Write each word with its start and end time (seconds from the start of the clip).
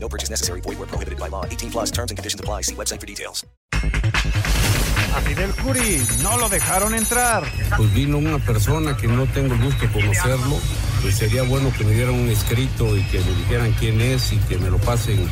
No 0.00 0.08
purchase 0.08 0.30
necessary. 0.30 0.60
Void 0.62 0.78
where 0.78 0.86
prohibited 0.86 1.18
by 1.18 1.28
law. 1.28 1.44
18 1.44 1.70
plus 1.70 1.90
terms 1.90 2.10
and 2.10 2.16
conditions 2.16 2.40
apply. 2.40 2.62
See 2.62 2.74
website 2.74 3.00
for 3.00 3.06
details. 3.06 3.44
A 3.72 5.20
Fidel 5.22 5.52
Curi 5.54 6.00
no 6.22 6.38
lo 6.38 6.48
dejaron 6.48 6.94
entrar. 6.94 7.44
Pues 7.76 7.92
vino 7.94 8.18
una 8.18 8.38
persona 8.38 8.96
que 8.96 9.08
no 9.08 9.26
tengo 9.26 9.54
el 9.54 9.62
gusto 9.62 9.86
de 9.86 9.92
conocerlo. 9.92 10.60
Pues 11.02 11.16
sería 11.16 11.42
bueno 11.44 11.72
que 11.76 11.84
me 11.84 11.92
dieran 11.92 12.14
un 12.14 12.28
escrito 12.28 12.96
y 12.96 13.02
que 13.04 13.18
me 13.20 13.30
dijeran 13.36 13.72
quién 13.78 14.00
es 14.00 14.32
y 14.32 14.36
que 14.38 14.58
me 14.58 14.68
lo 14.68 14.78
pasen, 14.78 15.30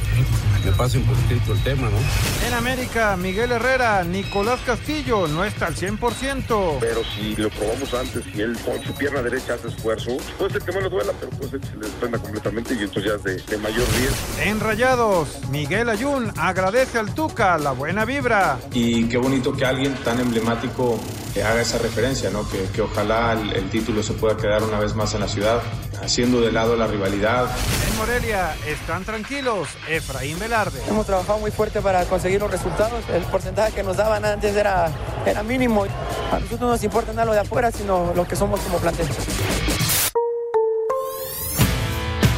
me 0.64 0.72
pasen 0.72 1.02
por 1.02 1.16
escrito 1.18 1.52
el 1.52 1.62
tema, 1.64 1.88
¿no? 1.90 2.46
En 2.46 2.54
América, 2.54 3.16
Miguel 3.16 3.50
Herrera, 3.52 4.04
Nicolás 4.04 4.60
Castillo 4.64 5.26
no 5.26 5.44
está 5.44 5.66
al 5.66 5.74
100%. 5.74 6.76
Pero 6.80 7.00
si 7.14 7.34
lo 7.36 7.50
probamos 7.50 7.92
antes 7.94 8.24
y 8.34 8.40
él 8.40 8.56
con 8.64 8.82
su 8.84 8.92
pierna 8.94 9.22
derecha 9.22 9.54
hace 9.54 9.68
esfuerzo, 9.68 10.16
puede 10.38 10.52
ser 10.52 10.62
que 10.62 10.72
no 10.72 10.80
lo 10.82 10.90
duela, 10.90 11.12
pero 11.18 11.30
puede 11.32 11.50
ser 11.50 11.60
que 11.60 11.66
se 11.66 11.74
le 11.76 11.86
desprenda 11.86 12.18
completamente 12.18 12.74
y 12.74 12.78
entonces 12.78 13.04
ya 13.04 13.16
es 13.16 13.24
de, 13.24 13.36
de 13.56 13.58
mayor 13.58 13.86
riesgo. 13.98 14.16
En 14.42 14.60
Rayados, 14.60 15.28
Miguel 15.50 15.88
Ayun 15.88 16.32
agradece 16.36 16.98
al 16.98 17.12
Tuca 17.14 17.58
la 17.58 17.72
buena 17.72 18.04
vibra. 18.04 18.58
Y 18.72 19.08
qué 19.08 19.18
bonito 19.18 19.52
que 19.52 19.64
alguien 19.66 19.94
tan 20.04 20.20
emblemático 20.20 21.00
eh, 21.34 21.42
haga 21.42 21.60
esa 21.60 21.78
referencia, 21.78 22.30
¿no? 22.30 22.48
Que, 22.48 22.62
que 22.72 22.82
ojalá 22.82 23.32
el, 23.32 23.52
el 23.52 23.68
título 23.70 24.02
se 24.02 24.14
pueda 24.14 24.36
quedar 24.36 24.62
una 24.62 24.78
vez 24.78 24.94
más 24.94 25.12
en 25.14 25.20
la 25.20 25.28
ciudad, 25.28 25.55
haciendo 26.02 26.40
de 26.40 26.52
lado 26.52 26.76
la 26.76 26.86
rivalidad. 26.86 27.48
En 27.88 27.96
Morelia 27.96 28.54
están 28.66 29.04
tranquilos 29.04 29.68
Efraín 29.88 30.38
Velarde. 30.38 30.80
Hemos 30.88 31.06
trabajado 31.06 31.38
muy 31.38 31.50
fuerte 31.50 31.80
para 31.80 32.04
conseguir 32.04 32.40
los 32.40 32.50
resultados. 32.50 33.04
El 33.12 33.22
porcentaje 33.24 33.72
que 33.72 33.82
nos 33.82 33.96
daban 33.96 34.24
antes 34.24 34.54
era, 34.54 34.90
era 35.24 35.42
mínimo. 35.42 35.84
A 36.30 36.34
nosotros 36.34 36.60
no 36.60 36.68
nos 36.68 36.84
importa 36.84 37.12
nada 37.12 37.26
lo 37.26 37.32
de 37.32 37.40
afuera, 37.40 37.70
sino 37.70 38.12
lo 38.14 38.26
que 38.26 38.36
somos 38.36 38.60
como 38.60 38.78
plantel. 38.78 39.08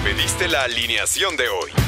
Pediste 0.04 0.48
la 0.48 0.62
alineación 0.62 1.36
de 1.36 1.48
hoy. 1.48 1.87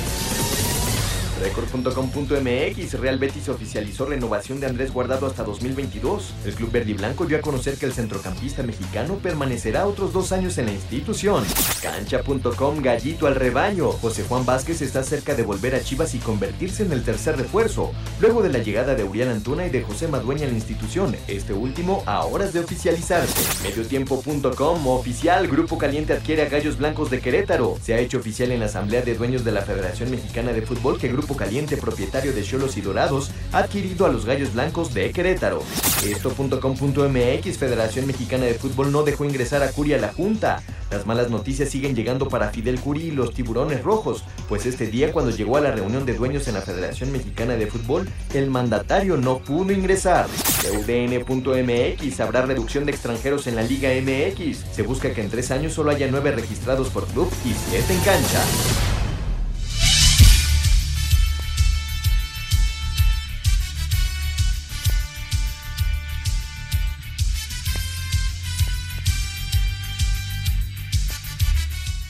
Record.com.mx 1.41 2.93
Real 2.99 3.17
Betis 3.17 3.49
oficializó 3.49 4.05
renovación 4.05 4.59
de 4.59 4.67
Andrés 4.67 4.93
Guardado 4.93 5.25
hasta 5.25 5.43
2022. 5.43 6.33
El 6.45 6.53
club 6.53 6.71
verde 6.71 6.91
y 6.91 6.93
blanco 6.93 7.25
dio 7.25 7.37
a 7.37 7.41
conocer 7.41 7.77
que 7.77 7.87
el 7.87 7.93
centrocampista 7.93 8.61
mexicano 8.61 9.15
permanecerá 9.15 9.87
otros 9.87 10.13
dos 10.13 10.31
años 10.31 10.59
en 10.59 10.67
la 10.67 10.73
institución. 10.73 11.43
Cancha.com 11.81 12.81
Gallito 12.81 13.25
al 13.25 13.35
rebaño. 13.35 13.91
José 13.91 14.23
Juan 14.29 14.45
Vázquez 14.45 14.83
está 14.83 15.03
cerca 15.03 15.33
de 15.33 15.43
volver 15.43 15.73
a 15.73 15.81
Chivas 15.81 16.13
y 16.13 16.19
convertirse 16.19 16.83
en 16.83 16.91
el 16.91 17.03
tercer 17.03 17.37
refuerzo, 17.37 17.91
luego 18.19 18.43
de 18.43 18.49
la 18.49 18.59
llegada 18.59 18.93
de 18.93 19.03
Uriel 19.03 19.29
Antuna 19.29 19.65
y 19.65 19.71
de 19.71 19.81
José 19.81 20.07
Madueña 20.07 20.45
a 20.45 20.49
la 20.49 20.55
institución. 20.55 21.15
Este 21.27 21.53
último 21.53 22.03
a 22.05 22.23
horas 22.23 22.53
de 22.53 22.59
oficializarse. 22.59 23.67
Mediotiempo.com 23.67 24.87
Oficial 24.87 25.47
Grupo 25.47 25.79
Caliente 25.79 26.13
adquiere 26.13 26.43
a 26.43 26.49
Gallos 26.49 26.77
Blancos 26.77 27.09
de 27.09 27.19
Querétaro. 27.19 27.77
Se 27.81 27.95
ha 27.95 27.99
hecho 27.99 28.19
oficial 28.19 28.51
en 28.51 28.59
la 28.59 28.67
Asamblea 28.67 29.01
de 29.01 29.15
Dueños 29.15 29.43
de 29.43 29.51
la 29.51 29.63
Federación 29.63 30.11
Mexicana 30.11 30.53
de 30.53 30.61
Fútbol 30.61 30.99
que 30.99 31.07
Grupo 31.07 31.30
Caliente, 31.35 31.77
propietario 31.77 32.33
de 32.33 32.43
Cholos 32.43 32.77
y 32.77 32.81
Dorados, 32.81 33.31
adquirido 33.51 34.05
a 34.05 34.09
los 34.09 34.25
Gallos 34.25 34.53
Blancos 34.53 34.93
de 34.93 35.11
Querétaro. 35.11 35.63
Esto.com.mx 36.05 37.57
Federación 37.57 38.07
Mexicana 38.07 38.45
de 38.45 38.55
Fútbol 38.55 38.91
no 38.91 39.03
dejó 39.03 39.25
ingresar 39.25 39.63
a 39.63 39.71
Curia 39.71 39.97
a 39.97 40.01
la 40.01 40.13
Junta. 40.13 40.63
Las 40.91 41.05
malas 41.05 41.29
noticias 41.29 41.69
siguen 41.69 41.95
llegando 41.95 42.27
para 42.27 42.49
Fidel 42.49 42.79
Curi 42.79 43.03
y 43.03 43.11
los 43.11 43.33
tiburones 43.33 43.81
rojos, 43.81 44.25
pues 44.49 44.65
este 44.65 44.87
día 44.87 45.13
cuando 45.13 45.31
llegó 45.31 45.55
a 45.55 45.61
la 45.61 45.71
reunión 45.71 46.05
de 46.05 46.13
dueños 46.13 46.49
en 46.49 46.55
la 46.55 46.61
Federación 46.61 47.13
Mexicana 47.13 47.53
de 47.55 47.67
Fútbol, 47.67 48.09
el 48.33 48.49
mandatario 48.49 49.15
no 49.15 49.39
pudo 49.39 49.71
ingresar. 49.71 50.27
UDN.mx 50.69 52.19
habrá 52.19 52.41
reducción 52.41 52.85
de 52.85 52.91
extranjeros 52.91 53.47
en 53.47 53.55
la 53.55 53.63
Liga 53.63 53.89
MX. 53.89 54.65
Se 54.73 54.83
busca 54.83 55.13
que 55.13 55.21
en 55.21 55.29
tres 55.29 55.49
años 55.51 55.73
solo 55.73 55.91
haya 55.91 56.07
nueve 56.11 56.31
registrados 56.31 56.89
por 56.89 57.05
club 57.07 57.31
y 57.45 57.53
siete 57.69 57.93
en 57.93 57.99
cancha. 58.01 58.90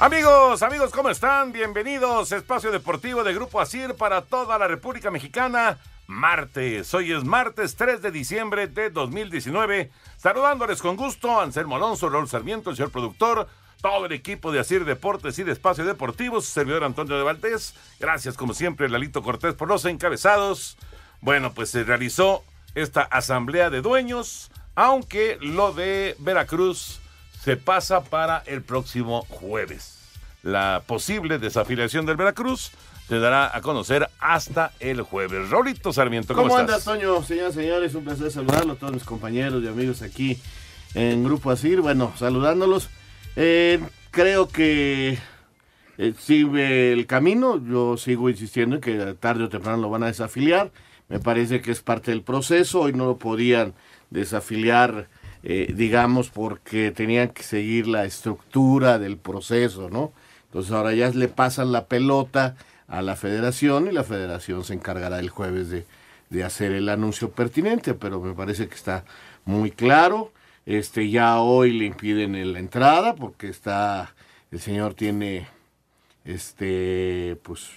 Amigos, 0.02 0.64
amigos, 0.64 0.90
¿cómo 0.92 1.12
están? 1.12 1.52
Bienvenidos 1.52 2.32
a 2.32 2.38
Espacio 2.38 2.72
Deportivo 2.72 3.24
de 3.24 3.36
Grupo 3.36 3.62
Asir 3.62 3.94
para 3.94 4.24
toda 4.24 4.58
la 4.58 4.68
República 4.68 5.12
Mexicana. 5.12 5.78
Martes, 6.08 6.92
hoy 6.96 7.12
es 7.12 7.24
martes 7.24 7.76
3 7.76 8.02
de 8.02 8.10
diciembre 8.10 8.66
de 8.66 8.90
2019. 8.90 9.92
Saludándoles 10.18 10.82
con 10.82 10.96
gusto, 10.96 11.40
Anselmo 11.40 11.76
Alonso, 11.76 12.10
Raúl 12.10 12.28
Sarmiento, 12.28 12.72
el 12.72 12.78
señor 12.78 12.90
productor, 12.90 13.48
todo 13.80 14.08
el 14.08 14.12
equipo 14.14 14.52
de 14.52 14.60
Asir 14.60 14.86
Deportes 14.86 15.38
y 15.38 15.44
de 15.44 15.52
Espacio 15.52 15.86
Deportivo, 15.86 16.42
su 16.42 16.50
servidor 16.50 16.84
Antonio 16.84 17.16
de 17.16 17.24
Valdés. 17.24 17.76
Gracias, 18.00 18.36
como 18.36 18.56
siempre, 18.56 18.90
Lalito 18.90 19.22
Cortés 19.22 19.54
por 19.54 19.68
los 19.68 19.86
encabezados. 19.86 20.80
Bueno, 21.20 21.54
pues 21.54 21.70
se 21.70 21.84
realizó 21.84 22.44
esta 22.74 23.04
asamblea 23.04 23.70
de 23.70 23.84
dueños, 23.84 24.50
aunque 24.74 25.38
lo 25.42 25.74
de 25.74 26.16
Veracruz 26.18 27.01
se 27.44 27.58
pasa 27.58 28.04
para 28.04 28.44
el 28.46 28.62
próximo 28.62 29.26
jueves. 29.30 29.98
La 30.44 30.84
posible 30.86 31.40
desafiliación 31.40 32.06
del 32.06 32.18
Veracruz 32.18 32.72
se 33.08 33.20
dará 33.20 33.56
a 33.56 33.62
conocer 33.62 34.10
hasta 34.20 34.72
el 34.80 35.02
jueves. 35.02 35.50
Raulito 35.50 35.92
Sarmiento, 35.92 36.34
¿cómo, 36.34 36.50
¿Cómo 36.50 36.60
estás? 36.60 36.88
andas, 36.88 37.02
Toño? 37.02 37.24
Señoras 37.24 37.54
y 37.54 37.62
señores, 37.62 37.96
un 37.96 38.04
placer 38.04 38.32
saludarlo 38.32 38.74
a 38.74 38.76
todos 38.76 38.94
mis 38.94 39.04
compañeros 39.04 39.64
y 39.64 39.68
amigos 39.68 40.02
aquí 40.02 40.40
en 40.94 41.24
Grupo 41.24 41.52
Asir. 41.52 41.82
Bueno, 41.82 42.14
saludándolos. 42.16 42.90
Eh, 43.36 43.80
creo 44.12 44.48
que 44.48 45.18
eh, 45.98 46.14
sigue 46.20 46.94
el 46.94 47.08
camino. 47.08 47.62
Yo 47.64 47.98
sigo 47.98 48.30
insistiendo 48.30 48.76
en 48.76 48.82
que 48.82 49.16
tarde 49.20 49.46
o 49.46 49.50
temprano 49.50 49.82
lo 49.82 49.90
van 49.90 50.04
a 50.04 50.08
desafiliar. 50.08 50.72
Me 51.10 51.20
parece 51.20 51.62
que 51.62 51.72
es 51.72 51.82
parte 51.82 52.12
del 52.12 52.22
proceso. 52.22 52.82
Hoy 52.82 52.94
no 52.94 53.06
lo 53.06 53.18
podían 53.18 53.74
desafiliar 54.12 55.10
eh, 55.44 55.74
digamos, 55.76 56.30
porque 56.30 56.92
tenían 56.92 57.30
que 57.30 57.44
seguir 57.44 57.88
la 57.88 58.06
estructura 58.06 59.00
del 59.00 59.18
proceso, 59.18 59.90
¿no? 59.90 60.12
Entonces 60.46 60.72
ahora 60.72 60.94
ya 60.94 61.10
le 61.10 61.28
pasan 61.28 61.72
la 61.72 61.86
pelota 61.86 62.56
a 62.88 63.02
la 63.02 63.16
federación 63.16 63.88
y 63.88 63.92
la 63.92 64.04
federación 64.04 64.64
se 64.64 64.74
encargará 64.74 65.20
el 65.20 65.30
jueves 65.30 65.70
de, 65.70 65.86
de 66.30 66.44
hacer 66.44 66.72
el 66.74 66.90
anuncio 66.90 67.32
pertinente, 67.32 67.94
pero 67.94 68.20
me 68.22 68.34
parece 68.34 68.68
que 68.68 68.76
está 68.76 69.06
muy 69.46 69.72
claro. 69.72 70.32
Este 70.66 71.10
ya 71.10 71.40
hoy 71.40 71.72
le 71.72 71.86
impiden 71.86 72.54
la 72.54 72.60
entrada 72.60 73.16
porque 73.16 73.48
está 73.48 74.14
el 74.52 74.60
señor 74.60 74.94
tiene 74.94 75.48
este 76.26 77.38
pues 77.44 77.72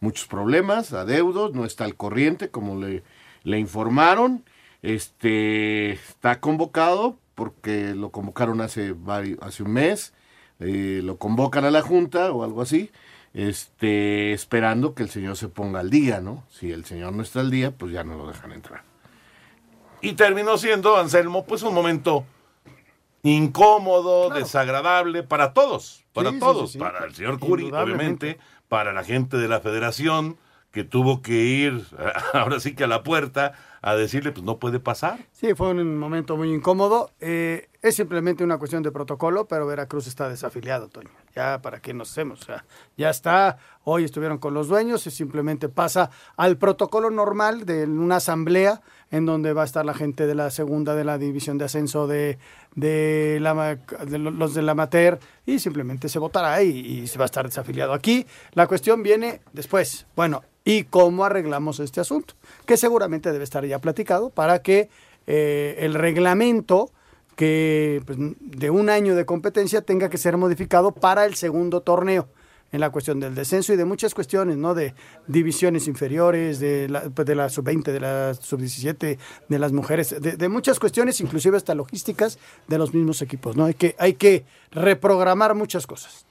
muchos 0.00 0.26
problemas, 0.26 0.92
adeudos, 0.92 1.54
no 1.54 1.64
está 1.64 1.84
al 1.84 1.96
corriente 1.96 2.50
como 2.50 2.80
le, 2.80 3.02
le 3.42 3.58
informaron 3.58 4.44
este 4.82 5.92
está 5.92 6.40
convocado 6.40 7.16
porque 7.34 7.94
lo 7.94 8.10
convocaron 8.10 8.60
hace 8.60 8.92
varios, 8.92 9.38
hace 9.42 9.62
un 9.62 9.72
mes, 9.72 10.12
eh, 10.60 11.00
lo 11.02 11.16
convocan 11.16 11.64
a 11.64 11.70
la 11.70 11.82
junta 11.82 12.30
o 12.32 12.44
algo 12.44 12.62
así, 12.62 12.90
este 13.32 14.32
esperando 14.32 14.94
que 14.94 15.02
el 15.02 15.08
señor 15.08 15.36
se 15.36 15.48
ponga 15.48 15.80
al 15.80 15.90
día, 15.90 16.20
¿no? 16.20 16.44
Si 16.50 16.70
el 16.70 16.84
señor 16.84 17.14
no 17.14 17.22
está 17.22 17.40
al 17.40 17.50
día, 17.50 17.70
pues 17.70 17.92
ya 17.92 18.04
no 18.04 18.16
lo 18.16 18.26
dejan 18.26 18.52
entrar. 18.52 18.82
Y 20.02 20.12
terminó 20.14 20.58
siendo, 20.58 20.96
Anselmo, 20.96 21.46
pues 21.46 21.62
un 21.62 21.74
momento 21.74 22.24
incómodo, 23.22 24.30
desagradable 24.30 25.22
para 25.22 25.52
todos. 25.52 26.04
para 26.12 26.30
Sí, 26.30 26.38
todos, 26.40 26.72
sí, 26.72 26.72
sí. 26.74 26.78
para 26.78 27.04
el 27.04 27.14
señor 27.14 27.38
Curi, 27.38 27.70
obviamente, 27.70 28.38
para 28.68 28.92
la 28.92 29.04
gente 29.04 29.36
de 29.36 29.48
la 29.48 29.60
federación 29.60 30.36
que 30.72 30.84
tuvo 30.84 31.22
que 31.22 31.44
ir 31.44 31.84
ahora 32.32 32.58
sí 32.58 32.74
que 32.74 32.84
a 32.84 32.88
la 32.88 33.02
puerta 33.02 33.52
a 33.82 33.94
decirle, 33.96 34.30
pues 34.32 34.44
no 34.44 34.58
puede 34.58 34.78
pasar. 34.80 35.18
Sí, 35.32 35.54
fue 35.54 35.70
un 35.72 35.98
momento 35.98 36.36
muy 36.36 36.52
incómodo. 36.54 37.10
Eh, 37.20 37.68
es 37.82 37.96
simplemente 37.96 38.44
una 38.44 38.56
cuestión 38.58 38.84
de 38.84 38.92
protocolo, 38.92 39.46
pero 39.48 39.66
Veracruz 39.66 40.06
está 40.06 40.28
desafiliado, 40.28 40.88
Toño. 40.88 41.10
Ya, 41.34 41.60
¿para 41.60 41.80
qué 41.80 41.92
nos 41.92 42.12
hacemos? 42.12 42.46
Ya 42.96 43.10
está. 43.10 43.58
Hoy 43.82 44.04
estuvieron 44.04 44.38
con 44.38 44.54
los 44.54 44.68
dueños 44.68 45.04
y 45.08 45.10
simplemente 45.10 45.68
pasa 45.68 46.10
al 46.36 46.58
protocolo 46.58 47.10
normal 47.10 47.66
de 47.66 47.84
una 47.84 48.16
asamblea 48.16 48.82
en 49.10 49.26
donde 49.26 49.52
va 49.52 49.62
a 49.62 49.64
estar 49.64 49.84
la 49.84 49.94
gente 49.94 50.26
de 50.28 50.36
la 50.36 50.50
segunda 50.50 50.94
de 50.94 51.02
la 51.04 51.18
división 51.18 51.58
de 51.58 51.64
ascenso 51.64 52.06
de, 52.06 52.38
de, 52.76 53.38
la, 53.40 53.74
de 54.06 54.18
lo- 54.18 54.30
los 54.30 54.54
de 54.54 54.62
la 54.62 54.74
Mater 54.76 55.18
y 55.44 55.58
simplemente 55.58 56.08
se 56.08 56.20
votará 56.20 56.62
y 56.62 57.06
se 57.08 57.18
va 57.18 57.24
a 57.24 57.26
estar 57.26 57.44
desafiliado. 57.44 57.94
Aquí 57.94 58.26
la 58.52 58.68
cuestión 58.68 59.02
viene 59.02 59.40
después. 59.52 60.06
Bueno, 60.14 60.42
¿y 60.64 60.84
cómo 60.84 61.24
arreglamos 61.24 61.80
este 61.80 62.00
asunto? 62.00 62.34
Que 62.66 62.76
seguramente 62.76 63.32
debe 63.32 63.44
estar 63.44 63.64
ya 63.64 63.78
platicado 63.78 64.30
para 64.30 64.62
que 64.62 64.88
eh, 65.26 65.76
el 65.78 65.94
reglamento 65.94 66.90
que 67.36 68.02
pues, 68.06 68.18
de 68.18 68.70
un 68.70 68.90
año 68.90 69.14
de 69.14 69.24
competencia 69.24 69.82
tenga 69.82 70.08
que 70.10 70.18
ser 70.18 70.36
modificado 70.36 70.92
para 70.92 71.24
el 71.24 71.34
segundo 71.34 71.80
torneo 71.80 72.28
en 72.72 72.80
la 72.80 72.90
cuestión 72.90 73.20
del 73.20 73.34
descenso 73.34 73.72
y 73.74 73.76
de 73.76 73.84
muchas 73.84 74.14
cuestiones, 74.14 74.56
¿no? 74.56 74.74
De 74.74 74.94
divisiones 75.26 75.86
inferiores, 75.88 76.58
de 76.58 76.88
la, 76.88 77.02
pues, 77.02 77.26
de 77.26 77.34
la 77.34 77.50
sub-20, 77.50 77.92
de 77.92 78.00
la 78.00 78.34
sub-17, 78.34 79.18
de 79.48 79.58
las 79.58 79.72
mujeres, 79.72 80.16
de, 80.20 80.36
de 80.36 80.48
muchas 80.48 80.80
cuestiones, 80.80 81.20
inclusive 81.20 81.58
hasta 81.58 81.74
logísticas 81.74 82.38
de 82.68 82.78
los 82.78 82.94
mismos 82.94 83.20
equipos, 83.20 83.56
¿no? 83.56 83.66
Hay 83.66 83.74
que, 83.74 83.94
hay 83.98 84.14
que 84.14 84.44
reprogramar 84.70 85.54
muchas 85.54 85.86
cosas. 85.86 86.26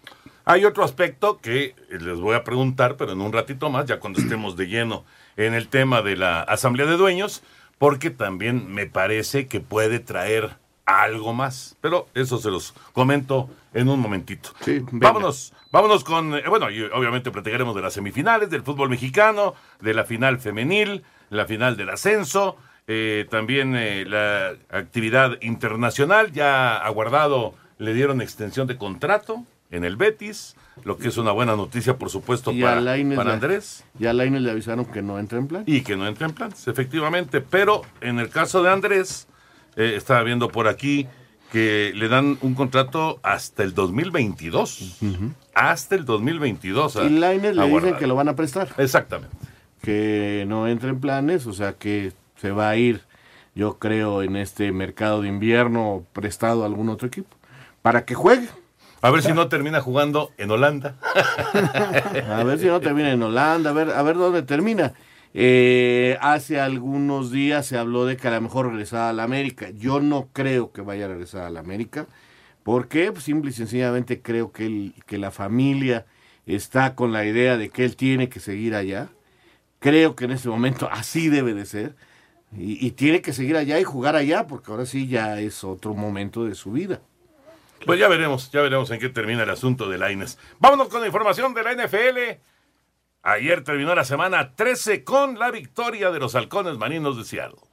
Hay 0.45 0.65
otro 0.65 0.83
aspecto 0.83 1.39
que 1.39 1.75
les 1.89 2.19
voy 2.19 2.35
a 2.35 2.43
preguntar, 2.43 2.97
pero 2.97 3.11
en 3.11 3.21
un 3.21 3.31
ratito 3.31 3.69
más, 3.69 3.85
ya 3.85 3.99
cuando 3.99 4.19
estemos 4.19 4.57
de 4.57 4.67
lleno 4.67 5.05
en 5.37 5.53
el 5.53 5.67
tema 5.67 6.01
de 6.01 6.15
la 6.15 6.41
Asamblea 6.41 6.87
de 6.87 6.97
Dueños, 6.97 7.43
porque 7.77 8.09
también 8.09 8.71
me 8.73 8.87
parece 8.87 9.47
que 9.47 9.59
puede 9.59 9.99
traer 9.99 10.57
algo 10.85 11.33
más. 11.33 11.77
Pero 11.81 12.07
eso 12.13 12.37
se 12.37 12.49
los 12.49 12.73
comento 12.93 13.49
en 13.73 13.87
un 13.87 13.99
momentito. 13.99 14.49
vámonos, 14.91 15.53
vámonos 15.71 16.03
con, 16.03 16.35
eh, 16.35 16.43
bueno, 16.47 16.69
y 16.69 16.81
obviamente 16.83 17.31
platicaremos 17.31 17.75
de 17.75 17.81
las 17.81 17.93
semifinales, 17.93 18.49
del 18.49 18.63
fútbol 18.63 18.89
mexicano, 18.89 19.53
de 19.79 19.93
la 19.93 20.05
final 20.05 20.39
femenil, 20.39 21.03
la 21.29 21.45
final 21.45 21.77
del 21.77 21.89
ascenso, 21.89 22.57
eh, 22.87 23.27
también 23.29 23.75
eh, 23.75 24.05
la 24.05 24.55
actividad 24.69 25.37
internacional, 25.41 26.31
ya 26.31 26.77
aguardado, 26.77 27.53
le 27.77 27.93
dieron 27.93 28.21
extensión 28.21 28.67
de 28.67 28.77
contrato 28.77 29.45
en 29.71 29.83
el 29.85 29.95
Betis, 29.95 30.55
lo 30.83 30.97
que 30.97 31.07
es 31.07 31.17
una 31.17 31.31
buena 31.31 31.55
noticia, 31.55 31.97
por 31.97 32.09
supuesto, 32.09 32.51
Y 32.51 32.61
para, 32.61 32.77
a 32.77 32.81
Lainez 32.81 33.15
para 33.15 33.29
le- 33.29 33.33
Andrés. 33.35 33.83
Y 33.99 34.05
a 34.05 34.13
Lainez 34.13 34.41
le 34.41 34.51
avisaron 34.51 34.85
que 34.85 35.01
no 35.01 35.17
entra 35.17 35.39
en 35.39 35.47
plan. 35.47 35.63
Y 35.65 35.81
que 35.81 35.95
no 35.95 36.05
entra 36.07 36.27
en 36.27 36.33
planes, 36.33 36.67
efectivamente. 36.67 37.41
Pero 37.41 37.81
en 38.01 38.19
el 38.19 38.29
caso 38.29 38.61
de 38.63 38.69
Andrés, 38.71 39.27
eh, 39.77 39.93
estaba 39.95 40.21
viendo 40.23 40.49
por 40.49 40.67
aquí 40.67 41.07
que 41.51 41.91
le 41.95 42.07
dan 42.07 42.37
un 42.41 42.53
contrato 42.53 43.19
hasta 43.23 43.63
el 43.63 43.73
2022. 43.73 44.97
Hasta 45.53 45.95
el 45.95 46.05
2022. 46.05 46.97
a- 46.97 47.03
Y 47.03 47.09
Lainez 47.09 47.55
le 47.55 47.65
dicen 47.67 47.95
que 47.97 48.07
lo 48.07 48.15
van 48.15 48.29
a 48.29 48.35
prestar. 48.35 48.69
Exactamente. 48.77 49.35
Que 49.81 50.45
no 50.47 50.67
entra 50.67 50.89
en 50.89 50.99
planes, 50.99 51.47
o 51.47 51.53
sea 51.53 51.73
que 51.73 52.13
se 52.37 52.51
va 52.51 52.69
a 52.69 52.75
ir, 52.77 53.01
yo 53.55 53.79
creo, 53.79 54.21
en 54.23 54.35
este 54.35 54.71
mercado 54.71 55.21
de 55.21 55.27
invierno 55.27 56.05
prestado 56.13 56.63
a 56.63 56.65
algún 56.67 56.89
otro 56.89 57.07
equipo. 57.07 57.35
Para 57.81 58.05
que 58.05 58.13
juegue. 58.15 58.47
A 59.01 59.09
ver 59.09 59.23
si 59.23 59.33
no 59.33 59.47
termina 59.49 59.81
jugando 59.81 60.31
en 60.37 60.51
Holanda. 60.51 60.95
A 62.29 62.43
ver 62.43 62.59
si 62.59 62.67
no 62.67 62.79
termina 62.81 63.11
en 63.11 63.21
Holanda, 63.23 63.71
a 63.71 63.73
ver, 63.73 63.89
a 63.91 64.01
ver 64.03 64.15
dónde 64.15 64.43
termina. 64.43 64.93
Eh, 65.33 66.17
hace 66.21 66.59
algunos 66.59 67.31
días 67.31 67.65
se 67.65 67.77
habló 67.77 68.05
de 68.05 68.17
que 68.17 68.27
a 68.27 68.31
lo 68.31 68.41
mejor 68.41 68.67
regresaba 68.67 69.09
a 69.09 69.13
la 69.13 69.23
América. 69.23 69.69
Yo 69.71 70.01
no 70.01 70.29
creo 70.33 70.71
que 70.71 70.81
vaya 70.81 71.05
a 71.05 71.07
regresar 71.09 71.43
a 71.43 71.49
la 71.49 71.61
América. 71.61 72.07
¿Por 72.63 72.87
qué? 72.87 73.11
Pues 73.11 73.23
simple 73.25 73.51
y 73.51 73.53
sencillamente 73.53 74.21
creo 74.21 74.51
que, 74.51 74.65
él- 74.67 74.93
que 75.07 75.17
la 75.17 75.31
familia 75.31 76.05
está 76.45 76.95
con 76.95 77.11
la 77.13 77.25
idea 77.25 77.57
de 77.57 77.69
que 77.69 77.85
él 77.85 77.95
tiene 77.95 78.29
que 78.29 78.39
seguir 78.39 78.75
allá. 78.75 79.09
Creo 79.79 80.15
que 80.15 80.25
en 80.25 80.31
este 80.31 80.49
momento 80.49 80.89
así 80.91 81.29
debe 81.29 81.53
de 81.53 81.65
ser. 81.65 81.95
Y 82.57 82.91
tiene 82.91 83.21
que 83.21 83.33
seguir 83.33 83.57
allá 83.57 83.79
y 83.79 83.83
jugar 83.85 84.15
allá, 84.17 84.47
porque 84.47 84.71
ahora 84.71 84.85
sí 84.85 85.07
ya 85.07 85.39
es 85.39 85.63
otro 85.63 85.93
momento 85.95 86.45
de 86.45 86.55
su 86.55 86.71
vida. 86.71 87.01
Pues 87.85 87.99
ya 87.99 88.07
veremos, 88.07 88.51
ya 88.51 88.61
veremos 88.61 88.91
en 88.91 88.99
qué 88.99 89.09
termina 89.09 89.43
el 89.43 89.49
asunto 89.49 89.89
de 89.89 89.97
Laines. 89.97 90.37
Vámonos 90.59 90.89
con 90.89 91.01
la 91.01 91.07
información 91.07 91.53
de 91.53 91.63
la 91.63 91.73
NFL. 91.73 92.39
Ayer 93.23 93.63
terminó 93.63 93.93
la 93.95 94.03
semana 94.03 94.55
13 94.55 95.03
con 95.03 95.37
la 95.37 95.51
victoria 95.51 96.11
de 96.11 96.19
los 96.19 96.35
halcones 96.35 96.77
marinos 96.77 97.17
de 97.17 97.23
Seattle. 97.23 97.70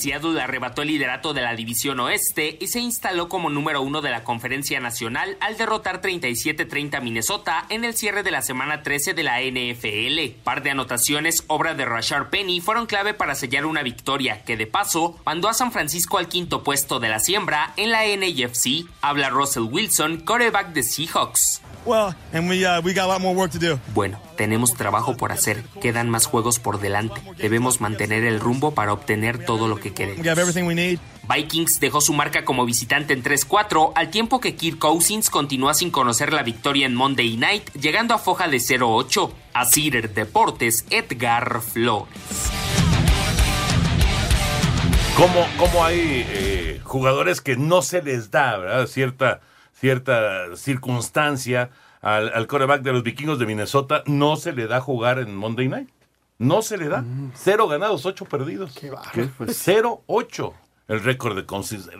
Seattle 0.00 0.40
arrebató 0.40 0.82
el 0.82 0.88
liderato 0.88 1.34
de 1.34 1.42
la 1.42 1.54
división 1.54 2.00
oeste 2.00 2.56
y 2.60 2.68
se 2.68 2.80
instaló 2.80 3.28
como 3.28 3.50
número 3.50 3.82
uno 3.82 4.00
de 4.00 4.10
la 4.10 4.24
conferencia 4.24 4.80
nacional 4.80 5.36
al 5.40 5.56
derrotar 5.56 6.00
37-30 6.00 6.96
a 6.96 7.00
Minnesota 7.00 7.66
en 7.68 7.84
el 7.84 7.94
cierre 7.94 8.22
de 8.22 8.30
la 8.30 8.42
semana 8.42 8.82
13 8.82 9.14
de 9.14 9.22
la 9.22 9.40
NFL. 9.40 10.40
Par 10.42 10.62
de 10.62 10.70
anotaciones, 10.70 11.44
obra 11.46 11.74
de 11.74 11.84
Rashard 11.84 12.30
Penny, 12.30 12.60
fueron 12.60 12.86
clave 12.86 13.14
para 13.14 13.34
sellar 13.34 13.66
una 13.66 13.82
victoria 13.82 14.42
que 14.44 14.56
de 14.56 14.66
paso 14.66 15.18
mandó 15.24 15.48
a 15.48 15.54
San 15.54 15.72
Francisco 15.72 16.18
al 16.18 16.28
quinto 16.28 16.64
puesto 16.64 17.00
de 17.00 17.08
la 17.08 17.20
siembra 17.20 17.74
en 17.76 17.90
la 17.90 18.04
NFC. 18.04 18.88
Habla 19.02 19.30
Russell 19.30 19.68
Wilson, 19.70 20.20
quarterback 20.20 20.72
de 20.72 20.82
Seahawks. 20.82 21.60
Well, 21.86 22.14
and 22.32 22.48
we 22.48 22.64
uh, 22.66 22.82
we 22.82 22.92
got 22.92 23.04
a 23.06 23.08
lot 23.08 23.20
more 23.20 23.34
work 23.34 23.52
to 23.52 23.58
do. 23.58 23.78
Bueno, 23.94 24.20
tenemos 24.36 24.74
trabajo 24.74 25.16
por 25.16 25.32
hacer. 25.32 25.62
Quedan 25.80 26.10
más 26.10 26.26
juegos 26.26 26.58
por 26.58 26.78
delante. 26.78 27.20
Debemos 27.38 27.80
mantener 27.80 28.24
el 28.24 28.38
rumbo 28.38 28.72
para 28.74 28.92
obtener 28.92 29.44
todo 29.46 29.66
lo 29.66 29.76
que 29.76 29.88
We 29.88 29.94
queremos. 29.94 30.24
got 30.26 30.38
everything 30.38 30.64
we 30.66 30.74
need. 30.74 30.98
Vikings 31.26 31.80
dejó 31.80 32.00
su 32.00 32.12
marca 32.12 32.44
como 32.44 32.66
visitante 32.66 33.12
en 33.14 33.22
3-4, 33.22 33.92
al 33.94 34.10
tiempo 34.10 34.40
que 34.40 34.56
Kirk 34.56 34.78
Cousins 34.78 35.30
continúa 35.30 35.74
sin 35.74 35.90
conocer 35.90 36.32
la 36.32 36.42
victoria 36.42 36.86
en 36.86 36.94
Monday 36.94 37.36
Night, 37.36 37.70
llegando 37.74 38.14
a 38.14 38.18
foja 38.18 38.48
de 38.48 38.58
0-8. 38.58 39.30
A 39.54 39.64
Cider 39.64 40.12
Deportes, 40.12 40.84
Edgar 40.90 41.60
Flores. 41.62 42.08
¿Cómo, 45.16 45.46
cómo 45.58 45.84
hay 45.84 46.24
eh, 46.28 46.80
jugadores 46.84 47.40
que 47.40 47.56
no 47.56 47.82
se 47.82 48.02
les 48.02 48.30
da, 48.30 48.56
¿verdad? 48.56 48.86
Cierta, 48.86 49.40
cierta 49.80 50.56
circunstancia 50.56 51.70
al, 52.02 52.30
al 52.34 52.46
quarterback 52.46 52.82
de 52.82 52.92
los 52.92 53.02
vikingos 53.02 53.38
de 53.38 53.46
Minnesota, 53.46 54.02
no 54.06 54.36
se 54.36 54.52
le 54.52 54.66
da 54.66 54.80
jugar 54.80 55.18
en 55.18 55.34
Monday 55.34 55.68
Night. 55.68 55.88
No 56.38 56.62
se 56.62 56.78
le 56.78 56.88
da. 56.88 57.04
Cero 57.34 57.68
ganados, 57.68 58.06
ocho 58.06 58.24
perdidos. 58.24 58.72
¿Qué? 58.72 59.28
Pues, 59.36 59.60
Cero, 59.62 60.02
ocho. 60.06 60.54
El 60.88 61.04
récord 61.04 61.36
de 61.36 61.46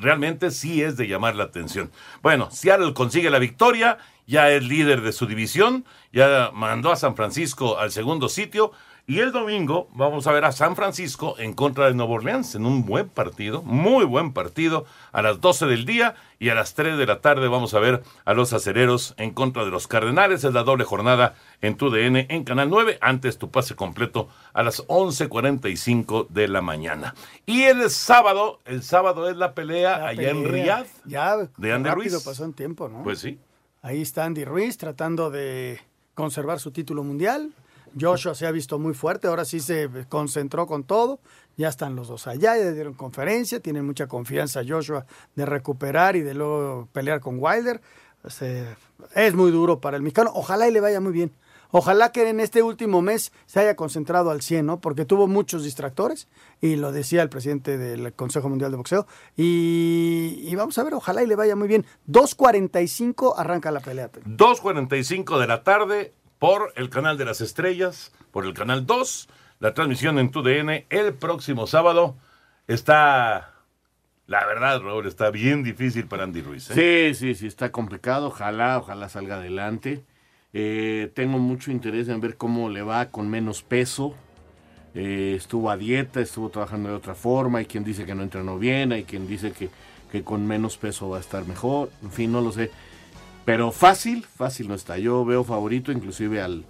realmente 0.01 0.51
sí 0.51 0.83
es 0.83 0.97
de 0.97 1.07
llamar 1.07 1.37
la 1.37 1.45
atención. 1.45 1.93
Bueno, 2.23 2.51
Seattle 2.51 2.93
consigue 2.93 3.31
la 3.31 3.39
victoria, 3.39 3.99
ya 4.27 4.51
es 4.51 4.65
líder 4.65 5.03
de 5.03 5.13
su 5.13 5.27
división, 5.27 5.85
ya 6.13 6.51
mandó 6.53 6.91
a 6.91 6.97
San 6.97 7.17
Francisco 7.17 7.79
al 7.79 7.93
segundo 7.93 8.29
sitio. 8.29 8.73
Y 9.11 9.19
el 9.19 9.33
domingo 9.33 9.89
vamos 9.93 10.29
a 10.29 10.33
ver 10.33 10.45
a 10.45 10.53
San 10.53 10.77
Francisco 10.77 11.35
en 11.37 11.53
contra 11.53 11.87
de 11.87 11.95
Nueva 11.95 12.13
Orleans 12.13 12.55
en 12.55 12.65
un 12.65 12.87
buen 12.87 13.09
partido, 13.09 13.61
muy 13.61 14.05
buen 14.05 14.33
partido, 14.33 14.87
a 15.11 15.21
las 15.21 15.41
12 15.41 15.67
del 15.67 15.85
día 15.85 16.15
y 16.39 16.51
a 16.51 16.55
las 16.55 16.75
3 16.75 16.97
de 16.97 17.07
la 17.07 17.21
tarde 17.21 17.49
vamos 17.49 17.75
a 17.75 17.81
ver 17.81 18.05
a 18.25 18.35
los 18.35 18.53
acereros 18.53 19.15
en 19.17 19.33
contra 19.33 19.65
de 19.65 19.73
los 19.73 19.89
Cardenales. 19.89 20.45
Es 20.45 20.55
la 20.55 20.63
doble 20.63 20.85
jornada 20.85 21.35
en 21.61 21.77
tu 21.77 21.91
DN 21.91 22.29
en 22.31 22.45
Canal 22.45 22.71
9. 22.71 22.99
Antes 23.01 23.37
tu 23.37 23.51
pase 23.51 23.75
completo 23.75 24.29
a 24.53 24.63
las 24.63 24.87
11.45 24.87 26.29
de 26.29 26.47
la 26.47 26.63
mañana. 26.63 27.17
Y 27.47 27.63
el 27.63 27.91
sábado, 27.91 28.61
el 28.65 28.85
sábado 28.85 29.29
es 29.29 29.37
la 29.37 29.55
pelea 29.57 30.07
allá 30.07 30.31
en. 30.31 30.45
Riyadh. 30.45 30.87
Ya, 31.05 31.37
de 31.37 31.73
Andy 31.73 31.89
rápido 31.89 32.15
Ruiz. 32.15 32.25
pasó 32.25 32.45
en 32.45 32.53
tiempo, 32.53 32.89
¿no? 32.89 33.03
Pues 33.03 33.19
sí. 33.19 33.41
Ahí 33.83 34.03
está 34.03 34.25
Andy 34.25 34.45
Ruiz 34.45 34.79
tratando 34.79 35.31
de 35.31 35.81
conservar 36.15 36.61
su 36.61 36.71
título 36.71 37.03
mundial. 37.03 37.53
Joshua 37.99 38.35
se 38.35 38.47
ha 38.47 38.51
visto 38.51 38.79
muy 38.79 38.95
fuerte, 38.95 39.29
ahora 39.29 39.45
sí 39.45 39.61
se 39.61 39.89
concentró 40.09 40.67
con 40.67 40.85
todo. 40.85 41.21
Ya 41.57 41.69
están 41.69 41.97
los 41.97 42.09
dos 42.09 42.27
allá, 42.27 42.57
ya 42.57 42.71
dieron 42.71 42.95
conferencia, 42.95 43.61
tienen 43.61 43.85
mucha 43.85 44.07
confianza 44.07 44.63
Joshua 44.67 45.05
de 45.35 45.47
recuperar 45.47 46.17
y 46.17 46.23
de 46.23 46.35
luego 46.35 46.89
pelear 46.93 47.21
con 47.21 47.37
Wilder. 47.39 47.81
Es 49.15 49.35
muy 49.35 49.51
duro 49.51 49.81
para 49.81 49.97
el 49.97 50.03
mexicano. 50.03 50.31
Ojalá 50.35 50.69
y 50.69 50.73
le 50.73 50.81
vaya 50.81 51.01
muy 51.01 51.13
bien. 51.13 51.33
Ojalá 51.73 52.11
que 52.11 52.29
en 52.29 52.41
este 52.41 52.63
último 52.63 53.01
mes 53.01 53.33
se 53.47 53.61
haya 53.61 53.77
concentrado 53.77 54.31
al 54.31 54.43
100, 54.43 54.67
¿no? 54.67 54.81
Porque 54.81 55.05
tuvo 55.05 55.29
muchos 55.29 55.63
distractores, 55.63 56.27
y 56.61 56.75
lo 56.77 56.91
decía 56.91 57.23
el 57.23 57.29
presidente 57.29 57.79
del 57.79 58.13
Consejo 58.13 58.49
Mundial 58.49 58.73
de 58.73 58.77
Boxeo. 58.77 59.07
Y, 59.37 60.41
y 60.43 60.55
vamos 60.57 60.79
a 60.79 60.83
ver, 60.83 60.95
ojalá 60.95 61.23
y 61.23 61.29
le 61.29 61.37
vaya 61.37 61.55
muy 61.55 61.69
bien. 61.69 61.87
2.45 62.09 63.35
arranca 63.37 63.71
la 63.71 63.81
pelea. 63.81 64.11
2.45 64.11 65.39
de 65.39 65.47
la 65.47 65.63
tarde 65.63 66.13
por 66.41 66.73
el 66.75 66.89
canal 66.89 67.19
de 67.19 67.27
las 67.27 67.41
estrellas, 67.43 68.13
por 68.33 68.47
el 68.47 68.55
canal 68.55 68.87
2, 68.87 69.29
la 69.61 69.75
transmisión 69.75 70.19
en 70.19 70.31
tu 70.31 70.43
DN 70.43 70.87
el 70.89 71.13
próximo 71.15 71.69
sábado. 71.69 72.17
Está 72.67 73.53
La 74.27 74.47
verdad, 74.47 74.81
Raúl, 74.81 75.07
está 75.07 75.31
bien 75.31 75.63
difícil 75.63 76.07
para 76.07 76.25
Andy 76.25 76.41
Ruiz. 76.41 76.71
¿eh? 76.71 77.13
Sí, 77.13 77.19
sí, 77.19 77.35
sí, 77.35 77.47
está 77.47 77.71
complicado. 77.71 78.29
Ojalá, 78.29 78.79
ojalá 78.79 79.09
salga 79.11 79.37
adelante. 79.37 80.03
Eh, 80.55 81.13
tengo 81.15 81.39
mucho 81.39 81.71
interés 81.73 82.09
en 82.09 82.21
ver 82.21 82.37
cómo 82.37 82.71
le 82.71 82.83
va 82.83 83.11
con 83.11 83.29
menos 83.29 83.63
peso. 83.63 84.15
Eh, 84.95 85.35
estuvo 85.37 85.71
a 85.71 85.77
dieta, 85.77 86.21
estuvo 86.21 86.49
trabajando 86.49 86.89
de 86.89 86.95
otra 86.95 87.15
forma. 87.15 87.59
Hay 87.59 87.67
quien 87.67 87.85
dice 87.85 88.07
que 88.07 88.15
no 88.15 88.23
entrenó 88.23 88.59
bien, 88.59 88.93
hay 88.93 89.05
quien 89.05 89.27
dice 89.27 89.53
que 89.53 90.23
con 90.23 90.47
menos 90.47 90.79
peso 90.79 91.11
va 91.11 91.19
a 91.19 91.21
estar 91.21 91.45
mejor. 91.45 91.91
En 92.03 92.11
fin, 92.11 92.33
no 92.33 92.41
lo 92.41 92.51
sé. 92.51 92.71
Pero 93.45 93.73
fácil, 93.73 94.27
fácil 94.37 94.69
no 94.69 94.75
está. 94.75 94.99
Yo 94.99 95.25
veo 95.25 95.45
favorito 95.45 95.93
inclusive 95.93 96.41
al, 96.41 96.65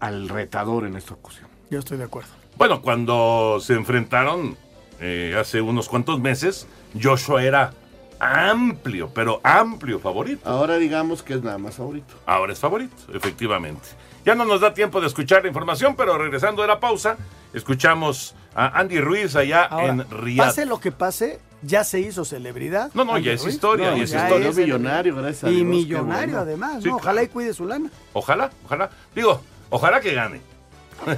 al 0.00 0.28
retador 0.28 0.86
en 0.86 0.96
esta 0.96 1.14
ocasión. 1.14 1.48
Yo 1.70 1.78
estoy 1.78 1.98
de 1.98 2.04
acuerdo. 2.04 2.30
Bueno, 2.56 2.82
cuando 2.82 3.58
se 3.60 3.74
enfrentaron 3.74 4.56
eh, 5.00 5.36
hace 5.38 5.60
unos 5.60 5.88
cuantos 5.88 6.20
meses, 6.20 6.66
Joshua 7.00 7.42
era 7.42 7.72
amplio, 8.18 9.10
pero 9.14 9.40
amplio 9.42 9.98
favorito. 9.98 10.48
Ahora 10.48 10.76
digamos 10.76 11.22
que 11.22 11.34
es 11.34 11.42
nada 11.42 11.58
más 11.58 11.76
favorito. 11.76 12.14
Ahora 12.26 12.52
es 12.52 12.58
favorito, 12.58 12.94
efectivamente. 13.14 13.88
Ya 14.24 14.34
no 14.34 14.44
nos 14.44 14.60
da 14.60 14.74
tiempo 14.74 15.00
de 15.00 15.06
escuchar 15.06 15.42
la 15.42 15.48
información, 15.48 15.94
pero 15.96 16.18
regresando 16.18 16.60
de 16.60 16.68
la 16.68 16.78
pausa, 16.78 17.16
escuchamos 17.54 18.34
a 18.54 18.78
Andy 18.78 19.00
Ruiz 19.00 19.34
allá 19.36 19.64
Ahora, 19.64 19.86
en 19.86 20.10
Riyadh. 20.10 20.48
Pase 20.48 20.66
lo 20.66 20.78
que 20.78 20.92
pase, 20.92 21.40
ya 21.62 21.84
se 21.84 22.00
hizo 22.00 22.24
celebridad. 22.24 22.90
No, 22.94 23.04
no, 23.04 23.18
ya 23.18 23.32
es 23.32 23.46
historia, 23.46 23.90
No, 23.90 23.96
ya 23.98 24.04
es 24.04 24.10
ya 24.10 24.24
historia. 24.24 24.48
es 24.48 24.56
millonario, 24.56 25.16
gracias 25.16 25.44
a 25.44 25.50
Y 25.50 25.56
Dios, 25.56 25.66
millonario 25.66 26.26
bueno. 26.36 26.40
además, 26.40 26.82
Sí, 26.82 26.88
¿no? 26.88 26.96
Ojalá 26.96 27.22
y 27.22 27.28
cuide 27.28 27.52
su 27.54 27.66
lana. 27.66 27.90
Ojalá, 28.12 28.50
ojalá. 28.64 28.90
Digo, 29.14 29.40
ojalá 29.70 30.00
que 30.00 30.14
gane. 30.14 30.40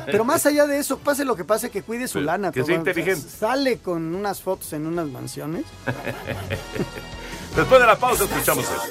Pero 0.06 0.24
más 0.24 0.46
allá 0.46 0.66
de 0.66 0.78
eso, 0.78 0.98
pase 0.98 1.24
lo 1.24 1.34
que 1.34 1.44
pase, 1.44 1.68
que 1.70 1.82
cuide 1.82 2.06
su 2.06 2.20
lana. 2.20 2.52
que 2.52 2.62
sea 2.62 2.76
inteligente. 2.76 3.28
Sale 3.28 3.78
con 3.78 4.14
unas 4.14 4.40
fotos 4.40 4.72
en 4.74 4.86
unas 4.86 5.06
mansiones. 5.08 5.64
Después 7.56 7.80
de 7.80 7.86
la 7.86 7.96
pausa 7.98 8.24
escuchamos 8.24 8.64
eso. 8.64 8.82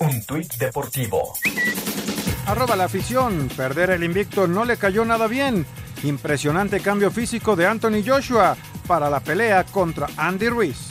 Un 0.00 0.24
tuit 0.24 0.52
deportivo. 0.56 1.34
Arroba 2.46 2.76
la 2.76 2.84
afición. 2.84 3.48
Perder 3.56 3.90
el 3.90 4.04
invicto 4.04 4.46
no 4.46 4.64
le 4.64 4.76
cayó 4.76 5.04
nada 5.04 5.26
bien. 5.26 5.66
Impresionante 6.04 6.80
cambio 6.80 7.10
físico 7.10 7.56
de 7.56 7.66
Anthony 7.66 8.02
Joshua 8.04 8.56
para 8.86 9.10
la 9.10 9.20
pelea 9.20 9.64
contra 9.64 10.08
Andy 10.16 10.48
Ruiz. 10.48 10.88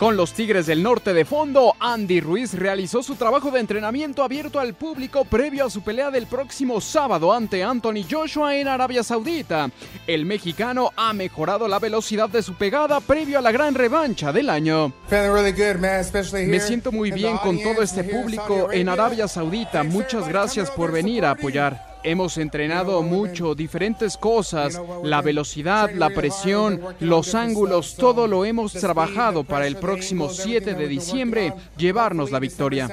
Con 0.00 0.16
los 0.16 0.32
Tigres 0.32 0.64
del 0.64 0.82
Norte 0.82 1.12
de 1.12 1.26
fondo, 1.26 1.76
Andy 1.78 2.22
Ruiz 2.22 2.54
realizó 2.54 3.02
su 3.02 3.16
trabajo 3.16 3.50
de 3.50 3.60
entrenamiento 3.60 4.22
abierto 4.24 4.58
al 4.58 4.72
público 4.72 5.26
previo 5.26 5.66
a 5.66 5.70
su 5.70 5.82
pelea 5.82 6.10
del 6.10 6.26
próximo 6.26 6.80
sábado 6.80 7.34
ante 7.34 7.62
Anthony 7.62 8.06
Joshua 8.10 8.56
en 8.56 8.66
Arabia 8.66 9.02
Saudita. 9.02 9.70
El 10.06 10.24
mexicano 10.24 10.90
ha 10.96 11.12
mejorado 11.12 11.68
la 11.68 11.78
velocidad 11.78 12.30
de 12.30 12.42
su 12.42 12.54
pegada 12.54 13.00
previo 13.00 13.40
a 13.40 13.42
la 13.42 13.52
gran 13.52 13.74
revancha 13.74 14.32
del 14.32 14.48
año. 14.48 14.90
Me 15.10 16.60
siento 16.60 16.92
muy 16.92 17.10
bien 17.10 17.36
con 17.36 17.62
todo 17.62 17.82
este 17.82 18.02
público 18.02 18.72
en 18.72 18.88
Arabia 18.88 19.28
Saudita. 19.28 19.82
Muchas 19.82 20.26
gracias 20.26 20.70
por 20.70 20.92
venir 20.92 21.26
a 21.26 21.32
apoyar. 21.32 21.89
Hemos 22.02 22.38
entrenado 22.38 23.02
mucho, 23.02 23.54
diferentes 23.54 24.16
cosas, 24.16 24.80
la 25.04 25.20
velocidad, 25.20 25.90
la 25.92 26.10
presión, 26.10 26.80
los 27.00 27.34
ángulos, 27.34 27.96
todo 27.96 28.26
lo 28.26 28.44
hemos 28.44 28.72
trabajado 28.72 29.44
para 29.44 29.66
el 29.66 29.76
próximo 29.76 30.30
7 30.30 30.74
de 30.74 30.88
diciembre 30.88 31.52
llevarnos 31.76 32.30
la 32.30 32.38
victoria. 32.38 32.88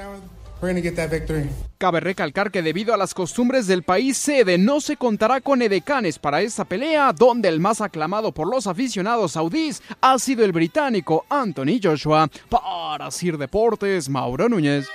Cabe 1.78 2.00
recalcar 2.00 2.50
que 2.50 2.62
debido 2.62 2.92
a 2.92 2.96
las 2.96 3.14
costumbres 3.14 3.68
del 3.68 3.84
país 3.84 4.18
sede 4.18 4.58
no 4.58 4.80
se 4.80 4.96
contará 4.96 5.40
con 5.40 5.62
edecanes 5.62 6.18
para 6.18 6.42
esta 6.42 6.64
pelea, 6.64 7.12
donde 7.12 7.48
el 7.48 7.60
más 7.60 7.80
aclamado 7.80 8.32
por 8.32 8.48
los 8.48 8.66
aficionados 8.66 9.32
saudíes 9.32 9.82
ha 10.00 10.18
sido 10.18 10.44
el 10.44 10.52
británico 10.52 11.24
Anthony 11.28 11.78
Joshua. 11.80 12.28
Para 12.50 13.10
Sir 13.12 13.38
Deportes, 13.38 14.08
Mauro 14.08 14.48
Núñez. 14.48 14.88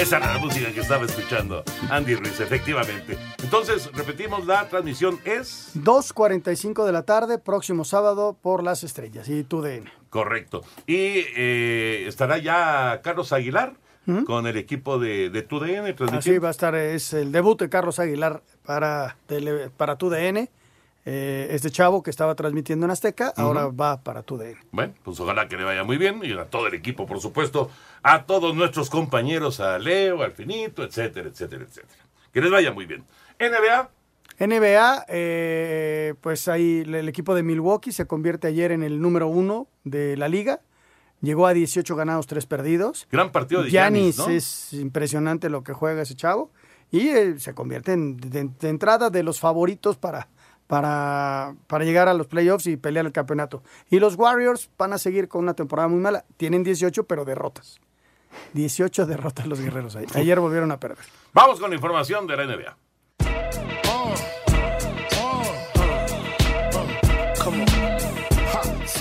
Esa 0.00 0.18
era 0.18 0.32
la 0.34 0.38
música 0.38 0.70
que 0.72 0.80
estaba 0.80 1.04
escuchando 1.04 1.64
Andy 1.90 2.14
Ruiz, 2.14 2.38
efectivamente. 2.40 3.18
Entonces, 3.42 3.90
repetimos, 3.92 4.46
la 4.46 4.68
transmisión 4.68 5.18
es 5.24 5.72
2.45 5.76 6.84
de 6.86 6.92
la 6.92 7.02
tarde, 7.02 7.38
próximo 7.38 7.84
sábado 7.84 8.36
por 8.40 8.62
Las 8.62 8.84
Estrellas 8.84 9.28
y 9.28 9.42
tu 9.42 9.60
DN. 9.60 9.90
correcto. 10.10 10.62
Y 10.86 11.24
eh, 11.36 12.04
estará 12.06 12.38
ya 12.38 13.00
Carlos 13.02 13.32
Aguilar 13.32 13.74
con 14.24 14.46
el 14.46 14.56
equipo 14.56 14.98
de, 14.98 15.28
de 15.28 15.42
TUDN 15.42 15.94
Así 16.16 16.38
va 16.38 16.48
a 16.48 16.50
estar, 16.52 16.74
es 16.74 17.12
el 17.12 17.30
debut 17.30 17.60
de 17.60 17.68
Carlos 17.68 17.98
Aguilar 17.98 18.42
para, 18.64 19.18
tele- 19.28 19.68
para 19.76 19.96
tu 19.98 20.08
DN. 20.08 20.48
Eh, 21.04 21.48
este 21.52 21.70
chavo 21.70 22.02
que 22.02 22.10
estaba 22.10 22.34
transmitiendo 22.34 22.84
en 22.84 22.90
Azteca, 22.90 23.32
ahora 23.36 23.68
va 23.68 24.02
para 24.02 24.22
tu 24.22 24.36
DN. 24.36 24.58
Bueno, 24.72 24.92
pues 25.02 25.18
ojalá 25.20 25.48
que 25.48 25.56
le 25.56 25.64
vaya 25.64 25.82
muy 25.82 25.96
bien 25.96 26.20
y 26.22 26.32
a 26.32 26.44
todo 26.44 26.66
el 26.66 26.74
equipo, 26.74 27.06
por 27.06 27.20
supuesto, 27.20 27.70
a 28.02 28.24
todos 28.24 28.54
nuestros 28.54 28.90
compañeros, 28.90 29.60
a 29.60 29.78
Leo, 29.78 30.22
al 30.22 30.32
Finito, 30.32 30.84
etcétera, 30.84 31.28
etcétera, 31.28 31.64
etcétera. 31.64 32.04
Que 32.32 32.40
les 32.42 32.50
vaya 32.50 32.72
muy 32.72 32.84
bien. 32.84 33.04
NBA, 33.40 33.90
NBA, 34.38 35.06
eh, 35.08 36.14
pues 36.20 36.46
ahí 36.46 36.82
el 36.84 36.94
el 36.94 37.08
equipo 37.08 37.34
de 37.34 37.42
Milwaukee 37.42 37.92
se 37.92 38.06
convierte 38.06 38.46
ayer 38.46 38.70
en 38.70 38.82
el 38.82 39.00
número 39.00 39.28
uno 39.28 39.66
de 39.84 40.16
la 40.16 40.28
liga. 40.28 40.60
Llegó 41.20 41.46
a 41.46 41.54
18 41.54 41.96
ganados, 41.96 42.26
3 42.26 42.46
perdidos. 42.46 43.08
gran 43.10 43.32
partido 43.32 43.62
de 43.62 43.70
Giannis 43.70 44.16
Giannis, 44.16 44.18
¿no? 44.18 44.34
es 44.34 44.72
impresionante 44.74 45.48
lo 45.48 45.64
que 45.64 45.72
juega 45.72 46.02
ese 46.02 46.14
chavo. 46.14 46.52
Y 46.90 47.08
eh, 47.08 47.38
se 47.38 47.54
convierte 47.54 47.92
en 47.92 48.16
de, 48.16 48.44
de 48.44 48.68
entrada 48.68 49.10
de 49.10 49.22
los 49.22 49.40
favoritos 49.40 49.96
para, 49.96 50.28
para, 50.68 51.56
para 51.66 51.84
llegar 51.84 52.06
a 52.08 52.14
los 52.14 52.28
playoffs 52.28 52.66
y 52.68 52.76
pelear 52.76 53.06
el 53.06 53.12
campeonato. 53.12 53.64
Y 53.90 53.98
los 53.98 54.14
Warriors 54.14 54.70
van 54.78 54.92
a 54.92 54.98
seguir 54.98 55.26
con 55.26 55.42
una 55.42 55.54
temporada 55.54 55.88
muy 55.88 55.98
mala. 55.98 56.24
Tienen 56.36 56.62
18, 56.62 57.04
pero 57.04 57.24
derrotas. 57.24 57.80
18 58.52 59.06
derrotas 59.06 59.46
los 59.46 59.60
guerreros. 59.60 59.96
ahí. 59.96 60.06
Ayer 60.14 60.38
volvieron 60.38 60.70
a 60.70 60.78
perder. 60.78 61.04
Vamos 61.32 61.58
con 61.58 61.70
la 61.70 61.76
información 61.76 62.26
de 62.28 62.36
la 62.36 62.44
NBA. 62.46 62.76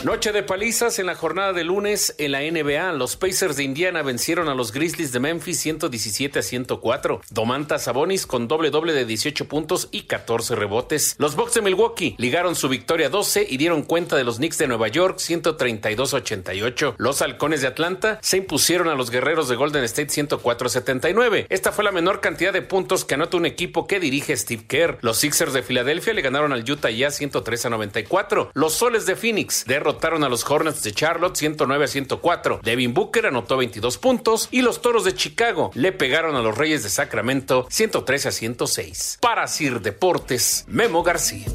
Noche 0.03 0.31
de 0.31 0.43
palizas 0.43 0.99
en 0.99 1.07
la 1.07 1.15
jornada 1.15 1.53
de 1.53 1.65
lunes 1.65 2.15
en 2.17 2.31
la 2.31 2.39
NBA. 2.39 2.93
Los 2.93 3.17
Pacers 3.17 3.57
de 3.57 3.63
Indiana 3.63 4.03
vencieron 4.03 4.47
a 4.47 4.53
los 4.53 4.71
Grizzlies 4.71 5.11
de 5.11 5.19
Memphis 5.19 5.59
117 5.59 6.39
a 6.39 6.41
104. 6.43 7.21
Domantas 7.31 7.83
Sabonis 7.83 8.25
con 8.25 8.47
doble 8.47 8.69
doble 8.69 8.93
de 8.93 9.05
18 9.05 9.47
puntos 9.49 9.89
y 9.91 10.03
14 10.03 10.55
rebotes. 10.55 11.15
Los 11.17 11.35
Bucks 11.35 11.55
de 11.55 11.61
Milwaukee 11.61 12.15
ligaron 12.19 12.55
su 12.55 12.69
victoria 12.69 13.09
12 13.09 13.47
y 13.49 13.57
dieron 13.57 13.81
cuenta 13.81 14.15
de 14.15 14.23
los 14.23 14.37
Knicks 14.37 14.59
de 14.59 14.67
Nueva 14.67 14.87
York 14.87 15.17
132 15.19 16.13
a 16.13 16.17
88. 16.17 16.95
Los 16.97 17.21
Halcones 17.21 17.61
de 17.61 17.67
Atlanta 17.67 18.19
se 18.21 18.37
impusieron 18.37 18.87
a 18.87 18.95
los 18.95 19.09
Guerreros 19.09 19.49
de 19.49 19.55
Golden 19.55 19.83
State 19.83 20.09
104 20.09 20.67
a 20.67 20.69
79. 20.69 21.47
Esta 21.49 21.71
fue 21.73 21.83
la 21.83 21.91
menor 21.91 22.21
cantidad 22.21 22.53
de 22.53 22.61
puntos 22.61 23.03
que 23.03 23.15
anota 23.15 23.35
un 23.35 23.47
equipo 23.47 23.87
que 23.87 23.99
dirige 23.99 24.37
Steve 24.37 24.63
Kerr. 24.67 24.99
Los 25.01 25.17
Sixers 25.17 25.53
de 25.53 25.63
Filadelfia 25.63 26.13
le 26.13 26.21
ganaron 26.21 26.53
al 26.53 26.69
Utah 26.69 26.91
Jazz 26.91 27.15
103 27.15 27.65
a 27.65 27.69
94. 27.71 28.51
Los 28.53 28.73
Soles 28.73 29.05
de 29.05 29.15
Phoenix 29.15 29.65
derrotaron 29.65 29.96
a 30.03 30.29
los 30.29 30.49
Hornets 30.49 30.83
de 30.83 30.93
Charlotte 30.93 31.35
109 31.35 31.83
a 31.83 31.87
104. 31.87 32.59
Devin 32.63 32.93
Booker 32.93 33.25
anotó 33.25 33.57
22 33.57 33.97
puntos 33.97 34.47
y 34.51 34.61
los 34.61 34.81
Toros 34.81 35.03
de 35.03 35.15
Chicago 35.15 35.71
le 35.73 35.91
pegaron 35.91 36.35
a 36.35 36.41
los 36.41 36.57
Reyes 36.57 36.83
de 36.83 36.89
Sacramento 36.89 37.65
113 37.69 38.27
a 38.27 38.31
106. 38.31 39.17
Para 39.21 39.47
Sir 39.47 39.81
Deportes, 39.81 40.65
Memo 40.67 41.03
García. 41.03 41.47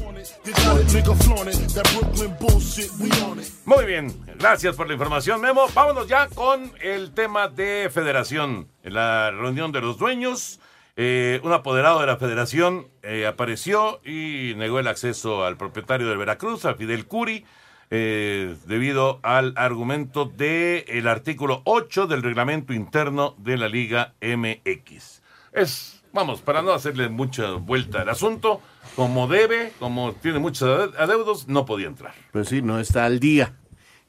Muy 3.65 3.85
bien, 3.85 4.25
gracias 4.37 4.75
por 4.75 4.87
la 4.87 4.93
información, 4.93 5.41
Memo. 5.41 5.67
Vámonos 5.73 6.07
ya 6.07 6.27
con 6.27 6.71
el 6.81 7.13
tema 7.13 7.47
de 7.47 7.89
federación. 7.91 8.67
En 8.83 8.93
la 8.93 9.31
reunión 9.31 9.71
de 9.71 9.81
los 9.81 9.97
dueños, 9.97 10.59
eh, 10.95 11.39
un 11.43 11.53
apoderado 11.53 12.01
de 12.01 12.07
la 12.07 12.17
federación 12.17 12.87
eh, 13.01 13.25
apareció 13.25 14.01
y 14.03 14.53
negó 14.57 14.79
el 14.79 14.87
acceso 14.87 15.45
al 15.45 15.57
propietario 15.57 16.07
del 16.07 16.17
Veracruz, 16.17 16.65
a 16.65 16.75
Fidel 16.75 17.07
Curi, 17.07 17.45
eh, 17.91 18.55
debido 18.65 19.19
al 19.23 19.53
argumento 19.55 20.25
del 20.25 20.83
el 20.87 21.07
artículo 21.07 21.61
8 21.65 22.07
del 22.07 22.23
reglamento 22.23 22.73
interno 22.73 23.35
de 23.37 23.57
la 23.57 23.69
Liga 23.69 24.13
MX. 24.21 25.21
Es, 25.51 26.03
vamos, 26.11 26.41
para 26.41 26.61
no 26.61 26.71
hacerle 26.71 27.09
mucha 27.09 27.51
vuelta 27.53 28.01
al 28.01 28.09
asunto, 28.09 28.61
como 28.95 29.27
debe, 29.27 29.71
como 29.79 30.13
tiene 30.13 30.39
muchos 30.39 30.67
ade- 30.67 30.97
adeudos, 30.97 31.47
no 31.47 31.65
podía 31.65 31.87
entrar. 31.87 32.13
Pues 32.31 32.49
sí, 32.49 32.61
no 32.61 32.79
está 32.79 33.05
al 33.05 33.19
día. 33.19 33.53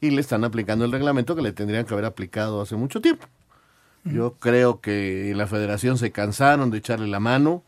Y 0.00 0.10
le 0.10 0.20
están 0.20 0.44
aplicando 0.44 0.84
el 0.84 0.92
reglamento 0.92 1.34
que 1.36 1.42
le 1.42 1.52
tendrían 1.52 1.84
que 1.86 1.94
haber 1.94 2.04
aplicado 2.04 2.60
hace 2.60 2.76
mucho 2.76 3.00
tiempo. 3.00 3.26
Yo 4.04 4.34
creo 4.38 4.82
que 4.82 5.32
la 5.34 5.46
federación 5.46 5.96
se 5.96 6.12
cansaron 6.12 6.70
de 6.70 6.76
echarle 6.78 7.06
la 7.06 7.20
mano. 7.20 7.62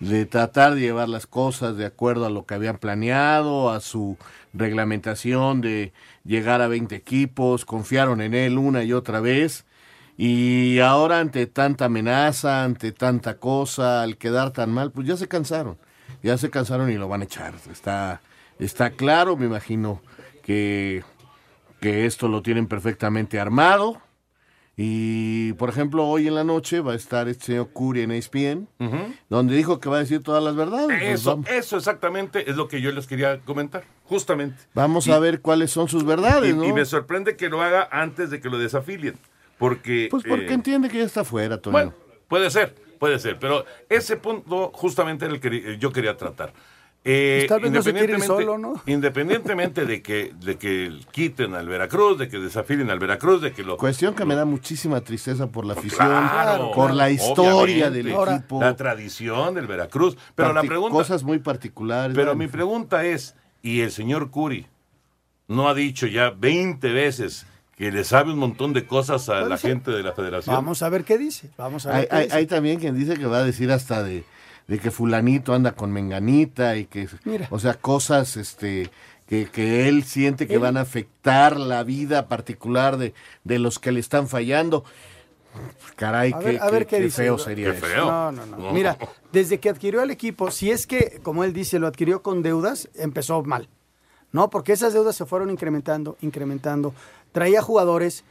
De 0.00 0.24
tratar 0.24 0.74
de 0.74 0.80
llevar 0.80 1.08
las 1.08 1.26
cosas 1.26 1.76
de 1.76 1.84
acuerdo 1.84 2.26
a 2.26 2.30
lo 2.30 2.46
que 2.46 2.54
habían 2.54 2.78
planeado, 2.78 3.70
a 3.70 3.80
su 3.80 4.16
reglamentación 4.54 5.60
de 5.60 5.92
llegar 6.24 6.62
a 6.62 6.68
20 6.68 6.96
equipos, 6.96 7.64
confiaron 7.66 8.22
en 8.22 8.34
él 8.34 8.58
una 8.58 8.82
y 8.82 8.92
otra 8.94 9.20
vez. 9.20 9.66
Y 10.16 10.80
ahora 10.80 11.20
ante 11.20 11.46
tanta 11.46 11.86
amenaza, 11.86 12.64
ante 12.64 12.92
tanta 12.92 13.38
cosa, 13.38 14.02
al 14.02 14.16
quedar 14.16 14.52
tan 14.52 14.70
mal, 14.70 14.90
pues 14.90 15.06
ya 15.06 15.16
se 15.16 15.28
cansaron. 15.28 15.78
Ya 16.22 16.36
se 16.36 16.50
cansaron 16.50 16.90
y 16.90 16.94
lo 16.94 17.08
van 17.08 17.22
a 17.22 17.24
echar. 17.24 17.54
Está, 17.70 18.20
está 18.58 18.90
claro, 18.90 19.36
me 19.36 19.46
imagino 19.46 20.02
que, 20.42 21.04
que 21.80 22.06
esto 22.06 22.28
lo 22.28 22.42
tienen 22.42 22.66
perfectamente 22.66 23.38
armado. 23.38 24.00
Y, 24.82 25.52
por 25.54 25.68
ejemplo, 25.68 26.06
hoy 26.06 26.26
en 26.26 26.34
la 26.34 26.42
noche 26.42 26.80
va 26.80 26.92
a 26.92 26.94
estar 26.94 27.28
este 27.28 27.44
señor 27.44 27.68
Curry 27.74 28.00
en 28.00 28.12
ESPN, 28.12 28.66
donde 29.28 29.54
dijo 29.54 29.78
que 29.78 29.90
va 29.90 29.96
a 29.96 29.98
decir 29.98 30.22
todas 30.22 30.42
las 30.42 30.56
verdades. 30.56 31.02
Eso, 31.02 31.42
eso 31.50 31.76
exactamente 31.76 32.48
es 32.50 32.56
lo 32.56 32.66
que 32.66 32.80
yo 32.80 32.90
les 32.90 33.06
quería 33.06 33.40
comentar, 33.40 33.84
justamente. 34.04 34.56
vamos 34.72 35.06
Y- 35.06 35.12
a 35.12 35.18
ver 35.18 35.42
cuáles 35.42 35.70
son 35.70 35.86
sus 35.88 36.06
verdades, 36.06 36.54
y, 36.54 36.56
¿no? 36.56 36.64
y 36.64 36.72
me 36.72 36.86
sorprende 36.86 37.36
que 37.36 37.50
lo 37.50 37.60
haga 37.60 37.90
antes 37.92 38.30
de 38.30 38.40
que 38.40 38.48
lo 38.48 38.58
desafilien, 38.58 39.16
porque... 39.58 40.08
Pues 40.10 40.24
porque 40.26 40.46
eh, 40.46 40.54
entiende 40.54 40.88
que 40.88 40.96
ya 40.96 41.04
está 41.04 41.24
fuera, 41.24 41.60
Toño. 41.60 41.72
Bueno, 41.72 41.94
puede 42.26 42.50
ser, 42.50 42.74
puede 42.98 43.18
ser, 43.18 43.38
pero 43.38 43.66
ese 43.90 44.16
punto 44.16 44.70
justamente 44.72 45.26
era 45.26 45.34
el 45.34 45.40
que 45.40 45.76
yo 45.78 45.92
quería 45.92 46.16
tratar. 46.16 46.54
Eh, 47.02 47.46
tal 47.48 47.60
vez 47.62 47.72
no 47.72 47.82
se 47.82 47.90
independientemente- 47.90 48.26
solo, 48.26 48.58
¿no? 48.58 48.82
Independientemente 48.86 49.86
de 49.86 50.02
que, 50.02 50.34
de 50.38 50.58
que 50.58 51.00
quiten 51.12 51.54
al 51.54 51.66
Veracruz, 51.66 52.18
de 52.18 52.28
que 52.28 52.38
desafíen 52.38 52.90
al 52.90 52.98
Veracruz, 52.98 53.40
de 53.40 53.52
que 53.52 53.62
lo... 53.62 53.78
Cuestión 53.78 54.14
que 54.14 54.26
me 54.26 54.34
da 54.34 54.44
muchísima 54.44 55.00
tristeza 55.00 55.46
por 55.46 55.64
la 55.64 55.72
afición, 55.72 56.06
Claro, 56.06 56.72
por 56.72 56.92
la 56.92 57.08
historia 57.10 57.90
del 57.90 58.12
Ahora, 58.12 58.36
equipo. 58.36 58.60
La 58.60 58.76
tradición 58.76 59.54
del 59.54 59.66
Veracruz. 59.66 60.18
Pero 60.34 60.52
la 60.52 60.62
pregunta... 60.62 60.92
Cosas 60.92 61.22
muy 61.22 61.38
particulares. 61.38 62.14
Pero 62.14 62.34
mi 62.36 62.48
pregunta 62.48 63.02
es, 63.06 63.34
¿y 63.62 63.80
el 63.80 63.92
señor 63.92 64.30
Curi 64.30 64.66
no 65.48 65.68
ha 65.70 65.74
dicho 65.74 66.06
ya 66.06 66.28
20 66.30 66.92
veces 66.92 67.46
que 67.76 67.90
le 67.90 68.04
sabe 68.04 68.30
un 68.30 68.38
montón 68.38 68.74
de 68.74 68.84
cosas 68.84 69.30
a 69.30 69.40
la 69.40 69.56
ser. 69.56 69.70
gente 69.70 69.90
de 69.90 70.02
la 70.02 70.12
federación? 70.12 70.54
Vamos 70.54 70.82
a 70.82 70.90
ver 70.90 71.04
qué 71.04 71.16
dice. 71.16 71.48
Vamos 71.56 71.86
a 71.86 71.92
ver 71.92 71.96
Hay, 71.98 72.06
qué 72.08 72.14
hay- 72.14 72.24
dice. 72.24 72.36
hay 72.36 72.46
también 72.46 72.78
quien 72.78 72.94
dice 72.94 73.14
que 73.14 73.24
va 73.24 73.38
a 73.38 73.44
decir 73.44 73.72
hasta 73.72 74.02
de, 74.02 74.22
de 74.68 74.78
que 74.78 74.90
fulanito 74.90 75.52
anda 75.54 75.72
con 75.72 75.90
menganita 75.92 76.76
y 76.76 76.86
que, 76.86 77.08
Mira. 77.24 77.48
o 77.50 77.58
sea, 77.58 77.74
cosas 77.74 78.36
este 78.36 78.90
que, 79.26 79.46
que 79.46 79.88
él 79.88 80.04
siente 80.04 80.46
que 80.48 80.54
Él- 80.54 80.60
van 80.60 80.76
a 80.76 80.80
afectar 80.80 81.56
la 81.58 81.82
vida 81.84 82.26
particular 82.28 82.96
de, 82.96 83.14
de 83.44 83.58
los 83.60 83.78
que 83.78 83.92
le 83.92 84.00
están 84.00 84.26
fallando. 84.28 84.84
Caray, 85.96 86.32
A 86.32 86.38
qué, 86.38 86.44
ver, 86.44 86.62
a 86.62 86.70
ver 86.70 86.86
qué- 86.86 86.90
qué, 86.90 86.96
qué 86.98 87.02
dice. 87.04 87.22
feo 87.22 87.38
sería 87.38 87.72
Qué 87.72 87.78
eso. 87.78 88.06
No, 88.06 88.32
no, 88.32 88.46
no. 88.46 88.72
Mira, 88.72 88.96
desde 89.32 89.58
que 89.58 89.68
adquirió 89.68 90.02
el 90.02 90.10
equipo, 90.10 90.50
si 90.50 90.70
es 90.70 90.86
que, 90.86 91.20
como 91.22 91.44
él 91.44 91.52
dice, 91.52 91.78
lo 91.78 91.86
adquirió 91.86 92.22
con 92.22 92.42
deudas, 92.42 92.88
empezó 92.94 93.42
mal. 93.42 93.68
No, 94.32 94.48
porque 94.48 94.72
esas 94.72 94.92
deudas 94.92 95.16
se 95.16 95.26
fueron 95.26 95.50
incrementando, 95.50 96.16
incrementando. 96.20 96.94
Traía 97.32 97.62
jugadores, 97.62 98.22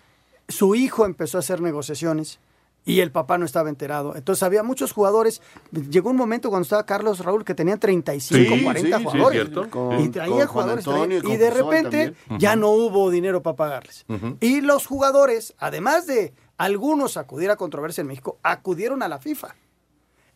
su 0.48 0.76
hijo 0.76 1.06
empezó 1.06 1.38
a 1.38 1.40
hacer 1.40 1.60
negociaciones 1.62 2.40
y 2.86 3.02
el 3.02 3.12
papá 3.12 3.38
no 3.38 3.46
estaba 3.46 3.70
enterado. 3.70 4.16
Entonces 4.16 4.42
había 4.44 4.64
muchos 4.64 4.94
jugadores. 4.94 5.42
Llegó 5.72 6.10
un 6.10 6.16
momento 6.16 6.50
cuando 6.50 6.64
estaba 6.64 6.86
Carlos 6.86 7.20
Raúl 7.20 7.44
que 7.46 7.54
tenía 7.54 7.78
35, 7.78 8.56
Sí, 8.56 8.64
40 8.64 8.98
sí, 8.98 9.04
jugadores. 9.04 9.50
Con- 9.70 10.00
y 10.00 10.10
traía 10.10 10.48
jugadores. 10.48 10.88
Antonio 10.88 11.20
traía- 11.22 11.36
y 11.36 11.38
de 11.38 11.50
repente 11.52 12.14
ya 12.40 12.56
no 12.56 12.70
hubo 12.72 13.12
dinero 13.12 13.44
para 13.44 13.56
pagarles. 13.56 14.06
Y 14.40 14.62
los 14.62 14.88
jugadores, 14.88 15.54
además 15.60 16.08
de 16.08 16.34
algunos 16.58 17.16
acudir 17.18 17.52
a 17.52 17.56
controversia 17.58 18.02
en 18.02 18.08
México, 18.08 18.38
acudieron 18.44 19.04
a 19.04 19.08
la 19.08 19.20
FIFA. 19.20 19.56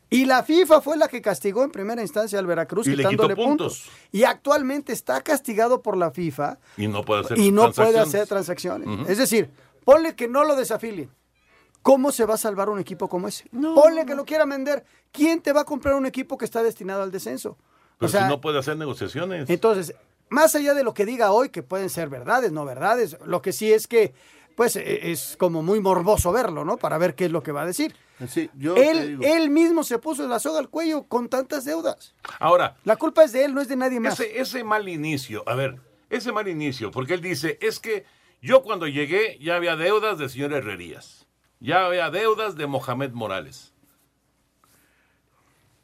Y 0.09 0.25
la 0.25 0.43
FIFA 0.43 0.79
fue 0.81 0.95
la 0.95 1.07
que 1.07 1.23
castigó 1.23 1.63
en 1.63 1.71
primera 1.71 2.01
instancia 2.03 2.37
al 2.37 2.45
Veracruz 2.45 2.85
Y 2.85 2.91
le 2.91 2.97
quitó 2.97 3.09
quitándole 3.09 3.35
puntos. 3.35 3.79
puntos. 3.79 3.97
Y 4.11 4.25
actualmente 4.25 4.93
está 4.93 5.21
castigado 5.21 5.81
por 5.81 5.97
la 5.97 6.11
FIFA 6.11 6.59
Y 6.77 6.87
no 6.87 7.03
puede 7.03 7.21
hacer 7.21 7.39
y 7.39 7.49
no 7.51 7.63
puede 7.71 7.73
transacciones. 7.93 8.07
hacer 8.13 8.27
transacciones. 8.27 9.09
Es 9.09 9.17
decir, 9.17 9.49
ponle 9.83 10.15
que 10.15 10.27
no 10.27 10.43
lo 10.43 10.55
desafilien. 10.55 11.09
¿Cómo 11.83 12.11
se 12.11 12.25
va 12.25 12.33
a 12.33 12.37
salvar 12.37 12.69
un 12.69 12.79
equipo 12.79 13.07
como 13.07 13.27
ese? 13.27 13.45
ponle 13.51 14.05
que 14.05 14.15
lo 14.15 14.25
quiera 14.25 14.45
vender. 14.45 14.83
¿Quién 15.11 15.41
te 15.41 15.53
va 15.53 15.61
a 15.61 15.65
comprar 15.65 15.93
un 15.95 16.05
equipo 16.07 16.37
que 16.37 16.45
está 16.45 16.63
destinado 16.63 17.03
al 17.03 17.11
descenso? 17.11 17.57
Pero 17.99 18.07
o 18.07 18.11
sea, 18.11 18.23
si 18.23 18.27
no 18.29 18.41
puede 18.41 18.57
hacer 18.57 18.75
negociaciones. 18.77 19.49
entonces, 19.49 19.93
más 20.29 20.55
allá 20.55 20.73
de 20.73 20.83
lo 20.83 20.93
que 20.95 21.05
diga 21.05 21.31
hoy, 21.31 21.49
que 21.49 21.61
pueden 21.61 21.89
ser 21.91 22.09
verdades, 22.09 22.51
no 22.51 22.65
verdades, 22.65 23.17
lo 23.25 23.41
que 23.41 23.51
sí 23.53 23.71
es 23.71 23.87
que, 23.87 24.13
pues, 24.55 24.75
e- 24.77 25.11
es 25.11 25.35
como 25.37 25.61
muy 25.61 25.79
morboso 25.79 26.31
verlo, 26.31 26.65
¿no? 26.65 26.77
Para 26.77 26.97
ver 26.97 27.13
qué 27.15 27.25
es 27.25 27.31
lo 27.31 27.43
que 27.43 27.51
va 27.51 27.61
a 27.61 27.65
decir. 27.67 27.95
Sí, 28.27 28.49
yo 28.57 28.73
te 28.75 28.89
Él, 28.89 29.07
digo. 29.09 29.23
él 29.25 29.49
mismo 29.49 29.83
se 29.83 29.99
puso 29.99 30.25
la 30.27 30.39
soga 30.39 30.59
al 30.59 30.69
cuello 30.69 31.03
con 31.03 31.27
tantas 31.27 31.65
deudas. 31.65 32.15
Ahora, 32.39 32.77
La 32.85 32.95
culpa 32.95 33.23
es 33.25 33.31
de 33.33 33.43
él, 33.45 33.53
no 33.53 33.59
es 33.61 33.67
de 33.67 33.75
nadie 33.75 33.99
más. 33.99 34.19
ese, 34.19 34.39
ese 34.39 34.63
mal 34.63 34.87
inicio, 34.87 35.43
a 35.45 35.55
ver, 35.55 35.79
ese 36.09 36.31
mal 36.31 36.47
inicio, 36.47 36.89
porque 36.91 37.13
él 37.15 37.21
dice, 37.21 37.57
es 37.61 37.79
que 37.79 38.05
yo 38.41 38.63
cuando 38.63 38.87
llegué 38.87 39.37
ya 39.41 39.55
había 39.57 39.75
deudas 39.75 40.17
de 40.17 40.29
señor 40.29 40.53
Herrerías, 40.53 41.22
ya 41.63 41.87
había 41.87 42.11
deudas 42.11 42.55
de 42.55 42.67
Mohamed 42.67 43.11
Morales. 43.13 43.73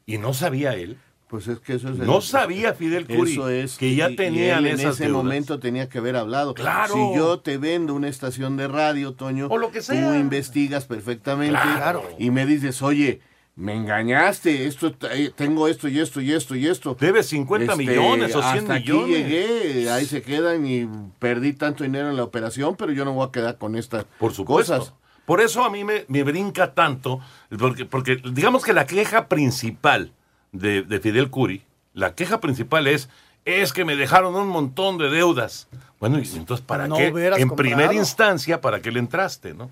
Y 0.06 0.18
no 0.18 0.34
sabía 0.34 0.74
él. 0.74 0.98
Pues 1.28 1.46
es 1.46 1.60
que 1.60 1.74
eso 1.74 1.90
es 1.90 2.00
el- 2.00 2.06
No 2.06 2.20
sabía 2.20 2.74
Fidel 2.74 3.06
Curi 3.06 3.32
Eso 3.34 3.48
es 3.48 3.78
que 3.78 3.94
ya 3.94 4.10
y- 4.10 4.14
y 4.14 4.16
tenían 4.16 4.66
en 4.66 4.74
ese 4.80 5.04
deudas. 5.04 5.10
momento 5.10 5.60
tenía 5.60 5.88
que 5.88 5.98
haber 5.98 6.16
hablado. 6.16 6.54
Claro. 6.54 6.92
Si 6.94 7.16
yo 7.16 7.38
te 7.38 7.56
vendo 7.56 7.94
una 7.94 8.08
estación 8.08 8.56
de 8.56 8.66
radio, 8.66 9.12
Toño, 9.14 9.46
O 9.48 9.56
lo 9.56 9.70
que 9.70 9.78
tú 9.78 9.86
sea. 9.86 10.18
investigas 10.18 10.86
perfectamente 10.86 11.52
Claro. 11.52 12.02
y 12.18 12.30
me 12.32 12.46
dices, 12.46 12.82
oye, 12.82 13.20
me 13.54 13.76
engañaste, 13.76 14.66
esto 14.66 14.92
eh, 15.12 15.30
tengo 15.36 15.68
esto 15.68 15.86
y 15.86 16.00
esto 16.00 16.20
y 16.20 16.32
esto 16.32 16.56
y 16.56 16.66
esto. 16.66 16.96
Debes 16.98 17.26
50 17.26 17.74
Este, 17.74 17.86
millones 17.86 18.34
o 18.34 18.42
100 18.42 18.62
hasta 18.64 18.74
millones. 18.80 19.04
aquí 19.24 19.30
llegué, 19.32 19.90
ahí 19.90 20.06
se 20.06 20.22
quedan 20.22 20.66
y 20.66 20.88
perdí 21.20 21.52
tanto 21.52 21.84
dinero 21.84 22.10
en 22.10 22.16
la 22.16 22.24
operación, 22.24 22.74
pero 22.74 22.90
yo 22.90 23.04
no 23.04 23.12
voy 23.12 23.28
a 23.28 23.30
quedar 23.30 23.56
con 23.56 23.76
estas 23.76 24.04
Por 24.18 24.32
supuesto. 24.32 24.76
cosas. 24.78 24.94
Por 25.30 25.40
eso 25.40 25.62
a 25.62 25.70
mí 25.70 25.84
me, 25.84 26.06
me 26.08 26.24
brinca 26.24 26.74
tanto, 26.74 27.20
porque, 27.56 27.84
porque 27.84 28.16
digamos 28.16 28.64
que 28.64 28.72
la 28.72 28.84
queja 28.84 29.28
principal 29.28 30.10
de, 30.50 30.82
de 30.82 30.98
Fidel 30.98 31.30
Curi, 31.30 31.62
la 31.94 32.16
queja 32.16 32.40
principal 32.40 32.88
es, 32.88 33.08
es 33.44 33.72
que 33.72 33.84
me 33.84 33.94
dejaron 33.94 34.34
un 34.34 34.48
montón 34.48 34.98
de 34.98 35.08
deudas. 35.08 35.68
Bueno, 36.00 36.18
y 36.18 36.28
entonces, 36.36 36.66
¿para 36.66 36.88
No 36.88 36.96
qué? 36.96 37.06
En 37.06 37.12
comprado. 37.12 37.54
primera 37.54 37.94
instancia, 37.94 38.60
¿para 38.60 38.82
qué 38.82 38.90
le 38.90 38.98
entraste, 38.98 39.54
no? 39.54 39.70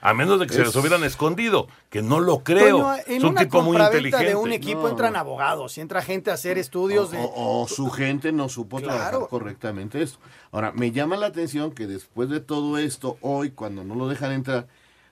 A 0.00 0.14
menos 0.14 0.38
de 0.38 0.46
que 0.46 0.54
se 0.54 0.62
los 0.64 0.76
hubieran 0.76 1.02
escondido, 1.02 1.66
que 1.90 2.02
no 2.02 2.20
lo 2.20 2.44
creo. 2.44 2.78
Toño, 2.78 2.94
en 3.06 3.16
es 3.16 3.24
un 3.24 3.30
una 3.30 3.40
tipo 3.42 3.62
muy 3.62 3.76
inteligente. 3.76 4.26
de 4.26 4.36
un 4.36 4.52
equipo 4.52 4.82
No. 4.82 4.88
entran 4.90 5.16
abogados, 5.16 5.76
y 5.76 5.80
entra 5.80 6.02
gente 6.02 6.30
a 6.30 6.34
hacer 6.34 6.56
estudios 6.56 7.10
de... 7.10 7.18
O, 7.18 7.62
o 7.62 7.68
su 7.68 7.90
gente 7.90 8.30
no 8.30 8.48
supo 8.48 8.78
Claro. 8.78 8.96
trabajar 8.98 9.28
correctamente 9.28 10.00
esto. 10.00 10.18
Ahora, 10.52 10.70
me 10.72 10.92
llama 10.92 11.16
la 11.16 11.26
atención 11.26 11.72
que 11.72 11.86
después 11.88 12.28
de 12.28 12.38
todo 12.38 12.78
esto, 12.78 13.18
hoy, 13.22 13.50
cuando 13.50 13.82
no 13.82 13.96
lo 13.96 14.06
dejan 14.08 14.30
entrar, 14.32 14.68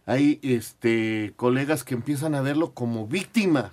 hay 0.07 0.39
este 0.43 1.33
colegas 1.35 1.83
que 1.83 1.95
empiezan 1.95 2.37
a 2.37 2.41
verlo 2.41 2.73
como 2.73 3.09
víctima, 3.09 3.71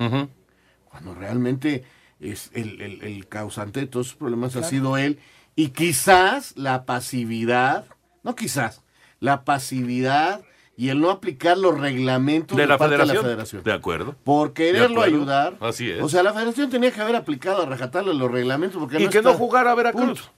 cuando 0.90 1.14
realmente 1.14 1.84
es 2.20 2.50
el, 2.54 2.82
el- 2.82 3.04
el 3.04 3.28
causante 3.28 3.82
de 3.82 3.86
todos 3.88 4.08
sus 4.08 4.16
problemas 4.16 4.56
ha 4.56 4.64
sido 4.64 4.98
él. 4.98 5.20
Y 5.56 5.70
quizás 5.70 6.54
la 6.58 6.86
pasividad, 6.86 7.86
no 8.24 8.36
quizás, 8.36 8.82
la 9.20 9.44
pasividad 9.46 10.42
y 10.76 10.90
el 10.90 11.00
no 11.00 11.12
aplicar 11.12 11.58
los 11.58 11.80
reglamentos 11.80 12.58
De 12.58 12.66
la 12.66 12.78
parte 12.78 12.96
federación. 12.96 13.16
de 13.16 13.22
la 13.22 13.30
federación. 13.36 13.64
De 13.64 13.74
acuerdo. 13.74 14.16
Por 14.24 14.54
quererlo 14.54 15.02
acuerdo. 15.02 15.18
ayudar. 15.18 15.58
Así 15.60 15.90
es. 15.92 16.02
O 16.02 16.10
sea, 16.10 16.24
la 16.24 16.34
federación 16.34 16.70
tenía 16.70 16.92
que 16.92 17.00
haber 17.02 17.16
aplicado 17.16 17.62
a 17.64 17.66
rajatarle 17.66 18.14
los 18.14 18.32
reglamentos 18.32 18.80
porque 18.80 19.00
y 19.00 19.06
no 19.06 19.10
que 19.12 19.18
está- 19.20 19.32
no 19.32 19.38
jugara 19.38 19.72
a 19.72 19.76
Veracruz. 19.76 20.30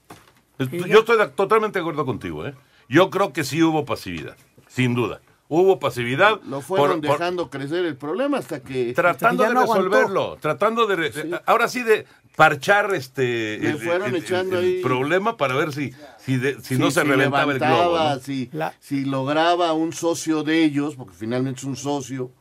Es- 0.60 0.70
Yo 0.72 1.00
estoy 1.00 1.18
totalmente 1.36 1.80
de 1.80 1.84
acuerdo 1.84 2.06
contigo. 2.06 2.46
¿eh? 2.46 2.54
Yo 2.90 3.10
creo 3.10 3.32
que 3.34 3.44
sí 3.44 3.62
hubo 3.64 3.86
pasividad, 3.86 4.36
sin 4.68 4.94
duda. 4.94 5.22
Hubo 5.48 5.80
pasividad. 5.80 6.42
Lo 6.50 6.62
fueron 6.62 7.02
por- 7.02 7.08
por- 7.10 7.20
dejando 7.20 7.50
crecer 7.52 7.86
el 7.86 7.96
problema 7.96 8.40
hasta 8.40 8.62
que... 8.62 8.94
tratando 8.94 9.44
ya 9.44 9.50
de 9.50 9.54
no 9.56 9.62
aguantó. 9.62 9.84
resolverlo, 9.90 10.38
tratando 10.42 10.88
de, 10.88 10.96
re- 10.96 11.10
de- 11.12 11.40
ahora 11.46 11.68
sí 11.68 11.84
de 11.84 12.06
parchar 12.36 12.94
este 12.94 13.58
Le 13.60 13.70
el, 13.72 13.78
fueron 13.80 14.10
el- 14.10 14.16
el- 14.16 14.24
echando 14.24 14.60
el 14.60 14.66
ahí- 14.66 14.82
problema 14.82 15.38
para 15.38 15.56
ver 15.56 15.72
si 15.74 15.94
si, 16.20 16.38
de- 16.38 16.56
si 16.62 16.76
Sí, 16.76 16.78
no 16.78 16.92
se 16.92 17.02
si 17.02 17.08
reventaba 17.08 17.52
el 17.54 17.60
globo. 17.60 18.20
Si, 18.20 18.50
La- 18.52 18.74
si 18.80 19.06
lograba 19.06 19.74
un 19.74 19.94
socio 19.94 20.44
de 20.44 20.64
ellos, 20.64 20.96
porque 20.96 21.14
finalmente 21.16 21.60
es 21.60 21.64
un 21.66 21.76
socio, 21.76 22.32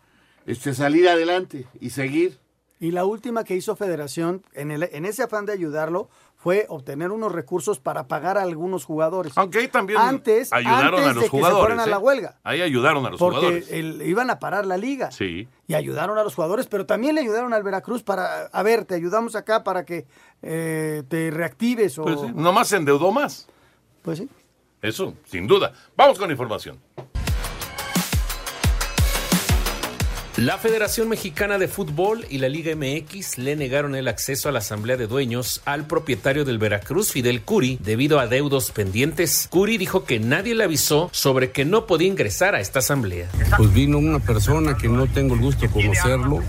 este, 0.47 0.75
salir 0.75 1.09
adelante 1.09 1.67
y 1.81 1.91
seguir. 1.91 2.39
Y 2.81 2.91
la 2.91 3.05
última 3.05 3.45
que 3.45 3.55
hizo 3.57 3.77
Federación, 3.77 4.43
en, 4.53 4.71
el- 4.71 4.89
en 4.93 5.05
ese 5.07 5.23
afán 5.23 5.47
de 5.47 5.53
ayudarlo, 5.53 6.11
fue 6.45 6.67
obtener 6.69 7.11
unos 7.11 7.33
recursos 7.33 7.81
para 7.81 8.07
pagar 8.07 8.37
a 8.37 8.43
algunos 8.43 8.85
jugadores. 8.85 9.33
Aunque 9.37 9.61
ahí 9.61 9.69
también 9.69 9.99
antes, 9.99 10.53
ayudaron 10.53 11.01
antes 11.01 11.05
a 11.05 11.07
los 11.07 11.15
de 11.15 11.21
que 11.21 11.25
se 11.25 11.31
jugadores. 11.31 11.59
fueran 11.61 11.81
a 11.81 11.85
¿eh? 11.85 11.91
la 11.91 11.99
huelga. 11.99 12.39
Ahí 12.45 12.61
ayudaron 12.61 13.07
a 13.07 13.11
los 13.11 13.19
Porque 13.19 13.37
jugadores. 13.39 13.71
el- 13.71 14.03
iban 14.03 14.29
a 14.29 14.39
parar 14.39 14.67
la 14.67 14.77
liga. 14.77 15.11
Sí. 15.11 15.49
Y 15.67 15.73
ayudaron 15.73 16.19
a 16.19 16.23
los 16.23 16.35
jugadores, 16.35 16.67
pero 16.67 16.85
también 16.85 17.15
le 17.15 17.23
ayudaron 17.23 17.55
al 17.55 17.63
Veracruz 17.63 18.03
para, 18.03 18.43
a 18.53 18.63
ver, 18.63 18.85
te 18.85 18.95
ayudamos 18.95 19.37
acá 19.37 19.65
para 19.65 19.87
que 19.87 20.05
eh, 20.43 21.03
te 21.09 21.31
reactives 21.31 21.99
o... 21.99 22.03
Pues 22.03 22.21
sí, 22.21 22.27
nomás 22.35 22.69
se 22.69 22.77
endeudó 22.77 23.11
más. 23.11 23.49
Pues 24.03 24.19
sí. 24.19 24.29
Eso, 24.83 25.15
sin 25.25 25.47
duda. 25.47 25.73
Vamos 25.97 26.19
con 26.19 26.31
información. 26.31 26.79
La 30.37 30.59
Federación 30.59 31.09
Mexicana 31.09 31.59
de 31.59 31.69
Fútbol 31.69 32.27
y 32.29 32.39
la 32.39 32.49
Liga 32.49 32.75
MX 32.75 33.39
le 33.39 33.55
negaron 33.55 33.95
el 33.95 34.09
acceso 34.09 34.49
a 34.49 34.53
la 34.53 34.59
Asamblea 34.59 34.97
de 34.97 35.07
Dueños 35.07 35.63
al 35.65 35.87
propietario 35.87 36.45
del 36.45 36.59
Veracruz, 36.59 37.13
Fidel 37.13 37.43
Curi, 37.43 37.79
debido 37.81 38.19
a 38.19 38.27
deudos 38.27 38.73
pendientes. 38.73 39.47
Curi 39.49 39.79
dijo 39.79 40.05
que 40.05 40.19
nadie 40.19 40.57
le 40.57 40.65
avisó 40.65 41.09
sobre 41.13 41.53
que 41.53 41.65
no 41.65 41.87
podía 41.87 42.09
ingresar 42.09 42.57
a 42.57 42.61
esta 42.61 42.81
asamblea. 42.81 43.29
Pues 43.57 43.73
vino 43.73 43.97
una 43.97 44.19
persona 44.19 44.77
que 44.77 44.89
no 44.89 45.07
tengo 45.07 45.37
el 45.37 45.41
gusto 45.41 45.63
de 45.63 45.69
conocerlo, 45.69 46.43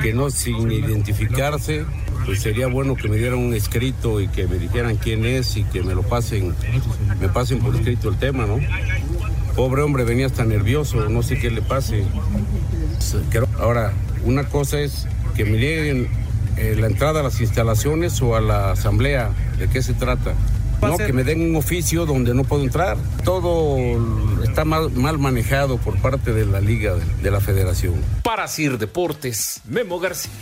que 0.00 0.14
no 0.14 0.30
sin 0.30 0.72
identificarse, 0.72 1.84
pues 2.24 2.40
sería 2.40 2.68
bueno 2.68 2.96
que 2.96 3.06
me 3.06 3.18
dieran 3.18 3.38
un 3.38 3.52
escrito 3.52 4.18
y 4.18 4.28
que 4.28 4.46
me 4.46 4.56
dijeran 4.56 4.96
quién 4.96 5.26
es 5.26 5.58
y 5.58 5.64
que 5.64 5.82
me 5.82 5.94
lo 5.94 6.02
pasen, 6.02 6.54
me 7.20 7.28
pasen 7.28 7.58
por 7.58 7.76
escrito 7.76 8.08
el 8.08 8.16
tema, 8.16 8.46
¿no? 8.46 8.58
Pobre 9.54 9.82
hombre, 9.82 10.04
venía 10.04 10.26
hasta 10.26 10.44
nervioso, 10.44 11.10
no 11.10 11.22
sé 11.22 11.38
qué 11.38 11.50
le 11.50 11.60
pase. 11.60 12.04
Ahora, 13.58 13.92
una 14.24 14.44
cosa 14.44 14.80
es 14.80 15.06
que 15.34 15.44
me 15.44 15.58
lleguen 15.58 16.08
eh, 16.56 16.76
la 16.78 16.86
entrada 16.86 17.20
a 17.20 17.22
las 17.22 17.40
instalaciones 17.40 18.20
o 18.22 18.36
a 18.36 18.40
la 18.40 18.72
asamblea, 18.72 19.30
¿de 19.58 19.68
qué 19.68 19.82
se 19.82 19.94
trata? 19.94 20.34
No, 20.80 20.98
que 20.98 21.12
me 21.12 21.22
den 21.22 21.40
un 21.40 21.54
oficio 21.54 22.06
donde 22.06 22.34
no 22.34 22.42
puedo 22.42 22.64
entrar. 22.64 22.96
Todo 23.24 23.76
está 24.42 24.64
mal, 24.64 24.90
mal 24.90 25.16
manejado 25.18 25.78
por 25.78 25.96
parte 25.98 26.32
de 26.32 26.44
la 26.44 26.60
liga, 26.60 26.94
de, 26.94 27.04
de 27.22 27.30
la 27.30 27.40
federación. 27.40 27.94
Para 28.24 28.48
Sir 28.48 28.78
Deportes, 28.78 29.60
Memo 29.68 30.00
García. 30.00 30.32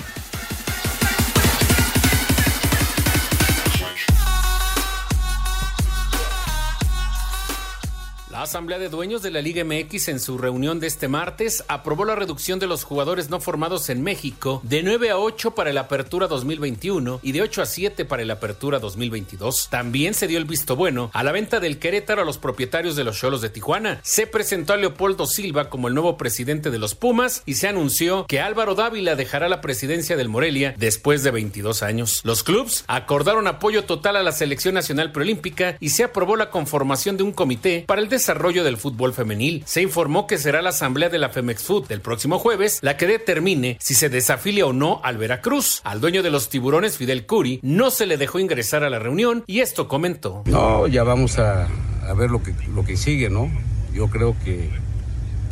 Asamblea 8.51 8.81
de 8.81 8.89
Dueños 8.89 9.23
de 9.23 9.31
la 9.31 9.43
Liga 9.43 9.65
MX 9.65 10.09
en 10.09 10.19
su 10.19 10.37
reunión 10.37 10.81
de 10.81 10.89
este 10.89 11.07
martes 11.07 11.63
aprobó 11.69 12.05
la 12.05 12.17
reducción 12.17 12.59
de 12.59 12.67
los 12.67 12.83
jugadores 12.83 13.31
no 13.31 13.39
formados 13.39 13.89
en 13.91 14.03
México 14.03 14.61
de 14.65 14.83
9 14.83 15.11
a 15.11 15.19
8 15.19 15.53
para 15.53 15.73
la 15.73 15.83
apertura 15.83 16.27
2021 16.27 17.21
y 17.23 17.31
de 17.31 17.43
8 17.43 17.63
a 17.63 17.67
7 17.67 18.05
para 18.07 18.25
la 18.25 18.33
apertura 18.33 18.81
2022. 18.81 19.69
También 19.71 20.15
se 20.15 20.27
dio 20.27 20.37
el 20.37 20.47
visto 20.47 20.75
bueno 20.75 21.13
a 21.15 21.23
la 21.23 21.31
venta 21.31 21.61
del 21.61 21.79
Querétaro 21.79 22.23
a 22.23 22.25
los 22.25 22.39
propietarios 22.39 22.97
de 22.97 23.05
los 23.05 23.21
Cholos 23.21 23.41
de 23.41 23.51
Tijuana. 23.51 24.01
Se 24.03 24.27
presentó 24.27 24.73
a 24.73 24.79
Leopoldo 24.79 25.27
Silva 25.27 25.71
como 25.71 25.87
el 25.87 25.95
nuevo 25.95 26.17
presidente 26.17 26.73
de 26.73 26.79
los 26.81 26.97
Pumas 26.97 27.45
y 27.47 27.55
se 27.55 27.69
anunció 27.69 28.27
que 28.27 28.41
Álvaro 28.41 28.75
Dávila 28.75 29.15
dejará 29.15 29.49
la 29.49 29.61
presidencia 29.61 30.17
del 30.17 30.29
Morelia 30.29 30.75
después 30.77 31.23
de 31.23 31.31
22 31.31 31.85
años. 31.85 32.21
Los 32.25 32.43
clubs 32.43 32.83
acordaron 32.89 33.47
apoyo 33.47 33.85
total 33.85 34.17
a 34.17 34.25
la 34.25 34.33
selección 34.33 34.75
nacional 34.75 35.13
preolímpica 35.13 35.77
y 35.79 35.91
se 35.91 36.03
aprobó 36.03 36.35
la 36.35 36.51
conformación 36.51 37.17
de 37.17 37.23
un 37.23 37.31
comité 37.31 37.85
para 37.87 38.03
el 38.03 38.09
desarrollo 38.09 38.40
del 38.41 38.79
fútbol 38.79 39.13
femenil. 39.13 39.63
Se 39.67 39.83
informó 39.83 40.27
que 40.27 40.39
será 40.39 40.63
la 40.63 40.71
asamblea 40.71 41.11
de 41.11 41.19
la 41.19 41.29
Femex 41.29 41.63
Food 41.63 41.89
del 41.89 42.01
próximo 42.01 42.39
jueves 42.39 42.79
la 42.81 42.97
que 42.97 43.07
determine 43.07 43.77
si 43.81 43.95
se 43.95 44.09
desafilia 44.09 44.67
o 44.67 44.73
no 44.73 45.01
al 45.05 45.19
Veracruz. 45.19 45.83
Al 45.85 46.01
dueño 46.01 46.23
de 46.23 46.31
los 46.31 46.49
tiburones, 46.49 46.97
Fidel 46.97 47.27
Curi, 47.27 47.61
no 47.63 47.91
se 47.91 48.07
le 48.07 48.17
dejó 48.17 48.39
ingresar 48.39 48.83
a 48.83 48.91
la 48.91 48.99
reunión 48.99 49.45
y 49.47 49.61
esto 49.61 49.89
comentó. 49.89 50.43
No, 50.47 50.87
ya 50.87 51.05
vamos 51.05 51.39
a, 51.39 51.69
a 52.09 52.15
ver 52.15 52.31
lo 52.31 52.43
que, 52.43 52.55
lo 52.75 52.83
que 52.83 52.97
sigue, 52.97 53.29
¿no? 53.29 53.51
Yo 53.93 54.09
creo 54.09 54.35
que, 54.43 54.71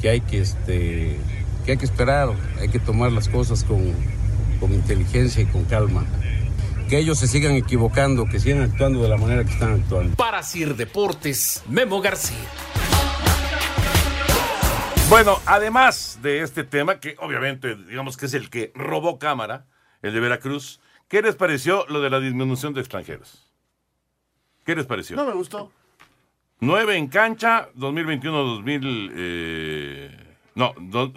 que 0.00 0.08
hay 0.08 0.20
que 0.22 0.40
este 0.40 1.18
que 1.66 1.72
hay 1.72 1.78
que 1.78 1.84
esperar, 1.84 2.30
hay 2.58 2.70
que 2.70 2.78
tomar 2.78 3.12
las 3.12 3.28
cosas 3.28 3.64
con, 3.64 3.92
con 4.60 4.72
inteligencia 4.72 5.42
y 5.42 5.46
con 5.46 5.64
calma 5.64 6.06
que 6.88 6.98
ellos 6.98 7.18
se 7.18 7.28
sigan 7.28 7.54
equivocando, 7.54 8.26
que 8.26 8.40
sigan 8.40 8.62
actuando 8.62 9.02
de 9.02 9.08
la 9.08 9.18
manera 9.18 9.44
que 9.44 9.52
están 9.52 9.74
actuando. 9.74 10.16
Para 10.16 10.42
Sir 10.42 10.74
Deportes, 10.74 11.62
Memo 11.68 12.00
García. 12.00 12.36
Bueno, 15.10 15.38
además 15.46 16.18
de 16.22 16.42
este 16.42 16.64
tema, 16.64 16.98
que 16.98 17.16
obviamente 17.18 17.74
digamos 17.74 18.16
que 18.16 18.26
es 18.26 18.34
el 18.34 18.50
que 18.50 18.72
robó 18.74 19.18
cámara, 19.18 19.66
el 20.02 20.12
de 20.12 20.20
Veracruz, 20.20 20.80
¿qué 21.08 21.22
les 21.22 21.34
pareció 21.34 21.86
lo 21.88 22.00
de 22.00 22.10
la 22.10 22.20
disminución 22.20 22.74
de 22.74 22.80
extranjeros? 22.80 23.50
¿Qué 24.64 24.74
les 24.74 24.86
pareció? 24.86 25.16
No 25.16 25.26
me 25.26 25.32
gustó. 25.32 25.70
9 26.60 26.96
en 26.96 27.08
cancha, 27.08 27.68
2021-2000... 27.76 29.12
Eh, 29.14 30.24
no, 30.54 30.74
do, 30.78 31.12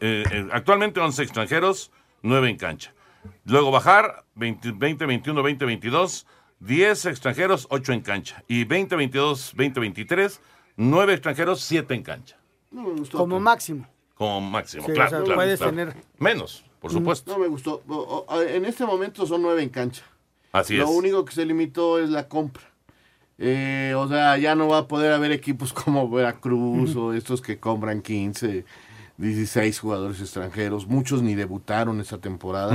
eh, 0.00 0.24
eh, 0.30 0.48
actualmente 0.52 1.00
11 1.00 1.22
extranjeros, 1.22 1.90
9 2.22 2.50
en 2.50 2.56
cancha. 2.56 2.92
Luego 3.44 3.70
bajar, 3.70 4.24
20, 4.34 4.68
2021, 4.72 5.40
2022, 5.42 6.26
10 6.60 7.06
extranjeros, 7.06 7.66
8 7.70 7.92
en 7.92 8.00
cancha. 8.00 8.44
Y 8.48 8.64
2022, 8.64 9.52
2023, 9.56 10.40
9 10.76 11.12
extranjeros, 11.12 11.60
7 11.62 11.94
en 11.94 12.02
cancha. 12.02 12.36
No 12.70 12.82
me 12.82 12.90
gustó. 13.00 13.18
Como 13.18 13.38
máximo. 13.40 13.86
Como 14.14 14.40
máximo, 14.40 14.86
Sí, 14.86 14.92
claro. 14.92 15.06
o 15.08 15.10
sea, 15.10 15.20
claro, 15.22 15.34
puedes 15.34 15.58
claro. 15.58 15.70
tener- 15.72 15.96
Menos, 16.18 16.64
por 16.80 16.92
supuesto. 16.92 17.32
No 17.32 17.38
me 17.38 17.48
gustó. 17.48 17.82
En 18.48 18.64
este 18.64 18.84
momento 18.86 19.26
son 19.26 19.42
nueve 19.42 19.62
en 19.62 19.68
cancha. 19.68 20.02
Así 20.52 20.76
Lo 20.76 20.84
es. 20.84 20.90
único 20.90 21.24
que 21.24 21.32
se 21.34 21.44
limitó 21.44 21.98
es 21.98 22.10
la 22.10 22.28
compra. 22.28 22.62
Eh, 23.38 23.94
o 23.96 24.06
sea, 24.08 24.36
ya 24.38 24.54
no 24.54 24.68
va 24.68 24.78
a 24.78 24.88
poder 24.88 25.12
haber 25.12 25.32
equipos 25.32 25.72
como 25.72 26.08
Veracruz 26.08 26.94
o 26.94 27.12
estos 27.14 27.40
que 27.40 27.58
compran 27.58 28.00
15, 28.02 28.64
16 29.18 29.78
jugadores 29.78 30.20
extranjeros. 30.20 30.86
Muchos 30.86 31.22
ni 31.22 31.34
debutaron 31.34 32.00
esta 32.00 32.18
temporada. 32.18 32.74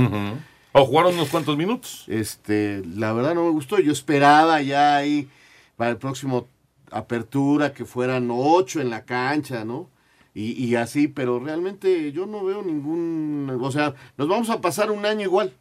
O 0.72 0.84
jugaron 0.84 1.14
unos 1.14 1.28
cuantos 1.28 1.56
minutos. 1.56 2.04
Este, 2.08 2.82
la 2.94 3.12
verdad 3.12 3.34
no 3.34 3.44
me 3.44 3.50
gustó. 3.50 3.78
Yo 3.78 3.92
esperaba 3.92 4.60
ya 4.62 4.96
ahí 4.96 5.28
para 5.76 5.90
el 5.90 5.96
próximo 5.96 6.46
apertura 6.90 7.72
que 7.72 7.84
fueran 7.84 8.28
ocho 8.30 8.80
en 8.80 8.90
la 8.90 9.04
cancha, 9.04 9.64
¿no? 9.64 9.88
Y, 10.34 10.52
y 10.64 10.76
así, 10.76 11.08
pero 11.08 11.40
realmente 11.40 12.12
yo 12.12 12.26
no 12.26 12.44
veo 12.44 12.62
ningún, 12.62 13.58
o 13.60 13.72
sea, 13.72 13.94
nos 14.16 14.28
vamos 14.28 14.50
a 14.50 14.60
pasar 14.60 14.90
un 14.90 15.04
año 15.04 15.22
igual. 15.22 15.52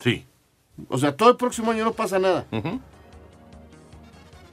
Sí. 0.00 0.26
O 0.88 0.98
sea, 0.98 1.16
todo 1.16 1.30
el 1.30 1.36
próximo 1.36 1.70
año 1.70 1.84
no 1.84 1.92
pasa 1.92 2.18
nada. 2.18 2.46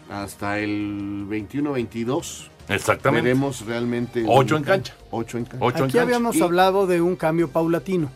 Hasta 0.10 0.60
el 0.60 1.26
21-22. 1.28 2.50
Exactamente. 2.69 3.23
Veremos 3.28 3.65
realmente. 3.65 4.23
Ocho 4.28 4.56
en 4.58 4.63
cancha. 4.63 4.93
Ocho 5.12 5.38
en 5.38 5.45
cancha. 5.45 5.65
Ocho 5.65 5.78
en 5.80 5.84
Aquí 5.86 5.93
cancha. 5.93 6.02
habíamos 6.02 6.36
Y- 6.36 6.41
hablado 6.41 6.88
de 6.88 7.02
un 7.02 7.15
cambio 7.15 7.49
paulatino, 7.49 8.10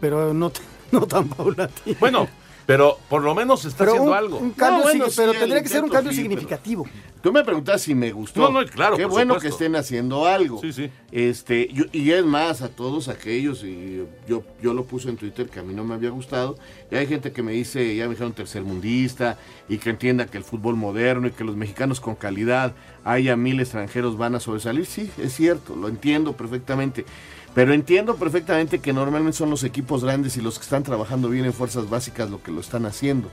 pero 0.00 0.32
no, 0.34 0.50
no 0.92 1.06
tan 1.06 1.28
paulatino. 1.28 1.96
Bueno, 2.00 2.28
pero 2.66 2.98
por 3.08 3.22
lo 3.22 3.34
menos 3.34 3.64
está 3.64 3.78
pero 3.78 3.90
haciendo 3.92 4.10
un, 4.12 4.16
algo. 4.16 4.38
un 4.38 4.50
cambio, 4.52 4.78
No, 4.78 4.82
bueno, 4.84 5.06
sig- 5.06 5.14
pero 5.16 5.32
sí, 5.32 5.38
tendría 5.38 5.62
que 5.62 5.68
ser 5.68 5.84
un 5.84 5.90
cambio 5.90 6.12
sí, 6.12 6.18
pero- 6.18 6.28
significativo. 6.30 6.86
Tú 7.22 7.32
me 7.32 7.44
preguntas 7.44 7.80
si 7.80 7.94
me 7.94 8.10
gustó. 8.10 8.40
No, 8.50 8.60
no, 8.60 8.66
claro, 8.68 8.96
Qué 8.96 9.04
por 9.04 9.12
bueno 9.12 9.34
supuesto. 9.34 9.56
que 9.58 9.64
estén 9.64 9.76
haciendo 9.76 10.26
algo. 10.26 10.60
Sí, 10.60 10.72
sí. 10.72 10.90
Este, 11.12 11.68
yo- 11.72 11.84
y 11.92 12.10
es 12.10 12.24
más, 12.24 12.62
a 12.62 12.68
todos 12.68 13.06
aquellos, 13.08 13.62
y 13.62 14.04
yo, 14.26 14.42
yo 14.60 14.74
lo 14.74 14.84
puse 14.84 15.08
en 15.08 15.16
Twitter 15.16 15.48
que 15.48 15.60
a 15.60 15.62
mí 15.62 15.72
no 15.72 15.84
me 15.84 15.94
había 15.94 16.10
gustado, 16.10 16.56
y 16.90 16.96
hay 16.96 17.06
gente 17.06 17.30
que 17.30 17.42
me 17.44 17.52
dice, 17.52 17.94
ya 17.94 18.04
me 18.04 18.10
dijeron 18.10 18.32
tercermundista, 18.32 19.38
y 19.68 19.78
que 19.78 19.90
entienda 19.90 20.26
que 20.26 20.36
el 20.38 20.42
fútbol 20.44 20.74
moderno 20.76 21.28
y 21.28 21.30
que 21.30 21.44
los 21.44 21.54
mexicanos 21.56 22.00
con 22.00 22.16
calidad, 22.16 22.74
haya 23.04 23.36
mil 23.36 23.60
extranjeros 23.60 24.16
van 24.18 24.34
a 24.34 24.40
sobresalir. 24.40 24.86
Sí, 24.86 25.08
es 25.18 25.32
cierto, 25.34 25.76
lo 25.76 25.88
entiendo 25.88 26.32
perfectamente. 26.36 27.04
Pero 27.54 27.74
entiendo 27.74 28.16
perfectamente 28.16 28.78
que 28.78 28.92
normalmente 28.92 29.36
son 29.36 29.50
los 29.50 29.62
equipos 29.62 30.04
grandes 30.04 30.36
y 30.36 30.40
los 30.40 30.58
que 30.58 30.64
están 30.64 30.82
trabajando 30.82 31.28
bien 31.28 31.44
en 31.44 31.52
fuerzas 31.52 31.88
básicas 31.90 32.30
lo 32.30 32.42
que 32.42 32.50
lo 32.50 32.60
están 32.60 32.86
haciendo. 32.86 33.28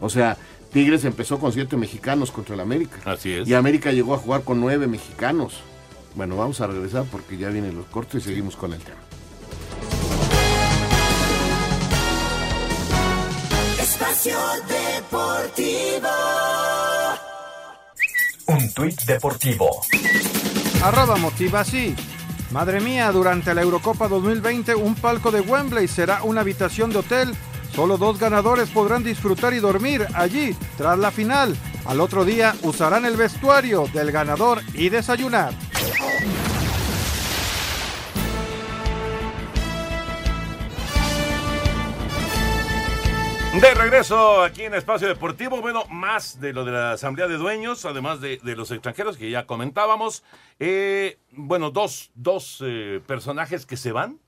O 0.00 0.10
sea, 0.10 0.36
Tigres 0.72 1.04
empezó 1.04 1.38
con 1.38 1.52
siete 1.52 1.76
mexicanos 1.76 2.30
contra 2.30 2.54
el 2.54 2.60
América. 2.60 2.98
Así 3.06 3.32
es. 3.32 3.48
Y 3.48 3.54
América 3.54 3.92
llegó 3.92 4.14
a 4.14 4.18
jugar 4.18 4.42
con 4.42 4.60
nueve 4.60 4.86
mexicanos. 4.86 5.60
Bueno, 6.14 6.36
vamos 6.36 6.60
a 6.60 6.66
regresar 6.66 7.04
porque 7.10 7.36
ya 7.38 7.48
vienen 7.48 7.76
los 7.76 7.86
cortos 7.86 8.22
y 8.22 8.28
seguimos 8.28 8.56
con 8.56 8.72
el 8.72 8.80
tema. 8.80 8.96
Espacio 13.80 14.38
Deportivo. 14.68 16.08
Un 18.48 18.72
tuit 18.74 19.00
deportivo. 19.02 19.82
Arroba 20.82 21.16
motiva 21.16 21.60
así. 21.60 21.96
Madre 22.50 22.80
mía, 22.80 23.10
durante 23.10 23.54
la 23.54 23.62
Eurocopa 23.62 24.08
2020 24.08 24.74
un 24.76 24.94
palco 24.94 25.30
de 25.30 25.40
Wembley 25.40 25.88
será 25.88 26.22
una 26.22 26.42
habitación 26.42 26.90
de 26.90 26.98
hotel. 26.98 27.34
Solo 27.74 27.98
dos 27.98 28.18
ganadores 28.18 28.70
podrán 28.70 29.02
disfrutar 29.02 29.52
y 29.52 29.58
dormir 29.58 30.06
allí 30.14 30.56
tras 30.78 30.98
la 30.98 31.10
final. 31.10 31.56
Al 31.84 32.00
otro 32.00 32.24
día 32.24 32.54
usarán 32.62 33.04
el 33.04 33.16
vestuario 33.16 33.86
del 33.92 34.12
ganador 34.12 34.62
y 34.74 34.88
desayunar. 34.88 35.52
De 43.60 43.74
regreso 43.74 44.42
aquí 44.42 44.62
en 44.62 44.74
Espacio 44.74 45.08
Deportivo, 45.08 45.60
bueno, 45.62 45.84
más 45.88 46.40
de 46.40 46.52
lo 46.52 46.64
de 46.64 46.72
la 46.72 46.92
Asamblea 46.92 47.26
de 47.26 47.36
Dueños, 47.36 47.84
además 47.86 48.20
de, 48.20 48.38
de 48.42 48.54
los 48.56 48.70
extranjeros 48.70 49.16
que 49.16 49.30
ya 49.30 49.46
comentábamos. 49.46 50.22
Eh, 50.60 51.18
bueno, 51.32 51.70
dos, 51.70 52.10
dos 52.14 52.62
eh, 52.64 53.00
personajes 53.06 53.64
que 53.64 53.76
se 53.76 53.92
van. 53.92 54.18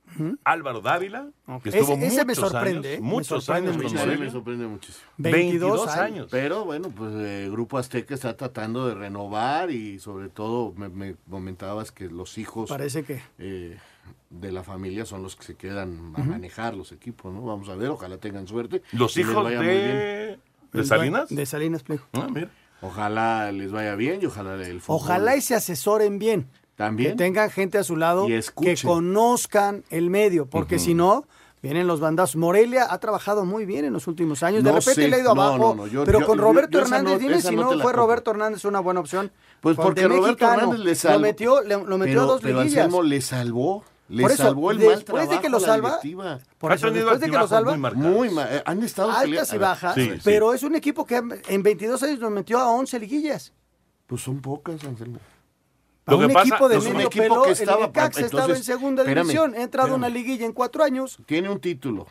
Álvaro 0.44 0.80
Dávila, 0.80 1.28
que 1.62 1.68
estuvo 1.68 1.94
Ese- 1.94 2.06
ese 2.06 2.24
me 2.24 2.32
muchos 2.34 2.50
sorprende, 2.50 2.88
años, 2.88 2.98
¿eh? 2.98 3.00
Me 3.02 3.06
muchos 3.06 3.44
sorprende 3.44 3.70
años 3.70 3.82
muchísimo. 3.82 4.12
Sí, 4.12 4.18
me 4.18 4.30
sorprende 4.30 4.66
muchísimo. 4.66 5.04
22 5.18 5.88
años. 5.88 6.28
Pero 6.30 6.64
bueno, 6.64 6.88
pues 6.88 7.12
el 7.14 7.50
Grupo 7.50 7.76
Azteca 7.76 8.14
está 8.14 8.34
tratando 8.34 8.88
de 8.88 8.94
renovar 8.94 9.70
y 9.70 9.98
sobre 9.98 10.30
todo 10.30 10.72
me, 10.76 10.88
me 10.88 11.14
comentabas 11.28 11.92
que 11.92 12.06
los 12.06 12.38
hijos 12.38 12.70
Parece 12.70 13.04
que. 13.04 13.20
eh, 13.38 13.76
de 14.30 14.52
la 14.52 14.62
familia 14.62 15.04
son 15.06 15.22
los 15.22 15.36
que 15.36 15.44
se 15.44 15.54
quedan 15.54 16.12
a 16.16 16.22
manejar 16.22 16.74
los 16.74 16.92
equipos, 16.92 17.32
¿no? 17.32 17.42
Vamos 17.42 17.68
a 17.68 17.74
ver, 17.74 17.88
ojalá 17.90 18.18
tengan 18.18 18.46
suerte. 18.46 18.82
Los 18.92 19.16
hijos 19.16 19.34
vaya 19.42 19.58
muy 19.58 19.66
bien. 19.68 19.78
de, 19.86 20.38
de 20.72 20.84
Salinas. 20.84 21.28
De 21.28 21.46
Salinas 21.46 21.82
Pliego. 21.82 22.04
Ah, 22.12 22.26
mira. 22.32 22.50
Ojalá 22.80 23.50
les 23.52 23.72
vaya 23.72 23.94
bien 23.96 24.20
y 24.22 24.26
ojalá 24.26 24.54
el 24.54 24.80
fútbol. 24.80 25.00
Ojalá 25.02 25.36
y 25.36 25.40
se 25.40 25.54
asesoren 25.54 26.18
bien. 26.18 26.48
También. 26.76 27.12
Que 27.12 27.16
tengan 27.16 27.50
gente 27.50 27.76
a 27.78 27.82
su 27.82 27.96
lado 27.96 28.26
Y 28.26 28.28
que 28.28 28.38
escuchen. 28.38 28.76
conozcan 28.88 29.82
el 29.90 30.10
medio, 30.10 30.46
porque 30.46 30.78
si 30.78 30.94
no, 30.94 31.24
vienen 31.60 31.88
los 31.88 31.98
bandazos. 31.98 32.36
Morelia 32.36 32.86
ha 32.88 32.98
trabajado 32.98 33.44
muy 33.44 33.64
bien 33.66 33.84
en 33.84 33.92
los 33.92 34.06
últimos 34.06 34.44
años. 34.44 34.62
De 34.62 34.70
No 34.70 34.76
repente 34.78 35.02
sé, 35.02 35.08
le 35.08 35.16
ha 35.16 35.18
ido 35.18 35.34
no, 35.34 35.42
abajo, 35.42 35.58
no, 35.58 35.74
no, 35.74 35.86
yo- 35.88 36.04
pero 36.04 36.20
yo- 36.20 36.26
con 36.26 36.38
Roberto 36.38 36.78
yo 36.78 36.84
Hernández, 36.84 37.14
no- 37.14 37.18
dime 37.18 37.40
si 37.40 37.56
no 37.56 37.64
fue 37.66 37.78
compro. 37.82 37.92
Roberto 37.94 38.30
Hernández 38.30 38.64
una 38.64 38.78
buena 38.78 39.00
opción. 39.00 39.32
Pues 39.60 39.74
porque 39.76 40.02
de 40.02 40.06
Roberto 40.08 40.26
mexicano, 40.26 40.54
Hernández 40.60 40.80
le 40.84 40.94
salvó. 40.94 41.14
Lo 41.14 41.20
metió, 41.20 41.62
le- 41.62 41.84
lo 41.84 41.98
metió 41.98 42.12
pero, 42.14 42.22
a 42.22 42.26
dos 42.26 42.40
pero. 42.42 42.60
Anselmo 42.60 43.02
le 43.02 43.20
salvó. 43.20 43.82
Le 44.08 44.22
Por 44.22 44.32
eso, 44.32 44.42
salvó 44.44 44.70
el 44.70 44.78
mal 44.78 44.86
después 44.86 45.04
trabajo 45.04 45.32
de 45.32 45.40
que 45.40 45.48
lo 45.50 45.60
salva, 45.60 46.00
por 46.56 46.72
eso, 46.72 46.90
después 46.90 47.20
de 47.20 47.26
que 47.30 47.36
lo 47.36 47.46
salva, 47.46 47.76
Muy 47.94 48.30
mal. 48.30 48.48
eh, 48.50 48.62
Han 48.64 48.82
estado 48.82 49.10
altas 49.12 49.52
y 49.52 49.58
bajas, 49.58 49.94
sí, 49.94 50.10
sí. 50.14 50.20
pero 50.24 50.54
es 50.54 50.62
un 50.62 50.74
equipo 50.76 51.04
que 51.04 51.16
en 51.16 51.62
22 51.62 52.02
años 52.02 52.18
nos 52.18 52.30
metió 52.30 52.58
a 52.58 52.70
11 52.70 52.98
liguillas. 52.98 53.52
Pues 54.06 54.22
son 54.22 54.40
pocas, 54.40 54.82
Anselmo. 54.84 55.18
A 56.06 56.12
Lo 56.12 56.16
un 56.18 56.28
que 56.28 56.32
pasa- 56.32 56.48
equipo 56.48 56.68
de 56.70 56.76
es 56.78 56.86
un 56.86 56.92
medio 56.94 57.06
equipo 57.08 57.22
pelo, 57.24 57.42
que 57.42 57.48
el 57.50 57.52
estaba- 57.52 57.86
Necaxa 57.86 58.20
estaba 58.22 58.54
en 58.56 58.64
segunda 58.64 59.02
espérame, 59.02 59.26
división, 59.26 59.54
ha 59.54 59.62
entrado 59.62 59.92
a 59.92 59.96
una 59.96 60.08
liguilla 60.08 60.46
en 60.46 60.52
cuatro 60.54 60.82
años. 60.82 61.18
Tiene 61.26 61.50
un 61.50 61.60
título. 61.60 62.06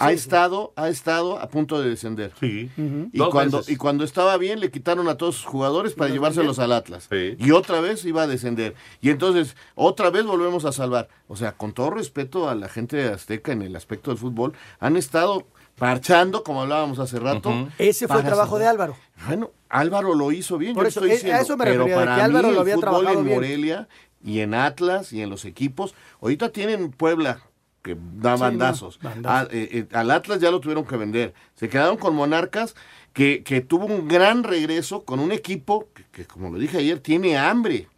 Ha 0.00 0.12
estado, 0.12 0.72
ha 0.76 0.88
estado 0.88 1.38
a 1.38 1.48
punto 1.48 1.80
de 1.80 1.90
descender. 1.90 2.32
Sí. 2.40 2.70
Y 2.76 3.18
Dos 3.18 3.28
cuando, 3.30 3.58
veces. 3.58 3.72
y 3.72 3.76
cuando 3.76 4.04
estaba 4.04 4.36
bien, 4.38 4.58
le 4.58 4.70
quitaron 4.70 5.08
a 5.08 5.16
todos 5.16 5.36
sus 5.36 5.44
jugadores 5.44 5.92
para 5.92 6.08
Los 6.08 6.14
llevárselos 6.14 6.58
al 6.58 6.72
Atlas. 6.72 7.08
Y 7.38 7.50
otra 7.50 7.80
vez 7.80 8.04
iba 8.04 8.22
a 8.22 8.26
descender. 8.26 8.74
Y 9.00 9.10
entonces, 9.10 9.56
otra 9.74 10.10
vez 10.10 10.24
volvemos 10.24 10.64
a 10.64 10.72
salvar. 10.72 11.08
O 11.28 11.36
sea, 11.36 11.52
con 11.52 11.72
todo 11.72 11.90
respeto 11.90 12.48
a 12.48 12.54
la 12.54 12.68
gente 12.68 12.96
de 12.96 13.08
Azteca 13.10 13.52
en 13.52 13.62
el 13.62 13.76
aspecto 13.76 14.10
del 14.10 14.18
fútbol, 14.18 14.54
han 14.78 14.96
estado 14.96 15.46
parchando, 15.76 16.42
como 16.44 16.62
hablábamos 16.62 16.98
hace 16.98 17.18
rato. 17.18 17.68
Ese 17.78 18.08
fue 18.08 18.18
el 18.18 18.24
trabajo 18.24 18.58
de. 18.58 18.66
Álvaro. 18.66 18.96
Bueno, 19.26 19.50
Álvaro 19.68 20.14
lo 20.14 20.32
hizo 20.32 20.58
bien. 20.58 20.74
Por 20.74 20.84
yo 20.84 20.88
eso, 20.88 21.00
estoy 21.00 21.10
eh, 21.10 21.12
a 21.12 21.16
diciendo, 21.16 21.42
eso 21.42 21.56
me 21.56 21.64
pero 21.64 21.84
refería, 21.84 21.98
de 21.98 22.04
para 22.04 22.16
que 22.16 22.22
Álvaro 22.22 22.48
mí 22.48 22.54
lo 22.54 22.60
el 22.60 22.62
había 22.62 22.74
fútbol 22.76 22.90
trabajado 22.90 23.18
en 23.18 23.24
bien. 23.24 23.36
Morelia 23.36 23.88
y 24.22 24.40
en 24.40 24.54
Atlas 24.54 25.12
y 25.12 25.22
en 25.22 25.30
los 25.30 25.44
equipos. 25.44 25.94
Ahorita 26.20 26.50
tienen 26.50 26.90
Puebla 26.90 27.40
que 27.82 27.96
da 28.16 28.36
Sí, 28.36 28.40
bandazos. 28.42 28.98
no, 29.02 29.10
bandazos. 29.10 29.48
A- 29.52 29.54
eh, 29.56 29.68
eh, 29.72 29.86
al 29.92 30.10
Atlas 30.10 30.40
ya 30.40 30.50
lo 30.50 30.60
tuvieron 30.60 30.84
que 30.84 30.96
vender. 30.96 31.34
Se 31.54 31.68
quedaron 31.68 31.96
con 31.96 32.14
Monarcas 32.14 32.74
que, 33.12 33.42
que 33.42 33.60
tuvo 33.60 33.86
un 33.86 34.06
gran 34.08 34.44
regreso 34.44 35.04
con 35.04 35.18
un 35.20 35.32
equipo 35.32 35.88
que, 35.94 36.04
que, 36.12 36.24
como 36.26 36.50
lo 36.50 36.58
dije 36.58 36.78
ayer, 36.78 37.00
tiene 37.00 37.36
hambre. 37.38 37.88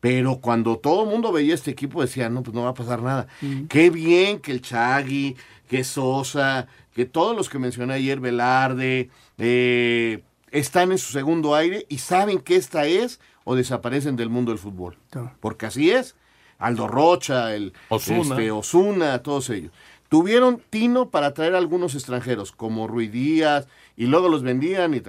Pero 0.00 0.38
cuando 0.40 0.76
todo 0.78 1.04
el 1.04 1.08
mundo 1.10 1.32
veía 1.32 1.54
este 1.54 1.70
equipo 1.70 2.02
decía, 2.02 2.28
no, 2.28 2.42
pues 2.42 2.54
no 2.54 2.62
va 2.62 2.70
a 2.70 2.74
pasar 2.74 3.00
nada. 3.02 3.26
Qué 3.68 3.88
bien 3.90 4.38
que 4.38 4.52
el 4.52 4.60
Chagui, 4.60 5.34
que 5.68 5.82
Sosa, 5.82 6.66
que 6.92 7.06
todos 7.06 7.34
los 7.34 7.48
que 7.48 7.58
mencioné 7.58 7.94
ayer, 7.94 8.20
Velarde, 8.20 9.08
eh, 9.38 10.22
están 10.50 10.92
en 10.92 10.98
su 10.98 11.10
segundo 11.10 11.54
aire 11.54 11.86
y 11.88 11.98
saben 11.98 12.38
que 12.40 12.56
esta 12.56 12.86
es 12.86 13.18
o 13.44 13.54
desaparecen 13.56 14.14
del 14.16 14.28
mundo 14.28 14.52
del 14.52 14.58
fútbol. 14.58 14.98
Porque 15.40 15.66
así 15.66 15.90
es. 15.90 16.14
Aldo 16.64 16.88
Rocha, 16.88 17.54
el 17.54 17.72
este, 17.90 18.50
Osuna, 18.50 19.22
todos 19.22 19.50
ellos. 19.50 19.70
Tuvieron 20.08 20.62
tino 20.70 21.10
para 21.10 21.34
traer 21.34 21.54
algunos 21.54 21.94
extranjeros, 21.94 22.52
como 22.52 22.86
Rui 22.86 23.08
Díaz, 23.08 23.66
y 23.96 24.06
luego 24.06 24.28
los 24.28 24.42
vendían 24.42 24.94
y. 24.94 25.02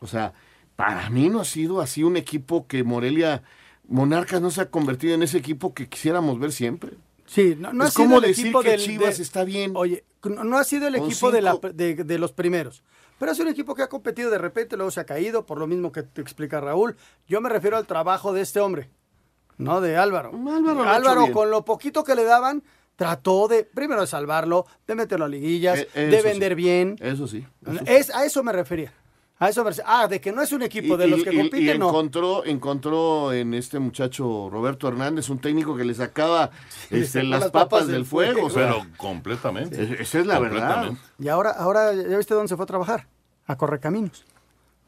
O 0.00 0.06
sea, 0.06 0.32
para 0.76 1.10
mí 1.10 1.28
no 1.28 1.40
ha 1.40 1.44
sido 1.44 1.80
así 1.80 2.02
un 2.04 2.16
equipo 2.16 2.66
que 2.66 2.84
Morelia, 2.84 3.42
Monarcas 3.88 4.40
no 4.40 4.50
se 4.50 4.60
ha 4.60 4.70
convertido 4.70 5.14
en 5.14 5.22
ese 5.22 5.38
equipo 5.38 5.74
que 5.74 5.88
quisiéramos 5.88 6.38
ver 6.38 6.52
siempre. 6.52 6.92
Sí, 7.26 7.56
no, 7.58 7.72
no 7.72 7.84
es 7.84 7.90
ha 7.90 7.92
sido 7.92 8.04
como 8.04 8.16
el 8.18 8.22
decir 8.22 8.46
equipo 8.46 8.60
que 8.62 8.70
del- 8.70 8.80
Chivas 8.80 9.16
de- 9.16 9.22
está 9.22 9.44
bien. 9.44 9.72
Oye, 9.74 10.04
no, 10.24 10.44
no 10.44 10.58
ha 10.58 10.64
sido 10.64 10.86
el 10.88 10.94
equipo 10.96 11.30
de, 11.30 11.42
la- 11.42 11.52
cinco. 11.52 11.70
de, 11.72 11.94
de 11.96 12.18
los 12.18 12.32
primeros. 12.32 12.82
Pero 13.18 13.32
es 13.32 13.38
un 13.40 13.48
equipo 13.48 13.74
que 13.74 13.82
ha 13.82 13.88
competido 13.88 14.30
de 14.30 14.38
repente, 14.38 14.76
luego 14.76 14.90
se 14.90 15.00
ha 15.00 15.04
caído, 15.04 15.46
por 15.46 15.58
lo 15.58 15.66
mismo 15.66 15.90
que 15.92 16.02
te 16.02 16.20
explica 16.20 16.60
Raúl. 16.60 16.96
Yo 17.28 17.40
me 17.40 17.48
refiero 17.48 17.76
al 17.76 17.86
trabajo 17.86 18.32
de 18.32 18.42
este 18.42 18.60
hombre, 18.60 18.88
no 19.58 19.80
de 19.80 19.96
Álvaro. 19.96 20.30
Álvaro 20.34 20.74
lo 20.84 20.88
ha 20.90 20.98
hecho 20.98 21.20
bien. 21.20 21.32
con 21.32 21.50
lo 21.50 21.64
poquito 21.64 22.04
que 22.04 22.14
le 22.14 22.24
daban, 22.24 22.62
trató 22.96 23.48
de, 23.48 23.64
primero 23.64 24.00
de 24.00 24.06
salvarlo, 24.06 24.66
de 24.86 24.94
meterlo 24.94 25.24
a 25.24 25.28
liguillas, 25.28 25.86
Eh, 25.94 26.06
de 26.06 26.22
vender 26.22 26.52
sí. 26.52 26.54
bien. 26.56 26.96
Eso 27.00 27.26
sí. 27.26 27.44
eso 27.66 27.72
sí. 27.78 27.84
Es, 27.86 28.14
a 28.14 28.24
eso 28.24 28.42
me 28.42 28.52
refería. 28.52 28.92
A 29.40 29.48
eso 29.48 29.64
me 29.64 29.70
refería. 29.70 29.90
Ah, 29.92 30.06
de 30.06 30.20
que 30.20 30.30
no 30.30 30.40
es 30.42 30.52
un 30.52 30.62
equipo 30.62 30.96
de 30.96 31.08
Y- 31.08 31.10
los 31.10 31.24
que 31.24 31.32
y- 31.34 31.36
compiten, 31.36 31.76
y 31.76 31.78
no. 31.78 31.88
encontró, 31.88 32.44
encontró 32.44 33.32
en 33.32 33.52
este 33.52 33.80
muchacho 33.80 34.48
Roberto 34.50 34.86
Hernández 34.86 35.28
un 35.28 35.40
técnico 35.40 35.76
que 35.76 35.84
le 35.84 35.92
sacaba 35.94 36.50
este, 36.90 37.24
las 37.24 37.40
las 37.40 37.50
papas, 37.50 37.64
papas 37.64 37.86
del 37.88 37.96
del 37.96 38.04
fuego. 38.06 38.48
sea, 38.48 38.68
Pero 38.68 38.86
completamente. 38.96 39.82
e- 39.82 40.02
esa 40.02 40.20
es 40.20 40.26
la 40.26 40.38
verdad. 40.38 40.92
Y 41.18 41.28
ahora, 41.28 41.50
ahora, 41.50 41.92
¿ya 41.92 42.16
viste 42.16 42.32
dónde 42.34 42.48
se 42.48 42.56
fue 42.56 42.62
a 42.62 42.66
trabajar? 42.66 43.08
A 43.46 43.56
Correcaminos. 43.56 44.24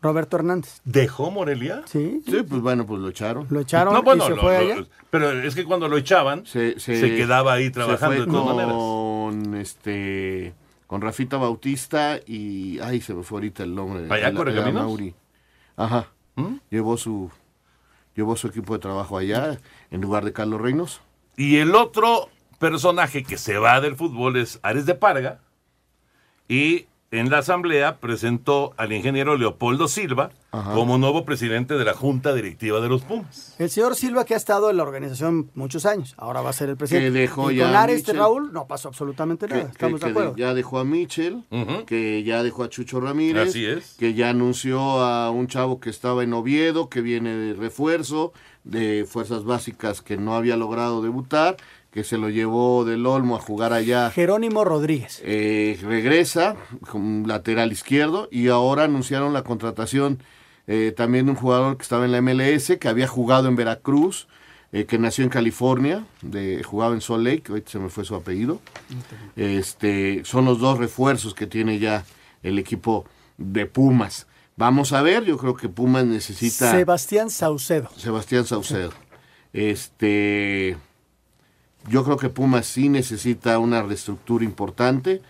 Roberto 0.03 0.37
Hernández. 0.37 0.81
¿Dejó 0.85 1.31
Morelia? 1.31 1.83
Sí. 1.87 2.23
Sí, 2.27 2.43
pues 2.49 2.61
bueno, 2.61 2.87
pues 2.87 3.01
lo 3.01 3.09
echaron. 3.09 3.47
Lo 3.51 3.61
echaron 3.61 3.95
No, 3.95 4.03
bueno, 4.03 4.25
y 4.25 4.29
se 4.29 4.35
lo- 4.37 4.43
fue 4.43 4.65
lo- 4.67 4.73
allá. 4.75 4.87
pero 5.11 5.31
es 5.33 5.55
que 5.55 5.65
cuando 5.65 5.89
lo 5.89 5.97
echaban, 5.97 6.45
se, 6.47 6.79
se, 6.79 7.01
quedaba 7.17 7.55
ahí 7.55 7.65
se 7.67 7.71
trabajando 7.73 8.17
fue 8.17 8.27
de 8.27 8.31
todas 8.33 8.47
con, 8.71 9.37
maneras. 9.51 9.61
este 9.69 10.55
con 10.87 11.01
Rafita 11.01 11.37
Bautista 11.37 12.21
y 12.27 12.79
ay 12.79 13.01
se 13.01 13.13
me 13.15 13.25
fue 13.25 13.39
ahorita 13.39 13.65
el 13.65 13.75
nombre 13.75 14.07
¿Allá, 14.09 14.29
El-? 14.29 14.69
Amauri. 14.69 15.15
ajá 15.77 16.07
¿Mm? 16.37 16.59
llevó 16.71 16.97
su 16.97 17.29
llevó 18.15 18.37
su 18.37 18.47
equipo 18.47 18.75
de 18.75 18.79
trabajo 18.79 19.19
allá 19.19 19.59
en 19.91 20.01
lugar 20.01 20.25
de 20.25 20.33
Carlos 20.33 20.61
Reynos 20.61 21.01
Y 21.37 21.57
el 21.57 21.75
otro 21.75 22.29
personaje 22.61 23.25
que 23.25 23.37
se 23.37 23.59
va 23.59 23.81
del 23.81 23.97
fútbol 23.97 24.37
es 24.37 24.61
Ares 24.63 24.87
de 24.87 24.95
Parga. 24.95 25.41
Y 26.49 26.87
en 27.13 27.31
la 27.31 27.39
asamblea 27.39 27.99
presentó 27.99 28.75
al 28.77 28.93
ingeniero 28.93 29.37
Leopoldo 29.37 29.87
Silva 29.89 30.31
Ajá. 30.51 30.75
como 30.75 30.99
nuevo 30.99 31.25
presidente 31.25 31.75
de 31.75 31.85
la 31.85 31.95
junta 31.95 32.35
directiva 32.35 32.81
de 32.81 32.89
los 32.89 33.03
Pumas. 33.03 33.55
El 33.59 33.71
señor 33.71 33.95
Silva 33.95 34.25
que 34.25 34.35
ha 34.35 34.37
estado 34.37 34.71
en 34.71 34.77
la 34.77 34.83
organización 34.83 35.51
muchos 35.55 35.87
años, 35.87 36.15
ahora 36.19 36.41
va 36.41 36.51
a 36.51 36.53
ser 36.53 36.69
el 36.71 36.77
presidente. 36.77 37.13
Que 37.13 37.19
dejó 37.21 37.51
y 37.53 37.57
ya 37.57 37.67
con 37.67 37.77
a 37.77 37.83
Ares 37.83 38.05
de. 38.05 38.13
Raúl 38.15 38.53
no 38.53 38.67
pasó 38.67 38.89
absolutamente 38.89 39.47
nada, 39.47 39.67
que, 39.67 39.71
estamos 39.73 40.01
que- 40.01 40.07
de 40.07 40.13
que 40.13 40.19
acuerdo. 40.19 40.37
ya 40.37 40.55
dejó 40.55 40.79
a 40.81 40.85
Michel, 40.85 41.45
que 41.87 42.23
ya 42.25 42.43
dejó 42.43 42.65
a 42.65 42.69
Chucho 42.69 43.01
Ramírez, 43.01 43.51
Así 43.51 43.65
es. 43.65 43.95
que 43.99 44.15
ya 44.15 44.31
anunció 44.31 44.81
a 45.01 45.31
un 45.31 45.47
chavo 45.47 45.79
que 45.81 45.91
estaba 45.91 46.25
en 46.25 46.33
Oviedo, 46.33 46.89
que 46.89 47.01
viene 47.03 47.37
de 47.37 47.55
refuerzo, 47.55 48.33
de 48.65 49.07
fuerzas 49.09 49.45
básicas 49.45 50.03
que 50.03 50.17
no 50.17 50.35
había 50.35 50.57
logrado 50.57 51.01
debutar, 51.03 51.57
que 51.91 52.05
se 52.05 52.19
lo 52.19 52.29
llevó 52.29 52.85
del 52.85 53.07
Olmo 53.07 53.37
a 53.37 53.41
jugar 53.41 53.73
allá. 53.73 54.11
Jerónimo 54.11 54.65
Rodríguez. 54.65 55.23
Eh, 55.25 55.79
regresa 55.83 56.57
como 56.91 57.27
lateral 57.27 57.73
izquierdo 57.73 58.29
y 58.31 58.49
ahora 58.49 58.85
anunciaron 58.85 59.33
la 59.33 59.45
contratación 59.45 60.23
eh, 60.67 60.93
también 60.97 61.27
de 61.27 61.33
un 61.33 61.37
jugador 61.37 61.77
que 61.77 61.83
estaba 61.83 62.05
en 62.05 62.13
la 62.13 62.21
MLS, 62.21 62.77
que 62.79 62.89
había 62.89 63.07
jugado 63.07 63.49
en 63.49 63.57
Veracruz, 63.57 64.27
eh, 64.73 64.85
que 64.85 64.99
nació 64.99 65.25
en 65.25 65.31
California, 65.31 66.05
de, 66.23 66.63
jugaba 66.65 66.95
en 66.95 67.01
Salt 67.01 67.25
Lake, 67.25 67.45
ahorita 67.49 67.71
se 67.71 67.79
me 67.79 67.89
fue 67.89 68.05
su 68.05 68.15
apellido. 68.15 68.61
Este, 69.37 70.25
son 70.25 70.45
los 70.45 70.59
dos 70.59 70.79
refuerzos 70.79 71.35
que 71.35 71.47
tiene 71.47 71.79
ya 71.79 72.05
el 72.43 72.59
equipo 72.59 73.07
de 73.39 73.67
Pumas. 73.67 74.27
Vamos 74.57 74.93
a 74.93 75.03
ver, 75.03 75.25
yo 75.25 75.37
creo 75.39 75.55
que 75.55 75.69
Pumas 75.69 76.05
necesita... 76.05 76.71
Sebastián 76.71 77.31
Saucedo. 77.31 77.91
Sebastián 77.97 78.45
Saucedo. 78.45 78.91
Este, 79.53 80.77
yo 81.89 82.05
creo 82.05 82.17
que 82.17 82.29
Pumas 82.29 82.67
sí 82.67 82.89
necesita 82.89 83.59
una 83.59 83.83
reestructura 83.83 84.45
importante. 84.45 85.23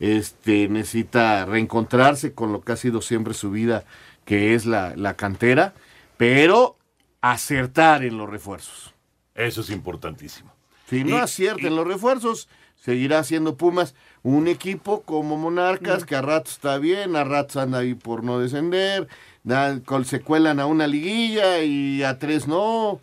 Este, 0.00 0.68
necesita 0.68 1.44
reencontrarse 1.44 2.32
con 2.32 2.52
lo 2.52 2.60
que 2.60 2.72
ha 2.72 2.76
sido 2.76 3.00
siempre 3.00 3.34
su 3.34 3.50
vida, 3.50 3.84
que 4.24 4.54
es 4.54 4.66
la, 4.66 4.94
la 4.96 5.14
cantera, 5.14 5.74
pero 6.16 6.76
acertar 7.20 8.04
en 8.04 8.16
los 8.18 8.28
refuerzos. 8.28 8.94
Eso 9.34 9.60
es 9.62 9.70
importantísimo. 9.70 10.52
Si 10.88 11.04
no 11.04 11.16
Y- 11.16 11.20
acierta 11.20 11.66
en 11.66 11.76
los 11.76 11.86
refuerzos, 11.86 12.48
seguirá 12.76 13.24
siendo 13.24 13.56
Pumas 13.56 13.94
un 14.22 14.46
equipo 14.48 15.02
como 15.02 15.36
Monarcas, 15.36 16.04
que 16.04 16.16
a 16.16 16.22
ratos 16.22 16.54
está 16.54 16.78
bien, 16.78 17.16
a 17.16 17.24
ratos 17.24 17.56
anda 17.56 17.78
ahí 17.78 17.94
por 17.94 18.22
no 18.24 18.38
descender, 18.38 19.08
da- 19.42 19.80
se 20.04 20.20
cuelan 20.20 20.60
a 20.60 20.66
una 20.66 20.86
liguilla 20.86 21.62
y 21.62 22.02
a 22.02 22.18
tres 22.18 22.46
no. 22.46 23.00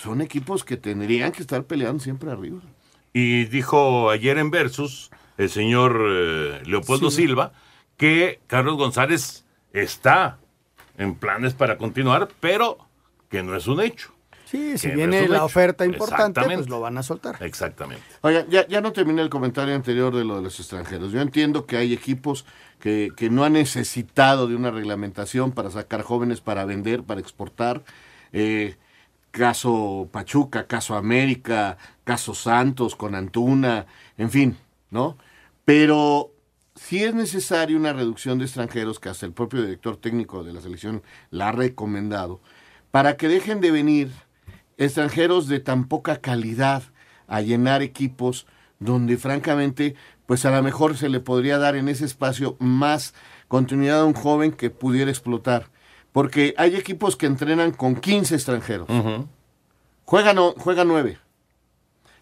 Son 0.00 0.20
equipos 0.20 0.64
que 0.64 0.76
tendrían 0.76 1.32
que 1.32 1.42
estar 1.42 1.64
peleando 1.64 2.02
siempre 2.02 2.30
arriba. 2.30 2.60
Y 3.12 3.44
dijo 3.44 4.10
ayer 4.10 4.38
en 4.38 4.50
Versus 4.50 5.10
el 5.36 5.50
señor 5.50 6.00
eh, 6.08 6.62
Leopoldo 6.64 7.10
Silva 7.10 7.52
que 7.96 8.40
Carlos 8.46 8.76
González 8.76 9.44
está 9.72 10.38
en 10.98 11.14
planes 11.14 11.54
para 11.54 11.78
continuar, 11.78 12.28
pero 12.40 12.78
que 13.28 13.42
no 13.42 13.56
es 13.56 13.66
un 13.66 13.80
hecho. 13.80 14.12
Sí, 14.44 14.76
si 14.76 14.90
viene 14.90 15.26
la 15.28 15.36
hecho. 15.36 15.44
oferta 15.46 15.86
importante, 15.86 16.42
pues 16.42 16.68
lo 16.68 16.80
van 16.80 16.98
a 16.98 17.02
soltar. 17.02 17.36
Exactamente. 17.40 18.04
Oigan, 18.20 18.46
ya, 18.50 18.66
ya 18.68 18.82
no 18.82 18.92
terminé 18.92 19.22
el 19.22 19.30
comentario 19.30 19.74
anterior 19.74 20.14
de 20.14 20.24
lo 20.24 20.36
de 20.36 20.42
los 20.42 20.60
extranjeros. 20.60 21.10
Yo 21.10 21.22
entiendo 21.22 21.64
que 21.64 21.78
hay 21.78 21.94
equipos 21.94 22.44
que, 22.78 23.10
que 23.16 23.30
no 23.30 23.44
han 23.44 23.54
necesitado 23.54 24.46
de 24.48 24.54
una 24.54 24.70
reglamentación 24.70 25.52
para 25.52 25.70
sacar 25.70 26.02
jóvenes, 26.02 26.42
para 26.42 26.66
vender, 26.66 27.02
para 27.02 27.20
exportar. 27.20 27.82
Eh, 28.34 28.76
caso 29.32 30.08
Pachuca, 30.12 30.68
caso 30.68 30.94
América, 30.94 31.78
caso 32.04 32.34
Santos 32.34 32.94
con 32.94 33.16
Antuna, 33.16 33.86
en 34.16 34.30
fin, 34.30 34.56
¿no? 34.90 35.16
Pero 35.64 36.30
si 36.76 37.02
es 37.02 37.14
necesaria 37.14 37.76
una 37.76 37.92
reducción 37.92 38.38
de 38.38 38.44
extranjeros, 38.44 39.00
que 39.00 39.08
hasta 39.08 39.26
el 39.26 39.32
propio 39.32 39.62
director 39.62 39.96
técnico 39.96 40.44
de 40.44 40.52
la 40.52 40.60
selección 40.60 41.02
la 41.30 41.48
ha 41.48 41.52
recomendado, 41.52 42.40
para 42.90 43.16
que 43.16 43.28
dejen 43.28 43.60
de 43.60 43.70
venir 43.70 44.12
extranjeros 44.76 45.48
de 45.48 45.60
tan 45.60 45.88
poca 45.88 46.20
calidad 46.20 46.82
a 47.26 47.40
llenar 47.40 47.82
equipos 47.82 48.46
donde 48.78 49.16
francamente, 49.16 49.94
pues 50.26 50.44
a 50.44 50.50
lo 50.50 50.62
mejor 50.62 50.96
se 50.96 51.08
le 51.08 51.20
podría 51.20 51.56
dar 51.56 51.76
en 51.76 51.88
ese 51.88 52.04
espacio 52.04 52.56
más 52.58 53.14
continuidad 53.48 54.00
a 54.00 54.04
un 54.04 54.14
joven 54.14 54.52
que 54.52 54.70
pudiera 54.70 55.10
explotar. 55.10 55.71
Porque 56.12 56.54
hay 56.58 56.76
equipos 56.76 57.16
que 57.16 57.26
entrenan 57.26 57.72
con 57.72 57.96
15 57.96 58.34
extranjeros. 58.34 58.86
juegan, 60.04 60.36
juegan 60.58 60.88
9. 60.88 61.18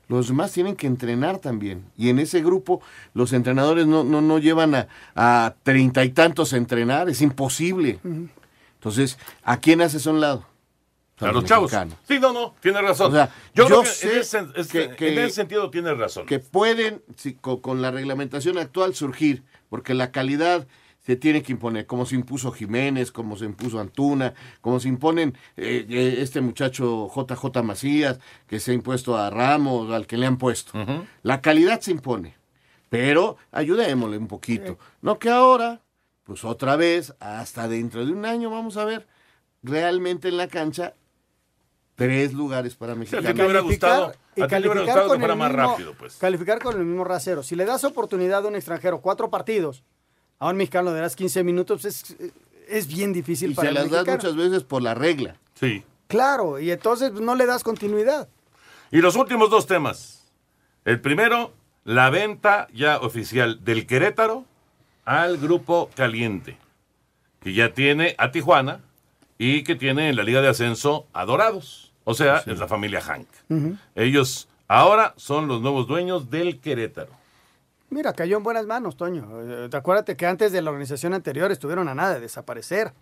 Los 0.09 0.29
demás 0.29 0.53
tienen 0.53 0.75
que 0.75 0.87
entrenar 0.87 1.39
también. 1.39 1.85
Y 1.97 2.09
en 2.09 2.19
ese 2.19 2.43
grupo 2.43 2.81
los 3.15 3.33
entrenadores 3.33 3.87
no, 3.87 4.03
no, 4.03 4.21
no 4.21 4.39
llevan 4.39 4.89
a 5.15 5.55
treinta 5.63 6.05
y 6.05 6.11
tantos 6.11 6.53
a 6.53 6.57
entrenar. 6.57 7.09
Es 7.09 7.21
imposible. 7.21 8.01
Entonces, 8.81 9.19
¿a 9.43 9.59
quién 9.59 9.83
haces 9.83 10.07
a 10.07 10.11
un 10.11 10.21
lado? 10.21 10.47
A 11.21 11.33
los 11.33 11.45
chavos. 11.45 11.71
Sí, 12.09 12.19
no, 12.19 12.33
no, 12.33 12.55
tiene 12.61 12.81
razón. 12.81 13.13
yo, 13.55 13.67
creo 13.67 13.83
que, 13.83 13.89
en, 14.09 14.19
ese, 14.21 14.39
en, 14.39 15.19
ese, 15.19 15.31
sentido 15.31 15.71
tiene 15.71 15.95
razón. 15.95 16.27
Que 16.27 16.39
pueden, 16.39 17.03
con, 17.41 17.83
la 17.83 17.91
reglamentación 17.91 18.59
actual, 18.59 18.95
surgir, 18.95 19.43
porque 19.69 19.93
la 19.95 20.13
calidad 20.13 20.67
se 21.11 21.17
tiene 21.17 21.43
que 21.43 21.51
imponer, 21.51 21.87
como 21.87 22.07
se 22.07 22.15
impuso 22.15 22.53
Jiménez, 22.53 23.11
como 23.11 23.37
se 23.37 23.45
impuso 23.45 23.81
Antuna, 23.81 24.33
como 24.61 24.79
se 24.79 24.87
imponen 24.87 25.37
eh, 25.57 25.85
eh, 25.91 26.19
este 26.19 26.41
muchacho 26.41 27.11
JJ 27.13 27.65
Macías, 27.65 28.21
que 28.47 28.61
se 28.61 28.71
ha 28.71 28.75
impuesto 28.75 29.17
a 29.17 29.29
Ramos, 29.29 29.91
al 29.91 30.07
que 30.07 30.17
le 30.17 30.27
han 30.27 30.39
puesto. 30.39 30.73
La 31.25 31.41
calidad 31.41 31.81
se 31.81 31.91
impone, 31.91 32.37
pero 32.89 33.39
ayudémosle 33.51 34.19
un 34.19 34.29
poquito. 34.29 34.79
No 35.03 35.19
que 35.19 35.31
ahora, 35.31 35.81
pues 36.23 36.45
otra 36.45 36.77
vez, 36.77 37.13
hasta 37.19 37.67
dentro 37.67 38.07
de 38.07 38.13
un 38.13 38.25
año, 38.25 38.49
vamos 38.49 38.77
a 38.77 38.85
ver 38.85 39.09
realmente 39.65 40.29
en 40.29 40.37
la 40.37 40.47
cancha 40.47 40.95
tres 41.97 42.33
lugares 42.33 42.77
para 42.77 42.95
México. 42.95 43.19
a 43.19 43.35
ti 43.35 43.43
hubiera 43.43 43.63
gustado, 43.63 44.13
y 44.37 44.47
calificar 44.47 45.09
con 45.09 45.21
el 45.21 45.37
más 45.37 45.51
mismo, 45.51 45.67
rápido, 45.67 45.95
pues. 45.95 46.19
Calificar 46.19 46.63
con 46.63 46.79
el 46.79 46.85
mismo 46.85 47.03
rasero. 47.03 47.43
Si 47.43 47.57
le 47.57 47.65
das 47.65 47.83
oportunidad 47.83 48.45
a 48.45 48.49
un 48.49 48.55
extranjero, 48.55 49.01
cuatro 49.01 49.29
partidos, 49.29 49.83
a 50.41 50.49
un 50.49 50.57
mexicano 50.57 50.93
le 50.93 51.01
das 51.01 51.15
15 51.15 51.45
minutos, 51.45 51.85
es, 51.85 52.17
es 52.69 52.89
bien 52.89 53.13
difícil 53.13 53.53
y 53.53 53.55
para 53.55 53.69
se 53.69 53.75
las 53.75 53.91
das 53.91 54.07
muchas 54.07 54.35
veces 54.35 54.65
por 54.65 54.83
la 54.83 54.95
regla. 54.95 55.37
Sí. 55.55 55.85
Claro, 56.09 56.59
y 56.59 56.71
entonces 56.73 57.13
no 57.13 57.35
le 57.35 57.47
das 57.47 57.63
continuidad. 57.63 58.29
Y 58.91 59.01
los 59.01 59.15
últimos 59.15 59.51
dos 59.51 59.67
temas. 59.67 60.33
El 60.85 61.01
primero, 61.01 61.53
la 61.85 62.11
venta 62.11 62.67
ya 62.73 62.99
oficial 62.99 63.63
del 63.63 63.87
Querétaro 63.87 64.47
al 65.05 65.37
Grupo 65.37 65.91
Caliente, 65.95 66.57
que 67.41 67.53
ya 67.53 67.75
tiene 67.75 68.15
a 68.19 68.33
Tijuana 68.33 68.81
y 69.39 69.63
que 69.63 69.77
tiene 69.77 70.09
en 70.09 70.17
la 70.17 70.23
Liga 70.23 70.41
de 70.41 70.49
Ascenso 70.49 71.07
a 71.13 71.27
Dorados. 71.27 71.93
O 72.05 72.15
sea, 72.15 72.39
es 72.47 72.59
la 72.59 72.67
familia 72.67 73.03
Hank. 73.03 73.29
Ellos 73.95 74.49
ahora 74.69 75.13
son 75.17 75.49
los 75.49 75.61
nuevos 75.61 75.87
dueños 75.87 76.31
del 76.31 76.61
Querétaro. 76.61 77.20
Mira, 77.91 78.13
cayó 78.13 78.37
en 78.37 78.43
buenas 78.43 78.67
manos, 78.67 78.97
Toño. 78.97 79.29
Eh, 79.43 79.69
acuérdate 79.73 80.17
que 80.17 80.27
antes 80.27 80.53
de 80.53 80.63
la 80.63 80.71
organización 80.71 81.13
anterior 81.13 81.51
estuvieron 81.51 81.89
a 81.89 81.95
nada 81.95 82.15
de 82.15 82.21
desaparecer. 82.21 82.93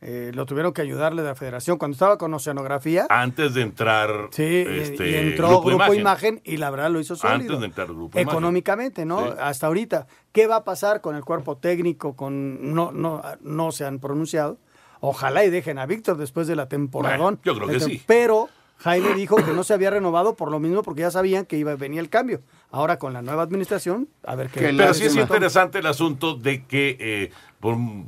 Eh, 0.00 0.32
lo 0.34 0.44
tuvieron 0.44 0.72
que 0.74 0.82
ayudarle 0.82 1.22
de 1.22 1.28
la 1.28 1.34
federación 1.34 1.78
cuando 1.78 1.94
estaba 1.94 2.18
con 2.18 2.32
Oceanografía. 2.34 3.06
Antes 3.08 3.54
de 3.54 3.62
entrar. 3.62 4.28
Sí, 4.32 4.64
este, 4.68 5.10
y 5.10 5.14
entró 5.14 5.62
Grupo, 5.62 5.94
Imagen. 5.94 6.42
y 6.44 6.58
la 6.58 6.70
verdad 6.70 6.90
lo 6.90 7.00
hizo 7.00 7.16
sólido. 7.16 7.36
Antes 7.40 7.60
de 7.60 7.66
entrar 7.66 7.86
Grupo 7.86 8.18
Económicamente, 8.18 9.06
¿no? 9.06 9.20
Hasta 9.40 9.66
ahorita. 9.66 10.06
¿Qué 10.32 10.46
va 10.46 10.56
a 10.56 10.64
pasar 10.64 11.00
con 11.00 11.16
el 11.16 11.24
cuerpo 11.24 11.56
técnico? 11.56 12.16
Con 12.16 12.74
No, 12.74 12.92
no, 12.92 13.22
no 13.40 13.72
se 13.72 13.86
han 13.86 13.98
pronunciado. 13.98 14.58
Ojalá 15.00 15.44
y 15.44 15.50
dejen 15.50 15.78
a 15.78 15.86
Víctor 15.86 16.16
después 16.16 16.46
de 16.46 16.56
la 16.56 16.68
temporada. 16.68 17.16
yo 17.42 17.54
creo 17.54 17.68
que 17.68 17.80
sí. 17.80 18.02
Pero 18.06 18.48
Jaime 18.78 19.14
dijo 19.14 19.36
que 19.36 19.52
no 19.52 19.64
se 19.64 19.72
había 19.72 19.90
renovado 19.90 20.36
por 20.36 20.50
lo 20.50 20.60
mismo 20.60 20.82
porque 20.82 21.02
ya 21.02 21.10
sabían 21.10 21.46
que 21.46 21.56
iba 21.56 21.72
a 21.72 21.76
venir 21.76 22.00
el 22.00 22.08
cambio. 22.08 22.42
Ahora 22.70 22.98
con 22.98 23.12
la 23.12 23.22
nueva 23.22 23.42
administración, 23.42 24.08
a 24.26 24.34
ver 24.34 24.50
qué. 24.50 24.60
Pero 24.60 24.92
sí 24.92 25.04
es 25.04 25.16
interesante 25.16 25.78
el 25.78 25.86
asunto 25.86 26.34
de 26.34 26.64
que, 26.64 26.96
eh, 27.00 27.30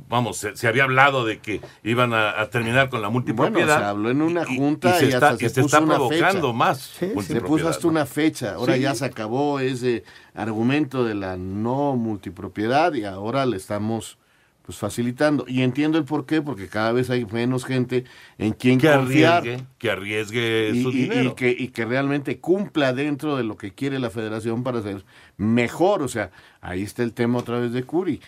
vamos, 0.07 0.37
se, 0.37 0.67
había 0.67 0.83
hablado 0.83 1.25
de 1.25 1.39
que 1.39 1.61
iban 1.83 2.13
a, 2.13 2.47
terminar 2.49 2.89
con 2.89 3.01
la 3.01 3.09
multipropiedad. 3.09 3.65
Bueno, 3.65 3.79
se 3.79 3.85
habló 3.85 4.09
en 4.11 4.21
una 4.21 4.45
junta 4.45 4.97
y, 4.97 4.99
se, 4.99 5.09
está, 5.09 5.37
se, 5.37 5.45
está 5.45 5.83
provocando 5.83 6.53
más. 6.53 6.79
se 6.79 7.41
puso 7.41 7.69
hasta 7.69 7.87
una 7.87 8.05
fecha. 8.05 8.55
Ahora 8.55 8.77
ya 8.77 8.93
se 8.93 9.05
acabó 9.05 9.59
ese 9.59 10.03
argumento 10.35 11.03
de 11.05 11.15
la 11.15 11.37
no 11.37 11.95
multipropiedad 11.95 12.93
y 12.93 13.05
ahora 13.05 13.45
le 13.45 13.57
estamos 13.57 14.19
pues 14.67 14.77
facilitando. 14.79 15.45
Y 15.47 15.61
entiendo 15.61 15.97
el 15.97 16.03
por 16.03 16.25
qué, 16.25 16.41
porque 16.41 16.67
cada 16.67 16.91
vez 16.91 17.09
hay 17.09 17.23
menos 17.25 17.63
gente 17.63 18.03
en 18.37 18.51
quien 18.51 18.79
que 18.79 18.91
confiar. 18.91 19.37
Arriesgue, 19.37 19.65
que 19.77 19.89
arriesgue 19.89 20.71
y, 20.73 20.83
su 20.83 20.91
dinero. 20.91 21.29
Y 21.29 21.35
que, 21.35 21.55
y 21.57 21.69
que 21.69 21.85
realmente 21.85 22.41
cumpla 22.41 22.91
dentro 22.91 23.37
de 23.37 23.45
lo 23.45 23.55
que 23.55 23.73
quiere 23.73 23.97
la 23.97 24.09
federación 24.09 24.63
para 24.63 24.81
ser 24.81 25.05
mejor. 25.37 26.03
O 26.03 26.09
sea, 26.09 26.31
ahí 26.59 26.83
está 26.83 27.03
el 27.03 27.13
tema 27.13 27.39
otra 27.39 27.59
vez 27.59 27.71
de 27.71 27.83
Curi. 27.83 28.19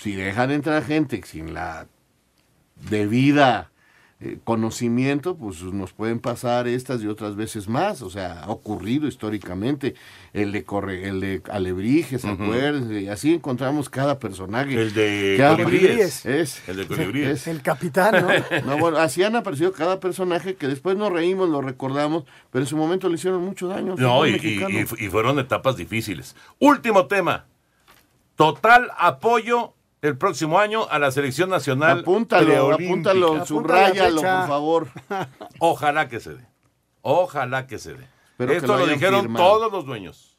Si 0.00 0.12
dejan 0.12 0.52
entrar 0.52 0.84
gente 0.84 1.20
sin 1.24 1.52
la 1.52 1.88
debida 2.88 3.72
eh, 4.24 4.38
conocimiento, 4.42 5.36
pues 5.36 5.62
nos 5.64 5.92
pueden 5.92 6.18
pasar 6.18 6.66
estas 6.66 7.02
y 7.02 7.08
otras 7.08 7.36
veces 7.36 7.68
más. 7.68 8.00
O 8.00 8.08
sea, 8.08 8.40
ha 8.40 8.48
ocurrido 8.48 9.06
históricamente. 9.06 9.94
El 10.32 10.50
de, 10.50 10.64
corre, 10.64 11.06
el 11.06 11.20
de 11.20 11.42
Alebrije, 11.50 12.18
¿se 12.18 12.28
Y 13.02 13.08
así 13.08 13.34
encontramos 13.34 13.90
cada 13.90 14.18
personaje. 14.18 14.80
El 14.80 14.94
de 14.94 15.44
Colibríes. 15.46 16.24
Es, 16.24 16.66
el 16.66 16.78
de 16.78 16.86
Colibríes. 16.86 17.46
El 17.46 17.60
capitán, 17.60 18.26
¿no? 18.66 18.78
bueno, 18.78 18.96
así 18.96 19.22
han 19.22 19.36
aparecido 19.36 19.72
cada 19.72 20.00
personaje 20.00 20.54
que 20.54 20.68
después 20.68 20.96
nos 20.96 21.12
reímos, 21.12 21.50
lo 21.50 21.60
recordamos, 21.60 22.24
pero 22.50 22.64
en 22.64 22.68
su 22.68 22.78
momento 22.78 23.10
le 23.10 23.16
hicieron 23.16 23.44
mucho 23.44 23.68
daño. 23.68 23.94
No, 23.98 24.26
y, 24.26 24.36
y 24.98 25.08
fueron 25.10 25.38
etapas 25.38 25.76
difíciles. 25.76 26.34
Último 26.60 27.08
tema. 27.08 27.44
Total 28.36 28.90
apoyo 28.96 29.74
el 30.04 30.18
próximo 30.18 30.58
año 30.58 30.86
a 30.90 30.98
la 30.98 31.10
selección 31.10 31.48
nacional. 31.48 32.00
Apúntalo, 32.00 32.74
apúntalo, 32.74 33.46
subrayalo, 33.46 34.20
por 34.20 34.46
favor. 34.46 34.88
Ojalá 35.58 36.08
que 36.10 36.20
se 36.20 36.34
dé. 36.34 36.46
Ojalá 37.00 37.66
que 37.66 37.78
se 37.78 37.94
dé. 37.94 38.06
Esto 38.38 38.76
lo, 38.76 38.86
dijeron 38.86 39.32
todos 39.32 39.72
los 39.72 39.86
dueños. 39.86 40.36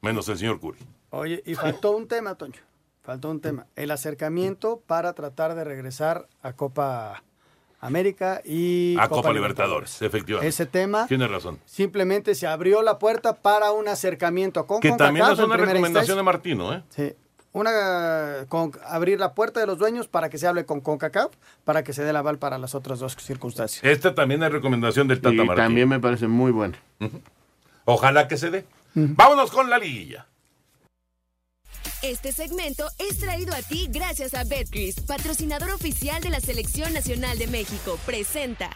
Menos 0.00 0.28
el 0.28 0.36
señor 0.36 0.58
Curi. 0.58 0.80
Oye, 1.10 1.40
y 1.46 1.54
faltó 1.54 1.92
un 1.92 2.08
tema, 2.08 2.34
Toño. 2.34 2.60
Faltó 3.02 3.30
un 3.30 3.40
tema. 3.40 3.66
El 3.76 3.92
acercamiento 3.92 4.82
para 4.84 5.12
tratar 5.12 5.54
de 5.54 5.62
regresar 5.62 6.26
a 6.42 6.54
Copa 6.54 7.22
América 7.78 8.42
y 8.44 8.96
a 8.98 9.08
Copa, 9.08 9.32
Libertadores, 9.32 10.02
efectivamente. 10.02 10.48
Ese 10.48 10.66
tema. 10.66 11.06
Tiene 11.06 11.28
razón. 11.28 11.60
Simplemente 11.66 12.34
se 12.34 12.48
abrió 12.48 12.82
la 12.82 12.98
puerta 12.98 13.36
para 13.36 13.70
un 13.70 13.86
acercamiento 13.86 14.66
con 14.66 14.80
Que 14.80 14.90
también 14.90 15.26
es 15.26 15.38
una 15.38 15.56
recomendación 15.56 16.16
de 16.16 16.22
Martino, 16.24 16.74
¿eh? 16.74 16.82
Sí 16.88 17.14
una 17.56 18.44
con 18.48 18.72
abrir 18.84 19.18
la 19.18 19.34
puerta 19.34 19.60
de 19.60 19.66
los 19.66 19.78
dueños 19.78 20.08
para 20.08 20.28
que 20.28 20.36
se 20.36 20.46
hable 20.46 20.66
con 20.66 20.82
CONCACAF 20.82 21.32
para 21.64 21.82
que 21.82 21.94
se 21.94 22.04
dé 22.04 22.12
la 22.12 22.18
aval 22.18 22.38
para 22.38 22.58
las 22.58 22.74
otras 22.74 22.98
dos 22.98 23.16
circunstancias. 23.18 23.82
Esta 23.82 24.14
también 24.14 24.42
es 24.42 24.52
recomendación 24.52 25.08
del 25.08 25.22
Tata 25.22 25.42
y 25.42 25.48
También 25.54 25.88
me 25.88 25.98
parece 25.98 26.28
muy 26.28 26.52
buena. 26.52 26.78
Ojalá 27.86 28.28
que 28.28 28.36
se 28.36 28.50
dé. 28.50 28.66
Vámonos 28.94 29.50
con 29.50 29.70
la 29.70 29.78
liguilla. 29.78 30.26
Este 32.02 32.32
segmento 32.32 32.84
es 32.98 33.18
traído 33.18 33.54
a 33.54 33.62
ti 33.62 33.88
gracias 33.90 34.34
a 34.34 34.44
Betcris, 34.44 35.00
patrocinador 35.00 35.70
oficial 35.70 36.20
de 36.22 36.30
la 36.30 36.40
Selección 36.40 36.92
Nacional 36.92 37.38
de 37.38 37.46
México. 37.46 37.98
Presenta. 38.04 38.70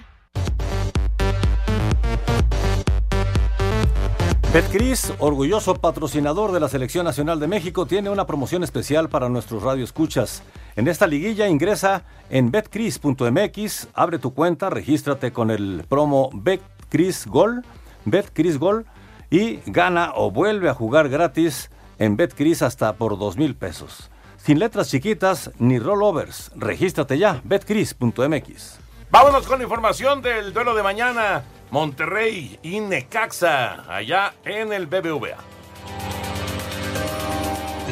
Betcris, 4.53 5.13
orgulloso 5.21 5.77
patrocinador 5.77 6.51
de 6.51 6.59
la 6.59 6.69
Selección 6.69 7.05
Nacional 7.05 7.39
de 7.39 7.47
México, 7.47 7.87
tiene 7.87 8.11
una 8.11 8.27
promoción 8.27 8.65
especial 8.65 9.09
para 9.09 9.29
nuestros 9.29 9.63
radioescuchas. 9.63 10.43
En 10.75 10.89
esta 10.89 11.07
liguilla 11.07 11.47
ingresa 11.47 12.03
en 12.31 12.51
betcris.mx, 12.51 13.89
abre 13.95 14.19
tu 14.19 14.35
cuenta, 14.35 14.69
regístrate 14.69 15.33
con 15.33 15.53
el 15.53 15.85
promo 15.89 16.31
Betcris 16.33 17.29
Gol 17.29 17.63
y 19.31 19.61
gana 19.67 20.15
o 20.17 20.33
vuelve 20.33 20.69
a 20.69 20.75
jugar 20.75 21.09
gratis 21.09 21.71
en 22.01 22.17
Betcris 22.17 22.63
hasta 22.63 22.95
por 22.95 23.21
dos 23.21 23.37
mil 23.37 23.55
pesos. 23.55 24.11
Sin 24.37 24.59
letras 24.59 24.91
chiquitas 24.91 25.53
ni 25.61 25.79
rollovers, 25.79 26.51
regístrate 26.57 27.19
ya, 27.19 27.41
betcris.mx. 27.45 28.81
Vámonos 29.13 29.47
con 29.47 29.59
la 29.59 29.65
información 29.65 30.23
del 30.23 30.53
duelo 30.53 30.75
de 30.75 30.83
mañana. 30.83 31.45
Monterrey 31.71 32.59
y 32.63 32.81
Necaxa, 32.81 33.85
allá 33.89 34.35
en 34.45 34.73
el 34.73 34.87
BBVA. 34.87 35.50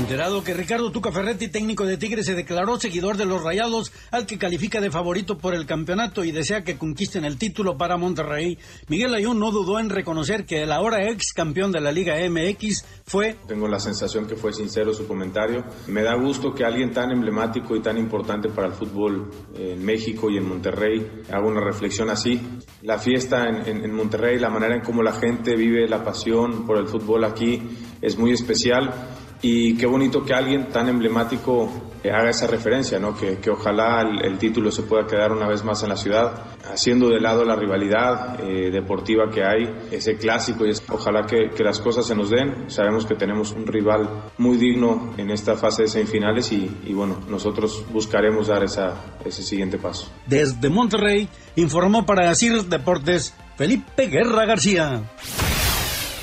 En 0.09 0.15
enterado 0.15 0.43
que 0.43 0.55
Ricardo 0.55 0.91
Tuca 0.91 1.13
Ferretti, 1.13 1.49
técnico 1.49 1.85
de 1.85 1.99
Tigres, 1.99 2.25
se 2.25 2.35
declaró 2.35 2.81
seguidor 2.81 3.19
de 3.19 3.27
los 3.27 3.45
Rayados, 3.45 3.93
al 4.11 4.25
que 4.25 4.39
califica 4.39 4.81
de 4.81 4.91
favorito 4.91 5.37
por 5.37 5.55
el 5.55 5.67
campeonato 5.67 6.25
y 6.25 6.33
desea 6.33 6.65
que 6.65 6.79
conquisten 6.79 7.27
el 7.27 7.37
título 7.37 7.77
para 7.77 7.99
Monterrey. 7.99 8.57
Miguel 8.89 9.15
Ayón 9.15 9.39
no 9.39 9.51
dudó 9.51 9.79
en 9.79 9.91
reconocer 9.91 10.47
que 10.47 10.63
el 10.63 10.73
ahora 10.73 11.11
ex 11.11 11.35
campeón 11.35 11.73
de 11.73 11.83
la 11.83 11.93
Liga 11.93 12.15
MX 12.27 12.87
fue... 13.05 13.37
Tengo 13.47 13.69
la 13.69 13.79
sensación 13.79 14.27
que 14.27 14.35
fue 14.35 14.55
sincero 14.55 14.95
su 14.95 15.07
comentario. 15.07 15.63
Me 15.89 16.03
da 16.03 16.15
gusto 16.15 16.55
que 16.55 16.65
alguien 16.65 16.91
tan 16.91 17.11
emblemático 17.11 17.77
y 17.77 17.83
tan 17.83 17.99
importante 17.99 18.49
para 18.49 18.69
el 18.69 18.73
fútbol 18.73 19.31
en 19.57 19.85
México 19.85 20.31
y 20.31 20.39
en 20.39 20.49
Monterrey 20.49 21.07
haga 21.31 21.47
una 21.47 21.61
reflexión 21.61 22.09
así. 22.09 22.41
La 22.81 22.99
fiesta 22.99 23.45
en, 23.45 23.85
en 23.85 23.93
Monterrey, 23.93 24.39
la 24.39 24.49
manera 24.49 24.75
en 24.75 24.81
cómo 24.81 25.03
la 25.03 25.13
gente 25.13 25.55
vive 25.55 25.87
la 25.87 26.03
pasión 26.03 26.65
por 26.65 26.79
el 26.79 26.89
fútbol 26.89 27.25
aquí 27.25 27.63
es 28.01 28.17
muy 28.17 28.33
especial 28.33 29.19
y 29.43 29.77
qué 29.77 29.87
bonito 29.87 30.25
que 30.25 30.35
alguien 30.35 30.69
tan 30.69 30.89
emblemático 30.89 31.71
haga 32.05 32.31
esa 32.31 32.47
referencia, 32.47 32.99
¿no? 32.99 33.17
que, 33.17 33.39
que 33.39 33.51
ojalá 33.51 34.03
el, 34.03 34.25
el, 34.25 34.39
título 34.39 34.71
se 34.71 34.83
pueda 34.83 35.07
quedar 35.07 35.33
una 35.33 35.49
vez 35.49 35.65
más 35.65 35.83
en 35.83 35.91
la 35.91 35.97
ciudad, 35.97 36.57
haciendo 36.71 37.09
de 37.09 37.21
lado 37.21 37.45
la 37.45 37.57
rivalidad 37.57 38.41
eh, 38.41 38.71
deportiva 38.71 39.31
que 39.31 39.45
hay, 39.45 39.69
ese 39.91 40.17
clásico, 40.17 40.65
y 40.67 40.71
es, 40.71 40.83
ojalá 40.89 41.27
que, 41.27 41.51
que, 41.55 41.65
las 41.65 41.81
cosas 41.81 42.07
se 42.07 42.15
nos 42.15 42.31
den. 42.31 42.71
Sabemos 42.71 43.07
que 43.07 43.15
tenemos 43.15 43.53
un 43.53 43.67
rival 43.67 44.09
muy 44.39 44.57
digno 44.57 45.15
en 45.17 45.31
esta 45.31 45.57
fase 45.57 45.83
de 45.83 45.89
semifinales 45.89 46.53
y, 46.53 46.71
y 46.87 46.93
bueno, 46.93 47.19
nosotros 47.29 47.85
buscaremos 47.93 48.49
dar 48.49 48.63
esa, 48.65 49.19
ese 49.25 49.43
siguiente 49.43 49.79
paso. 49.79 50.11
Desde 50.27 50.69
Monterrey, 50.69 51.29
informó 51.57 52.07
para 52.07 52.35
CIR 52.35 52.65
Deportes 52.65 53.35
Felipe 53.57 54.07
Guerra 54.07 54.47
García. 54.47 55.03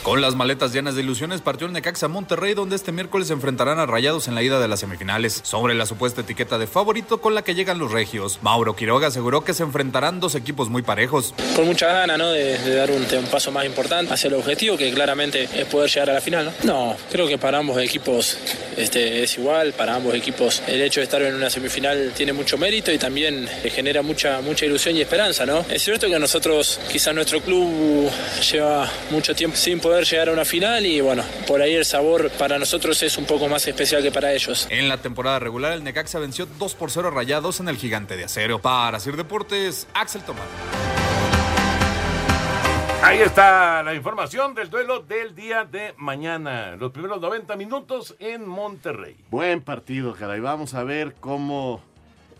Con 0.05 0.21
las 0.21 0.35
maletas 0.35 0.71
llenas 0.71 0.93
de 0.93 1.01
ilusiones 1.01 1.41
partió 1.41 1.65
el 1.65 1.73
Necaxa 1.73 2.07
Monterrey 2.07 2.53
donde 2.53 2.75
este 2.75 2.91
miércoles 2.91 3.25
se 3.25 3.33
enfrentarán 3.33 3.79
a 3.79 3.87
Rayados 3.87 4.27
en 4.27 4.35
la 4.35 4.43
ida 4.43 4.59
de 4.59 4.67
las 4.67 4.81
semifinales. 4.81 5.39
Sobre 5.41 5.73
la 5.73 5.87
supuesta 5.87 6.21
etiqueta 6.21 6.59
de 6.59 6.67
favorito 6.67 7.19
con 7.19 7.33
la 7.33 7.41
que 7.41 7.55
llegan 7.55 7.79
los 7.79 7.91
regios, 7.91 8.37
Mauro 8.43 8.75
Quiroga 8.75 9.07
aseguró 9.07 9.43
que 9.43 9.55
se 9.55 9.63
enfrentarán 9.63 10.19
dos 10.19 10.35
equipos 10.35 10.69
muy 10.69 10.83
parejos. 10.83 11.33
Con 11.55 11.65
mucha 11.65 11.87
gana 11.87 12.19
¿no? 12.19 12.29
de, 12.29 12.75
dar 12.75 12.91
un, 12.91 12.97
un, 13.01 13.25
paso 13.31 13.51
más 13.51 13.65
importante 13.65 14.13
hacia 14.13 14.27
el 14.27 14.35
objetivo 14.35 14.77
que 14.77 14.93
claramente 14.93 15.49
es 15.51 15.65
poder 15.65 15.89
llegar 15.89 16.11
a 16.11 16.13
la 16.13 16.21
final. 16.21 16.53
No, 16.61 16.89
no 16.89 16.95
creo 17.11 17.27
que 17.27 17.39
para 17.39 17.57
ambos 17.57 17.79
equipos 17.79 18.37
este, 18.77 19.23
es 19.23 19.35
igual, 19.39 19.73
para 19.73 19.95
ambos 19.95 20.13
equipos 20.13 20.61
el 20.67 20.83
hecho 20.83 20.99
de 20.99 21.05
estar 21.05 21.23
en 21.23 21.33
una 21.33 21.49
semifinal 21.49 22.11
tiene 22.15 22.31
mucho 22.31 22.59
mérito 22.59 22.91
y 22.91 22.99
también 22.99 23.49
genera 23.63 24.03
mucha, 24.03 24.39
mucha 24.41 24.67
ilusión 24.67 24.95
y 24.95 25.01
esperanza. 25.01 25.47
¿no? 25.47 25.65
Es 25.67 25.83
cierto 25.83 26.07
que 26.07 26.19
nosotros, 26.19 26.79
quizás 26.91 27.15
nuestro 27.15 27.41
club 27.41 28.11
lleva 28.51 28.87
mucho 29.09 29.33
tiempo 29.33 29.57
sin 29.57 29.79
poder 29.79 29.94
llegar 30.03 30.29
a 30.29 30.33
una 30.33 30.45
final 30.45 30.85
y 30.85 31.01
bueno, 31.01 31.23
por 31.47 31.61
ahí 31.61 31.73
el 31.73 31.85
sabor 31.85 32.29
para 32.31 32.59
nosotros 32.59 33.01
es 33.03 33.17
un 33.17 33.25
poco 33.25 33.47
más 33.47 33.65
especial 33.67 34.03
que 34.03 34.11
para 34.11 34.33
ellos. 34.33 34.67
En 34.69 34.89
la 34.89 34.97
temporada 34.97 35.39
regular 35.39 35.71
el 35.73 35.83
Necaxa 35.83 36.19
venció 36.19 36.45
2 36.45 36.75
por 36.75 36.91
0 36.91 37.11
rayados 37.11 37.59
en 37.59 37.69
el 37.69 37.77
gigante 37.77 38.17
de 38.17 38.25
acero. 38.25 38.59
Para 38.59 38.99
Sir 38.99 39.15
Deportes, 39.15 39.87
Axel 39.93 40.21
Tomás. 40.23 40.45
Ahí 43.01 43.19
está 43.19 43.83
la 43.83 43.93
información 43.93 44.55
del 44.55 44.69
duelo 44.69 44.99
del 44.99 45.35
día 45.35 45.63
de 45.63 45.93
mañana. 45.97 46.75
Los 46.75 46.91
primeros 46.91 47.21
90 47.21 47.55
minutos 47.55 48.15
en 48.19 48.47
Monterrey. 48.47 49.15
Buen 49.29 49.61
partido, 49.61 50.15
caray. 50.15 50.39
Vamos 50.39 50.73
a 50.73 50.83
ver 50.83 51.13
cómo 51.19 51.81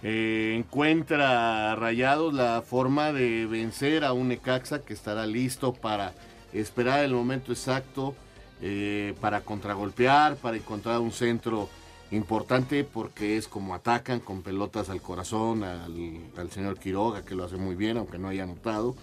eh, 0.02 0.56
encuentra 0.58 1.76
Rayados 1.76 2.34
la 2.34 2.62
forma 2.62 3.14
de 3.14 3.46
vencer 3.46 4.04
a 4.04 4.14
un 4.14 4.30
Necaxa 4.30 4.80
que 4.80 4.94
estará 4.94 5.26
listo 5.28 5.74
para 5.74 6.14
esperar 6.60 7.04
el 7.04 7.14
momento 7.14 7.52
exacto 7.52 8.16
eh, 8.62 9.14
para 9.20 9.42
contragolpear, 9.42 10.38
para 10.38 10.58
encontrar 10.58 11.00
un 11.00 11.12
centro 11.12 11.70
importante 12.12 12.84
porque 12.84 13.38
es 13.38 13.48
como 13.48 13.74
atacan 13.74 14.20
con 14.20 14.42
pelotas 14.42 14.90
al 14.90 15.02
corazón 15.02 15.64
al, 15.64 16.52
señor 16.52 16.80
Quiroga 16.80 17.26
que 17.26 17.36
lo 17.36 17.44
hace 17.44 17.58
muy 17.58 17.76
bien 17.76 17.98
aunque 17.98 18.18
no 18.18 18.30
haya 18.30 18.44
anotado. 18.44 18.96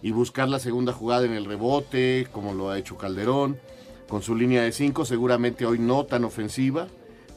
Y 0.00 0.12
buscar 0.12 0.48
la 0.48 0.60
segunda 0.60 0.92
jugada 0.92 1.24
en 1.24 1.32
el 1.32 1.44
rebote 1.44 2.28
como 2.32 2.54
lo 2.54 2.70
ha 2.70 2.78
hecho 2.78 2.96
Calderón 2.96 3.58
con 4.08 4.22
su 4.22 4.34
línea 4.34 4.62
de 4.62 4.72
5 4.72 5.04
seguramente 5.04 5.66
hoy 5.66 5.78
no 5.78 6.04
tan 6.04 6.24
ofensiva. 6.24 6.88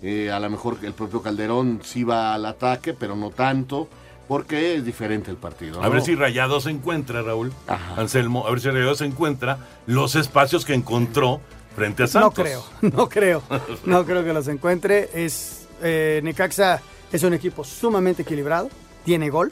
Eh, 0.02 0.32
a 0.32 0.40
lo 0.40 0.50
mejor 0.50 0.80
el 0.82 0.94
propio 0.94 1.22
Calderón 1.22 1.82
sí 1.84 2.04
va 2.04 2.34
al 2.34 2.46
ataque 2.46 2.94
pero 2.94 3.16
no 3.16 3.30
tanto 3.30 3.88
porque 4.32 4.76
es 4.76 4.86
diferente 4.86 5.30
el 5.30 5.36
partido. 5.36 5.82
¿no? 5.82 5.84
A 5.86 5.90
ver 5.90 6.02
si 6.02 6.16
Rayados 6.16 6.66
encuentra, 6.66 7.22
Raúl, 7.22 7.52
Ajá. 7.68 8.00
Anselmo, 8.00 8.48
a 8.48 8.52
ver 8.52 8.62
si 8.62 8.70
Rayados 8.70 9.02
encuentra 9.02 9.58
los 9.88 10.16
espacios 10.16 10.64
que 10.64 10.74
encontró 10.74 11.42
frente 11.76 12.04
a 12.04 12.08
Santos. 12.08 12.38
No 12.38 12.42
creo, 12.42 12.64
no 12.82 13.10
creo, 13.10 13.44
no 13.84 14.06
creo 14.06 14.24
que 14.24 14.32
los 14.32 14.48
encuentre. 14.48 15.10
Es 15.14 15.68
eh, 15.82 16.22
Necaxa 16.24 16.82
es 17.12 17.24
un 17.24 17.34
equipo 17.34 17.66
sumamente 17.66 18.22
equilibrado, 18.22 18.70
tiene 19.04 19.30
gol 19.30 19.52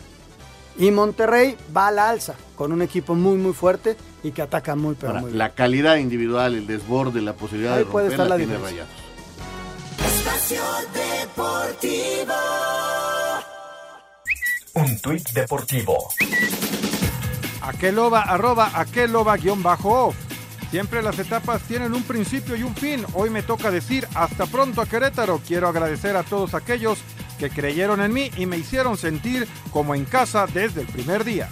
y 0.77 0.91
Monterrey 0.91 1.57
va 1.75 1.89
a 1.89 1.91
la 1.91 2.09
alza 2.09 2.35
con 2.55 2.71
un 2.71 2.81
equipo 2.81 3.15
muy 3.15 3.35
muy 3.37 3.51
fuerte 3.51 3.97
y 4.23 4.31
que 4.31 4.43
ataca 4.43 4.77
muy 4.77 4.95
pero 4.95 5.09
Ahora, 5.09 5.21
muy 5.23 5.31
bien. 5.31 5.39
La 5.39 5.49
calidad 5.55 5.97
individual, 5.97 6.55
el 6.55 6.65
desborde, 6.65 7.21
la 7.21 7.33
posibilidad 7.33 7.73
Ahí 7.73 7.79
de 7.79 7.85
puede 7.85 8.11
romper 8.11 8.25
estar 8.25 8.29
la 8.29 8.37
tiene 8.37 8.53
diferencia. 8.53 8.85
Rayados. 8.85 10.15
Espacio 10.15 10.61
Deportivo. 10.93 12.58
Un 14.73 14.99
tuit 14.99 15.29
deportivo. 15.31 16.09
Aqueloba, 17.61 18.21
arroba, 18.21 18.71
aqueloba, 18.73 19.37
guion 19.37 19.63
bajo 19.63 20.07
off. 20.07 20.15
Siempre 20.71 21.01
las 21.01 21.17
etapas 21.17 21.61
tienen 21.63 21.93
un 21.93 22.03
principio 22.03 22.55
y 22.55 22.63
un 22.63 22.75
fin. 22.75 23.05
Hoy 23.13 23.29
me 23.29 23.41
toca 23.41 23.71
decir 23.71 24.07
hasta 24.13 24.45
pronto 24.45 24.81
a 24.81 24.85
Querétaro. 24.85 25.41
Quiero 25.45 25.67
agradecer 25.67 26.15
a 26.15 26.23
todos 26.23 26.53
aquellos 26.53 26.99
que 27.39 27.49
creyeron 27.49 28.01
en 28.01 28.13
mí 28.13 28.31
y 28.37 28.45
me 28.45 28.57
hicieron 28.57 28.97
sentir 28.97 29.47
como 29.71 29.95
en 29.95 30.05
casa 30.05 30.45
desde 30.45 30.81
el 30.81 30.87
primer 30.87 31.23
día. 31.23 31.49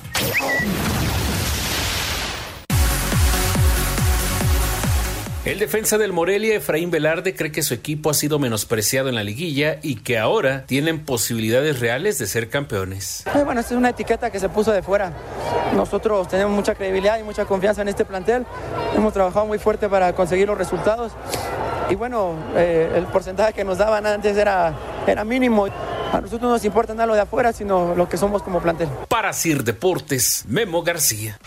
El 5.48 5.60
defensa 5.60 5.98
del 5.98 6.12
Morelia, 6.12 6.56
Efraín 6.56 6.92
Velarde, 6.92 7.34
cree 7.34 7.54
que 7.54 7.62
su 7.62 7.74
equipo 7.74 8.10
ha 8.10 8.14
sido 8.14 8.38
menospreciado 8.38 9.08
en 9.08 9.16
la 9.16 9.24
liguilla 9.24 9.80
y 9.82 9.96
que 9.96 10.18
ahora 10.18 10.66
tienen 10.66 11.06
posibilidades 11.06 11.80
reales 11.80 12.18
de 12.18 12.28
ser 12.28 12.50
campeones. 12.50 13.24
Eh, 13.34 13.44
bueno, 13.46 13.62
esta 13.62 13.74
es 13.74 13.78
una 13.78 13.92
etiqueta 13.92 14.30
que 14.30 14.42
se 14.42 14.50
puso 14.50 14.74
de 14.74 14.84
fuera. 14.84 15.14
Nosotros 15.74 16.28
tenemos 16.28 16.52
mucha 16.52 16.76
credibilidad 16.76 17.18
y 17.18 17.24
mucha 17.24 17.46
confianza 17.46 17.82
en 17.82 17.88
este 17.88 18.04
plantel. 18.04 18.46
Hemos 18.94 19.14
trabajado 19.14 19.46
muy 19.46 19.58
fuerte 19.58 19.88
para 19.88 20.12
conseguir 20.12 20.50
los 20.50 20.58
resultados. 20.58 21.14
Y 21.90 21.96
bueno, 21.96 22.36
eh, 22.58 22.92
el 22.98 23.06
porcentaje 23.06 23.54
que 23.54 23.64
nos 23.64 23.78
daban 23.78 24.06
antes 24.06 24.36
era, 24.36 24.74
era 25.08 25.24
mínimo. 25.24 25.68
A 26.12 26.20
nosotros 26.20 26.42
no 26.42 26.50
nos 26.50 26.66
importa 26.66 26.94
nada 26.94 27.06
lo 27.06 27.14
de 27.14 27.22
afuera, 27.22 27.54
sino 27.54 27.96
lo 27.96 28.10
que 28.10 28.18
somos 28.18 28.44
como 28.44 28.62
plantel. 28.62 28.90
Para 29.08 29.32
Sir 29.32 29.64
Deportes, 29.64 30.44
Memo 30.46 30.84
García. 30.84 31.40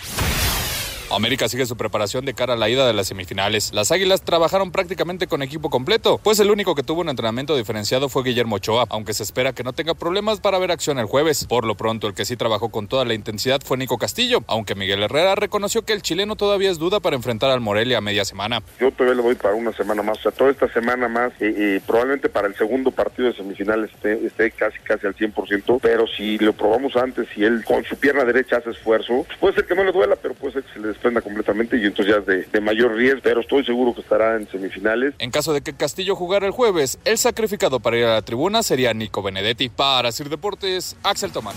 América 1.10 1.48
sigue 1.48 1.66
su 1.66 1.76
preparación 1.76 2.24
de 2.24 2.34
cara 2.34 2.54
a 2.54 2.56
la 2.56 2.68
ida 2.68 2.86
de 2.86 2.92
las 2.92 3.08
semifinales. 3.08 3.72
Las 3.74 3.90
Águilas 3.90 4.22
trabajaron 4.22 4.70
prácticamente 4.70 5.26
con 5.26 5.42
equipo 5.42 5.68
completo, 5.68 6.20
pues 6.22 6.38
el 6.38 6.50
único 6.50 6.76
que 6.76 6.84
tuvo 6.84 7.00
un 7.00 7.08
entrenamiento 7.08 7.56
diferenciado 7.56 8.08
fue 8.08 8.22
Guillermo 8.22 8.56
Ochoa, 8.56 8.86
aunque 8.90 9.12
se 9.12 9.24
espera 9.24 9.52
que 9.52 9.64
no 9.64 9.72
tenga 9.72 9.94
problemas 9.94 10.38
para 10.38 10.58
ver 10.58 10.70
acción 10.70 10.98
el 10.98 11.06
jueves. 11.06 11.46
Por 11.48 11.64
lo 11.64 11.74
pronto, 11.74 12.06
el 12.06 12.14
que 12.14 12.24
sí 12.24 12.36
trabajó 12.36 12.70
con 12.70 12.86
toda 12.86 13.04
la 13.04 13.14
intensidad 13.14 13.60
fue 13.64 13.76
Nico 13.76 13.98
Castillo, 13.98 14.44
aunque 14.46 14.76
Miguel 14.76 15.02
Herrera 15.02 15.34
reconoció 15.34 15.82
que 15.82 15.92
el 15.92 16.02
chileno 16.02 16.36
todavía 16.36 16.70
es 16.70 16.78
duda 16.78 17.00
para 17.00 17.16
enfrentar 17.16 17.50
al 17.50 17.60
Morelia 17.60 17.98
a 17.98 18.00
media 18.00 18.24
semana. 18.24 18.62
Yo 18.78 18.92
todavía 18.92 19.16
le 19.16 19.22
voy 19.22 19.34
para 19.34 19.54
una 19.54 19.72
semana 19.72 20.02
más, 20.02 20.18
o 20.18 20.22
sea, 20.22 20.30
toda 20.30 20.50
esta 20.50 20.72
semana 20.72 21.08
más 21.08 21.32
y, 21.40 21.80
probablemente 21.80 22.28
para 22.28 22.46
el 22.46 22.54
segundo 22.54 22.92
partido 22.92 23.28
de 23.28 23.34
semifinales 23.34 23.90
esté, 24.02 24.50
casi 24.52 24.78
casi 24.80 25.06
al 25.08 25.16
100%, 25.16 25.80
pero 25.82 26.06
si 26.06 26.38
lo 26.38 26.52
probamos 26.52 26.94
antes 26.96 27.26
y 27.36 27.44
él 27.44 27.64
con 27.64 27.84
su 27.84 27.96
pierna 27.96 28.24
derecha 28.24 28.58
hace 28.58 28.70
esfuerzo, 28.70 29.24
pues 29.26 29.38
puede 29.38 29.54
ser 29.54 29.66
que 29.66 29.74
no 29.74 29.82
le 29.82 29.92
duela, 29.92 30.16
pero 30.16 30.34
puede 30.34 30.54
ser 30.54 30.62
que 30.62 30.72
se 30.74 30.78
le 30.78 30.88
desprenda 31.00 31.22
completamente 31.22 31.78
y 31.78 31.86
entonces 31.86 32.14
ya 32.14 32.20
es 32.20 32.26
de, 32.26 32.44
de 32.44 32.60
mayor 32.60 32.94
riesgo, 32.94 33.20
pero 33.22 33.40
estoy 33.40 33.64
seguro 33.64 33.94
que 33.94 34.02
estará 34.02 34.36
en 34.36 34.46
semifinales. 34.50 35.14
En 35.18 35.30
caso 35.30 35.54
de 35.54 35.62
que 35.62 35.72
Castillo 35.72 36.14
jugara 36.14 36.46
el 36.46 36.52
jueves, 36.52 36.98
el 37.06 37.16
sacrificado 37.16 37.80
para 37.80 37.96
ir 37.96 38.04
a 38.04 38.14
la 38.14 38.22
tribuna 38.22 38.62
sería 38.62 38.92
Nico 38.92 39.22
Benedetti. 39.22 39.70
Para 39.70 40.12
Sir 40.12 40.28
Deportes, 40.28 40.96
Axel 41.02 41.32
Tomás. 41.32 41.54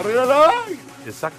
¡Arriba 0.00 0.24
la 0.24 0.52
Exacto. 1.06 1.38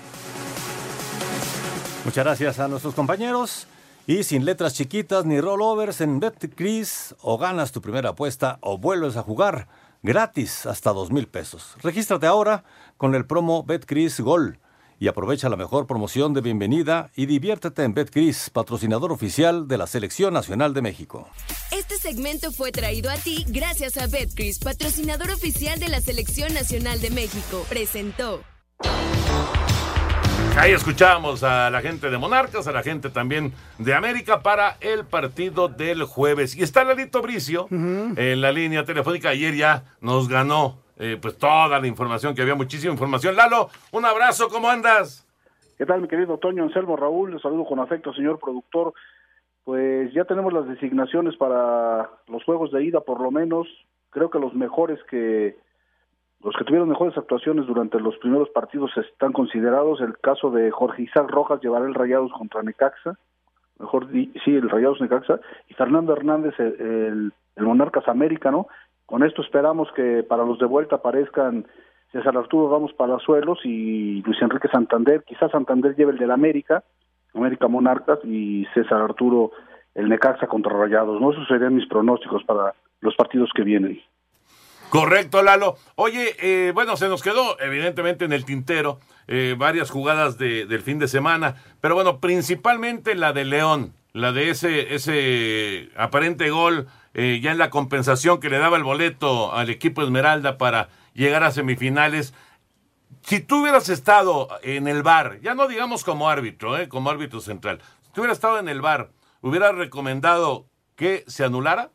Muchas 2.05 2.24
gracias 2.24 2.59
a 2.59 2.68
nuestros 2.70 2.95
compañeros. 2.95 3.68
Y 4.07 4.24
sin 4.24 4.43
letras 4.43 4.74
chiquitas 4.74 5.26
ni 5.26 5.39
rollovers 5.39 6.01
en 6.01 6.20
BetCris, 6.20 7.16
o 7.22 7.38
ganas 7.38 7.72
tu 7.72 7.82
primera 7.82 8.09
apuesta 8.09 8.57
o 8.61 8.78
vuelves 8.78 9.16
a 9.16 9.22
jugar 9.22 9.68
gratis 10.01 10.66
hasta 10.66 10.91
dos 10.91 11.11
mil 11.11 11.28
pesos. 11.28 11.76
Regístrate 11.82 12.28
ahora 12.28 12.66
con 12.97 13.16
el 13.16 13.26
promo 13.26 13.64
BetCris 13.64 14.20
Gol 14.20 14.59
y 15.04 15.10
aprovecha 15.10 15.49
la 15.49 15.58
mejor 15.58 15.86
promoción 15.86 16.34
de 16.34 16.39
bienvenida 16.39 17.12
y 17.14 17.26
diviértete 17.26 17.84
en 17.84 17.93
BetCris, 17.93 18.49
patrocinador 18.49 19.12
oficial 19.12 19.68
de 19.68 19.78
la 19.78 19.86
Selección 19.86 20.34
Nacional 20.34 20.74
de 20.74 20.82
México. 20.82 21.28
Este 21.72 21.97
segmento 21.97 22.54
fue 22.54 22.72
traído 22.72 23.12
a 23.12 23.16
ti 23.16 23.43
gracias 23.49 23.97
a 23.97 24.08
Betcris, 24.08 24.60
patrocinador 24.60 25.30
oficial 25.32 25.78
de 25.78 25.89
la 25.89 25.99
Selección 25.99 26.54
Nacional 26.54 27.01
de 27.01 27.10
México. 27.10 27.66
Presentó. 27.68 28.43
Ahí 30.56 30.72
escuchamos 30.72 31.43
a 31.43 31.70
la 31.70 31.82
gente 31.82 32.10
de 32.10 32.18
Monarcas, 32.18 32.68
a 32.68 32.72
la 32.72 32.82
gente 32.82 33.10
también 33.10 33.51
de 33.80 33.93
América 33.93 34.41
para 34.41 34.78
el 34.80 35.04
partido 35.04 35.68
del 35.68 36.06
jueves. 36.06 36.56
Y 36.56 36.64
está 36.64 36.86
Lalito 36.86 37.22
Bricio 37.22 37.68
en 37.70 38.39
la 38.39 38.54
línea 38.54 38.86
telefónica. 38.86 39.30
Ayer 39.30 39.54
ya 39.54 39.84
nos 39.99 40.30
ganó 40.30 40.82
eh, 40.98 41.18
pues 41.22 41.38
toda 41.38 41.80
la 41.80 41.88
información, 41.88 42.36
que 42.36 42.41
había 42.41 42.56
muchísima 42.56 42.91
información. 42.94 43.36
Lalo, 43.36 43.70
un 43.91 44.06
abrazo, 44.06 44.48
¿cómo 44.50 44.70
andas? 44.70 45.28
¿Qué 45.78 45.86
tal, 45.86 46.02
mi 46.02 46.08
querido 46.08 46.38
Toño 46.38 46.64
Anselmo 46.64 46.96
Raúl? 46.96 47.32
Les 47.34 47.41
saludo 47.41 47.66
con 47.66 47.80
afecto, 47.80 48.14
señor 48.14 48.39
productor. 48.39 48.94
Pues 49.64 50.14
ya 50.14 50.26
tenemos 50.26 50.52
las 50.54 50.68
designaciones 50.68 51.36
para 51.38 52.10
los 52.28 52.44
juegos 52.44 52.72
de 52.72 52.84
ida, 52.84 53.00
por 53.02 53.22
lo 53.22 53.32
menos. 53.32 53.68
Creo 54.10 54.30
que 54.30 54.39
los 54.39 54.54
mejores 54.54 55.00
que 55.10 55.56
los 56.44 56.54
que 56.58 56.66
tuvieron 56.66 56.89
mejores 56.89 57.18
actuaciones 57.18 57.66
durante 57.66 57.98
los 58.02 58.18
primeros 58.18 58.50
partidos 58.50 58.91
están 58.98 59.32
considerados. 59.32 60.02
El 60.02 60.18
caso 60.20 60.52
de 60.52 60.70
Jorge 60.72 61.04
Isaac 61.04 61.30
Rojas 61.32 61.62
llevará 61.62 61.86
el 61.86 61.94
Rayados 61.94 62.34
contra 62.34 62.62
Necaxa. 62.62 63.18
Mejor 63.80 64.10
sí, 64.12 64.32
el 64.46 64.70
Rayados 64.70 65.00
Necaxa. 65.00 65.39
Y 65.70 65.74
Fernando 65.74 66.12
Hernández, 66.14 66.54
el, 66.60 66.76
el- 66.82 67.34
el 67.56 67.64
Monarcas 67.66 68.08
América, 68.08 68.50
¿no? 68.52 68.68
Con 69.06 69.24
esto 69.24 69.41
esperamos 69.41 69.89
que 69.95 70.24
para 70.24 70.45
los 70.45 70.60
de 70.60 70.66
vuelta 70.66 70.95
aparezcan 70.97 71.68
César 72.12 72.38
Arturo 72.38 72.72
Ramos 72.72 72.93
Palazuelos 72.93 73.60
y 73.64 74.22
Luis 74.22 74.41
Enrique 74.41 74.68
Santander. 74.70 75.24
Quizás 75.28 75.51
Santander 75.51 75.95
lleve 75.95 76.12
el 76.14 76.18
del 76.18 76.32
América, 76.32 76.84
América 77.34 77.68
Monarcas, 77.68 78.20
y 78.24 78.66
César 78.74 79.01
Arturo 79.01 79.51
el 79.95 80.10
Necaxa 80.10 80.47
contra 80.47 80.74
Rayados, 80.74 81.20
¿no? 81.22 81.32
Esos 81.32 81.47
serían 81.47 81.76
mis 81.76 81.88
pronósticos 81.88 82.43
para 82.45 82.74
los 83.01 83.16
partidos 83.16 83.49
que 83.56 83.64
vienen. 83.64 84.01
Correcto, 84.89 85.41
Lalo. 85.41 85.76
Oye, 85.95 86.36
eh, 86.41 86.72
bueno, 86.74 86.95
se 86.97 87.10
nos 87.10 87.24
quedó 87.24 87.60
evidentemente 87.60 88.26
en 88.26 88.32
el 88.34 88.45
tintero 88.45 88.99
eh, 89.28 89.56
varias 89.58 89.89
jugadas 89.89 90.38
de- 90.38 90.66
del 90.68 90.82
fin 90.82 90.99
de 90.99 91.08
semana, 91.08 91.56
pero 91.82 91.95
bueno, 91.95 92.20
principalmente 92.20 93.16
la 93.16 93.34
de 93.34 93.45
León, 93.45 93.93
la 94.14 94.32
de 94.32 94.49
ese, 94.51 94.93
ese 94.93 95.89
aparente 95.97 96.49
gol 96.51 96.88
eh, 97.14 97.39
ya 97.41 97.51
en 97.51 97.57
la 97.57 97.70
compensación 97.70 98.39
que 98.39 98.49
le 98.49 98.57
daba 98.57 98.78
el 98.78 98.84
boleto 98.84 99.53
al 99.53 99.70
equipo 99.70 100.01
Esmeralda 100.01 100.57
para 100.57 100.89
llegar 101.14 101.43
a 101.43 101.51
semifinales. 101.51 102.34
Si 103.22 103.39
tú 103.39 103.61
hubieras 103.61 103.89
estado 103.89 104.47
en 104.64 104.88
el 104.88 105.03
bar, 105.03 105.39
ya 105.41 105.55
no 105.55 105.68
digamos 105.68 106.03
como 106.03 106.30
árbitro, 106.30 106.78
eh, 106.78 106.89
como 106.89 107.09
árbitro 107.09 107.39
central, 107.39 107.80
si 108.01 108.11
tú 108.11 108.22
hubieras 108.22 108.38
estado 108.38 108.59
en 108.59 108.68
el 108.68 108.82
bar, 108.82 109.09
¿hubieras 109.41 109.76
recomendado 109.76 110.66
que 110.95 111.24
se 111.28 111.45
anulara? 111.45 111.89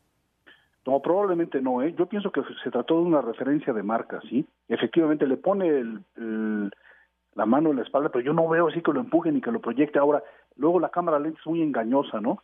No, 0.86 1.00
probablemente 1.02 1.60
no, 1.60 1.82
¿eh? 1.82 1.94
Yo 1.98 2.06
pienso 2.06 2.32
que 2.32 2.40
se 2.64 2.70
trató 2.70 2.94
de 2.94 3.02
una 3.02 3.20
referencia 3.20 3.74
de 3.74 3.82
marca, 3.82 4.20
¿sí? 4.30 4.46
Efectivamente, 4.68 5.26
le 5.26 5.36
pone 5.36 5.68
el- 5.68 6.70
la 7.34 7.46
mano 7.46 7.70
en 7.70 7.76
la 7.76 7.82
espalda, 7.82 8.08
pero 8.08 8.24
yo 8.24 8.32
no 8.32 8.48
veo 8.48 8.68
así 8.68 8.80
que 8.80 8.92
lo 8.92 9.00
empuje 9.00 9.30
ni 9.30 9.40
que 9.40 9.52
lo 9.52 9.60
proyecte. 9.60 9.98
Ahora, 9.98 10.22
luego 10.56 10.80
la 10.80 10.88
cámara 10.88 11.18
lenta 11.18 11.38
es 11.38 11.46
muy 11.46 11.62
engañosa, 11.62 12.20
¿no? 12.20 12.42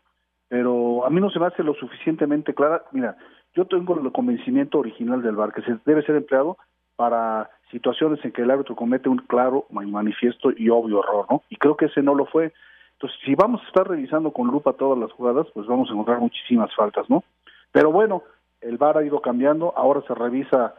Pero 0.48 1.04
a 1.06 1.10
mí 1.10 1.20
no 1.20 1.30
se 1.30 1.38
me 1.38 1.46
hace 1.46 1.62
lo 1.62 1.74
suficientemente 1.74 2.54
clara. 2.54 2.84
Mira, 2.92 3.16
yo 3.54 3.66
tengo 3.66 3.98
el 3.98 4.12
convencimiento 4.12 4.78
original 4.78 5.22
del 5.22 5.36
VAR, 5.36 5.52
que 5.52 5.62
se 5.62 5.78
debe 5.84 6.02
ser 6.02 6.16
empleado 6.16 6.56
para 6.96 7.50
situaciones 7.70 8.24
en 8.24 8.32
que 8.32 8.42
el 8.42 8.50
árbitro 8.50 8.76
comete 8.76 9.08
un 9.08 9.18
claro, 9.18 9.66
ma- 9.70 9.82
manifiesto 9.82 10.50
y 10.56 10.68
obvio 10.68 11.02
error, 11.02 11.26
¿no? 11.30 11.42
Y 11.48 11.56
creo 11.56 11.76
que 11.76 11.86
ese 11.86 12.02
no 12.02 12.14
lo 12.14 12.26
fue. 12.26 12.52
Entonces, 12.92 13.18
si 13.24 13.34
vamos 13.34 13.60
a 13.62 13.66
estar 13.66 13.88
revisando 13.88 14.30
con 14.32 14.46
lupa 14.48 14.74
todas 14.74 14.98
las 14.98 15.10
jugadas, 15.12 15.46
pues 15.54 15.66
vamos 15.66 15.88
a 15.88 15.92
encontrar 15.92 16.20
muchísimas 16.20 16.72
faltas, 16.74 17.08
¿no? 17.10 17.24
Pero 17.72 17.90
bueno, 17.90 18.22
el 18.60 18.76
VAR 18.78 18.98
ha 18.98 19.04
ido 19.04 19.20
cambiando, 19.20 19.72
ahora 19.76 20.02
se 20.06 20.14
revisa 20.14 20.74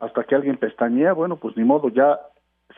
hasta 0.00 0.24
que 0.24 0.34
alguien 0.34 0.56
pestañea, 0.56 1.12
bueno, 1.12 1.36
pues 1.36 1.56
ni 1.56 1.62
modo, 1.62 1.88
ya 1.88 2.18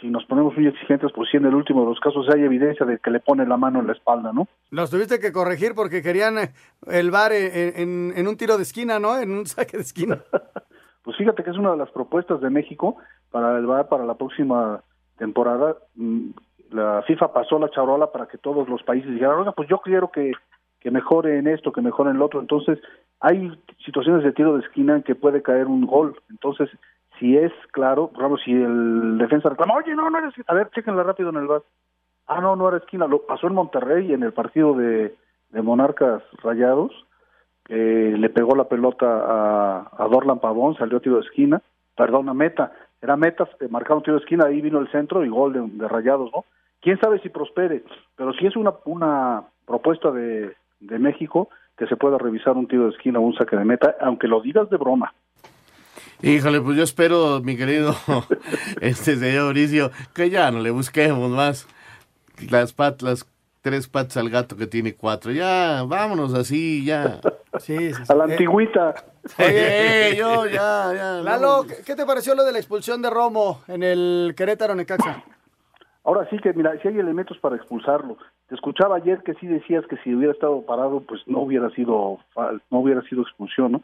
si 0.01 0.09
nos 0.09 0.25
ponemos 0.27 0.55
muy 0.57 0.67
exigentes, 0.67 1.11
pues 1.15 1.31
si 1.31 1.37
en 1.39 1.47
el 1.47 1.55
último 1.55 1.81
de 1.83 1.89
los 1.91 2.01
casos 2.01 2.27
hay 2.35 2.43
evidencia 2.43 2.85
de 2.85 2.99
que 2.99 3.11
le 3.11 3.21
pone 3.21 3.47
la 3.47 3.57
mano 3.57 3.81
en 3.81 3.87
la 3.87 3.93
espalda, 3.95 4.33
¿no? 4.33 4.47
Los 4.71 4.91
tuviste 4.91 5.19
que 5.19 5.33
corregir 5.33 5.75
porque 5.75 6.03
querían 6.03 6.39
eh, 6.39 6.53
el 6.89 7.11
bar 7.11 7.33
en, 7.33 7.73
en- 7.77 8.13
en 8.17 8.29
un 8.29 8.37
tiro 8.37 8.57
de 8.57 8.63
esquina, 8.65 8.99
¿no? 8.99 9.17
En 9.19 9.31
un 9.33 9.47
saque 9.47 9.77
de 9.79 9.83
esquina. 9.83 10.19
Pues 11.03 11.17
fíjate 11.19 11.45
que 11.45 11.51
es 11.51 11.57
una 11.57 11.71
de 11.71 11.77
las 11.77 11.91
propuestas 11.93 12.41
de 12.41 12.51
México 12.51 12.97
para 13.31 13.57
el 13.59 13.65
VAR 13.67 13.89
para 13.89 14.05
la 14.05 14.15
próxima 14.17 14.83
temporada. 15.17 15.77
Mm, 15.95 16.31
La 16.73 17.01
FIFA 17.07 17.33
pasó 17.33 17.61
la 17.61 17.71
charola 17.71 18.11
para 18.11 18.27
que 18.27 18.39
todos 18.39 18.69
los 18.69 18.83
países 18.83 19.13
dijeran, 19.13 19.39
oiga, 19.39 19.53
pues 19.53 19.69
yo 19.69 19.79
quiero 19.79 20.11
que, 20.11 20.33
que 20.81 20.91
mejore 20.91 21.39
en 21.39 21.47
esto, 21.47 21.71
que 21.71 21.81
mejore 21.81 22.11
en 22.11 22.19
lo 22.19 22.25
otro. 22.27 22.41
Entonces, 22.41 22.81
hay 23.21 23.53
situaciones 23.85 24.25
de 24.25 24.33
tiro 24.33 24.57
de 24.57 24.65
esquina 24.67 24.97
en 24.97 25.05
que 25.05 25.15
puede 25.15 25.43
caer 25.43 25.69
un 25.69 25.87
gol. 25.87 26.17
Entonces, 26.29 26.69
si 27.19 27.37
es 27.37 27.53
claro, 27.73 28.09
por 28.09 28.21
ejemplo, 28.21 28.39
si 28.45 28.53
el 28.53 29.19
defensa 29.19 29.49
reclama, 29.49 29.75
oye, 29.75 29.95
no, 29.95 30.09
no 30.11 30.19
era 30.19 30.29
esquina. 30.29 30.47
A 30.49 30.55
ver, 30.55 30.71
chéquenla 30.71 31.03
rápido 31.03 31.31
en 31.31 31.37
el 31.37 31.47
VAR. 31.47 31.63
Ah, 32.27 32.41
no, 32.41 32.57
no 32.57 32.69
era 32.69 32.79
esquina. 32.79 33.07
Lo 33.07 33.23
pasó 33.27 33.47
en 33.47 33.55
Monterrey 33.55 34.13
en 34.13 34.23
el 34.23 34.33
partido 34.33 34.75
de, 34.75 35.15
Monarcas 35.53 36.23
Rayados. 36.43 36.93
Eh, 37.69 38.15
le 38.17 38.29
pegó 38.29 38.55
la 38.55 38.65
pelota 38.65 39.07
a, 39.07 39.91
a 39.97 40.09
Dorlan 40.09 40.39
Pavón, 40.39 40.77
salió 40.77 41.01
tiro 41.01 41.17
de 41.17 41.23
esquina, 41.23 41.61
perdón, 41.97 42.29
a 42.29 42.35
meta, 42.35 42.73
era 43.03 43.17
meta, 43.17 43.49
eh, 43.59 43.67
marcaron 43.69 44.03
tiro 44.03 44.17
de 44.17 44.23
esquina, 44.23 44.47
ahí 44.47 44.61
vino 44.61 44.79
el 44.79 44.91
centro 44.93 45.25
y 45.25 45.29
gol 45.29 45.53
de, 45.53 45.63
de 45.63 45.89
Rayados, 45.89 46.31
¿no? 46.33 46.45
Quién 46.81 47.01
sabe 47.01 47.19
si 47.21 47.29
prospere, 47.29 47.83
pero 48.15 48.33
si 48.35 48.47
es 48.47 48.55
una, 48.55 48.75
una 48.85 49.43
propuesta 49.67 50.13
de, 50.13 50.55
de 50.79 50.99
México 50.99 51.49
que 51.77 51.87
se 51.87 51.97
pueda 51.97 52.19
revisar 52.19 52.57
un 52.57 52.69
tiro 52.69 52.85
de 52.85 52.91
esquina 52.91 53.19
o 53.19 53.23
un 53.23 53.35
saque 53.35 53.57
de 53.57 53.65
meta, 53.65 53.97
aunque 54.01 54.29
lo 54.29 54.41
digas 54.41 54.71
de 54.71 54.77
broma. 54.77 55.13
Híjole, 56.23 56.61
pues 56.61 56.77
yo 56.77 56.83
espero, 56.83 57.41
mi 57.43 57.57
querido 57.57 57.95
este 58.81 59.17
señor 59.17 59.45
Mauricio, 59.45 59.91
que 60.15 60.31
ya 60.31 60.51
no 60.51 60.61
le 60.61 60.71
busquemos 60.71 61.31
más 61.31 61.67
las 62.51 62.73
patas, 62.73 63.03
las 63.03 63.27
tres 63.63 63.89
patas 63.89 64.17
al 64.17 64.31
gato 64.31 64.57
que 64.57 64.67
tiene 64.67 64.95
cuatro. 64.95 65.33
Ya, 65.33 65.83
vámonos 65.87 66.35
así, 66.35 66.85
ya. 66.85 67.21
Sí, 67.59 67.91
A 68.09 68.15
la 68.15 68.25
antigüita. 68.25 68.95
Oye, 69.39 70.15
yo 70.19 70.47
ya, 70.47 70.93
ya. 70.95 71.13
Lalo, 71.23 71.65
¿qué- 71.67 71.83
¿qué 71.85 71.95
te 71.97 72.07
pareció 72.07 72.35
lo 72.35 72.45
de 72.45 72.53
la 72.53 72.59
expulsión 72.59 73.03
de 73.03 73.11
Romo 73.11 73.63
en 73.69 73.83
el 73.83 74.35
Querétaro 74.37 74.75
Necaxa? 74.75 75.23
Ahora 76.05 76.29
sí 76.31 76.39
que, 76.39 76.53
mira, 76.53 76.73
si 76.81 76.87
hay 76.89 76.99
elementos 76.99 77.37
para 77.39 77.57
expulsarlo. 77.57 78.17
Te 78.49 78.55
escuchaba 78.55 78.95
ayer 78.97 79.23
que 79.25 79.35
sí 79.35 79.47
decías 79.49 79.85
que 79.91 79.97
si 80.05 80.15
hubiera 80.15 80.33
estado 80.33 80.63
parado, 80.63 81.01
pues 81.01 81.21
no 81.27 81.41
hubiera 81.41 81.69
sido, 81.71 82.19
fal- 82.33 82.63
no 82.71 82.79
hubiera 82.79 83.03
sido 83.09 83.23
expulsión, 83.23 83.73
¿no? 83.73 83.83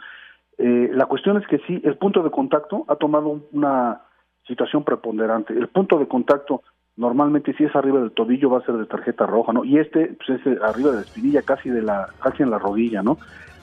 Eh, 0.59 0.91
la 0.93 1.07
cuestión 1.07 1.37
es 1.39 1.47
que 1.47 1.59
sí, 1.67 1.81
el 1.85 1.97
punto 1.97 2.23
de 2.23 2.31
contacto 2.31 2.85
ha 2.89 2.97
tomado 2.97 3.29
un- 3.29 3.47
una 3.53 4.03
situación 4.47 4.85
preponderante. 4.85 5.53
El 5.55 5.69
punto 5.69 5.99
de 5.99 6.07
contacto 6.09 6.63
normalmente 6.97 7.55
si 7.55 7.65
es 7.65 7.75
arriba 7.75 8.01
del 8.01 8.11
tobillo 8.13 8.51
va 8.51 8.59
a 8.59 8.67
ser 8.67 8.75
de 8.77 8.85
tarjeta 8.87 9.25
roja, 9.27 9.53
¿no? 9.53 9.65
Y 9.65 9.79
este 9.79 10.15
pues 10.27 10.41
es 10.41 10.47
eh, 10.47 10.59
arriba 10.63 10.91
de 10.91 10.97
la 10.97 11.03
espinilla, 11.03 11.43
casi 11.43 11.71
de 11.71 11.81
la, 11.83 12.09
casi 12.23 12.43
en 12.43 12.51
la 12.51 12.59
rodilla, 12.59 13.03
¿no? 13.03 13.17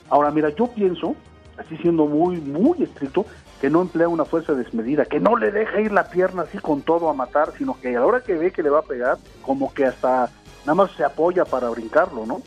Ahora 0.08 0.30
mira, 0.32 0.48
yo 0.50 0.66
pienso, 0.66 1.14
así 1.58 1.76
siendo 1.76 2.06
muy, 2.06 2.38
muy 2.40 2.82
estricto, 2.82 3.24
que 3.60 3.70
no 3.70 3.82
emplea 3.82 4.08
una 4.08 4.24
fuerza 4.24 4.54
desmedida, 4.54 5.04
que 5.04 5.20
no 5.20 5.36
le 5.36 5.52
deja 5.52 5.80
ir 5.80 5.92
la 5.92 6.04
pierna 6.10 6.42
así 6.42 6.58
con 6.58 6.80
todo 6.82 7.08
a 7.08 7.14
matar, 7.14 7.52
sino 7.52 7.78
que 7.80 7.94
a 7.96 8.00
la 8.00 8.06
hora 8.06 8.20
que 8.22 8.34
ve 8.34 8.50
que 8.50 8.62
le 8.62 8.70
va 8.70 8.80
a 8.80 8.82
pegar, 8.82 9.18
como 9.42 9.72
que 9.72 9.84
hasta 9.84 10.30
nada 10.66 10.74
más 10.74 10.90
se 10.92 11.04
apoya 11.04 11.44
para 11.44 11.68
brincarlo, 11.68 12.26
¿no? 12.26 12.38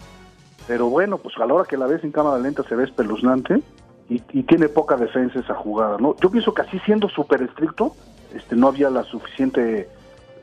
Pero 0.68 0.88
bueno, 0.88 1.18
pues 1.20 1.38
a 1.38 1.46
la 1.46 1.54
hora 1.54 1.66
que 1.70 1.78
la 1.78 1.86
ves 1.88 2.04
en 2.04 2.12
cámara 2.12 2.40
lenta 2.40 2.64
se 2.64 2.76
ve 2.76 2.84
espeluznante 2.84 3.62
y, 4.10 4.22
y 4.32 4.44
tiene 4.44 4.70
poca 4.70 4.96
defensa 4.98 5.40
esa 5.40 5.56
jugada, 5.56 5.98
¿no? 5.98 6.16
Yo 6.22 6.30
pienso 6.30 6.54
que 6.54 6.62
así 6.62 6.80
siendo 6.80 7.10
súper 7.10 7.42
estricto, 7.42 7.96
este, 8.34 8.56
no 8.56 8.68
había 8.68 8.90
la 8.90 9.04
suficiente 9.04 9.90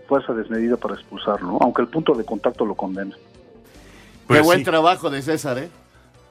fuerza 0.08 0.32
desmedida 0.32 0.76
para 0.76 0.94
expulsarlo, 0.94 1.52
¿no? 1.52 1.58
aunque 1.60 1.82
el 1.82 1.88
punto 1.88 2.14
de 2.14 2.24
contacto 2.24 2.64
lo 2.64 2.74
condena. 2.74 3.14
Qué 4.28 4.40
buen 4.40 4.64
trabajo 4.64 5.10
de 5.10 5.22
César, 5.22 5.58
¿eh? 5.58 5.68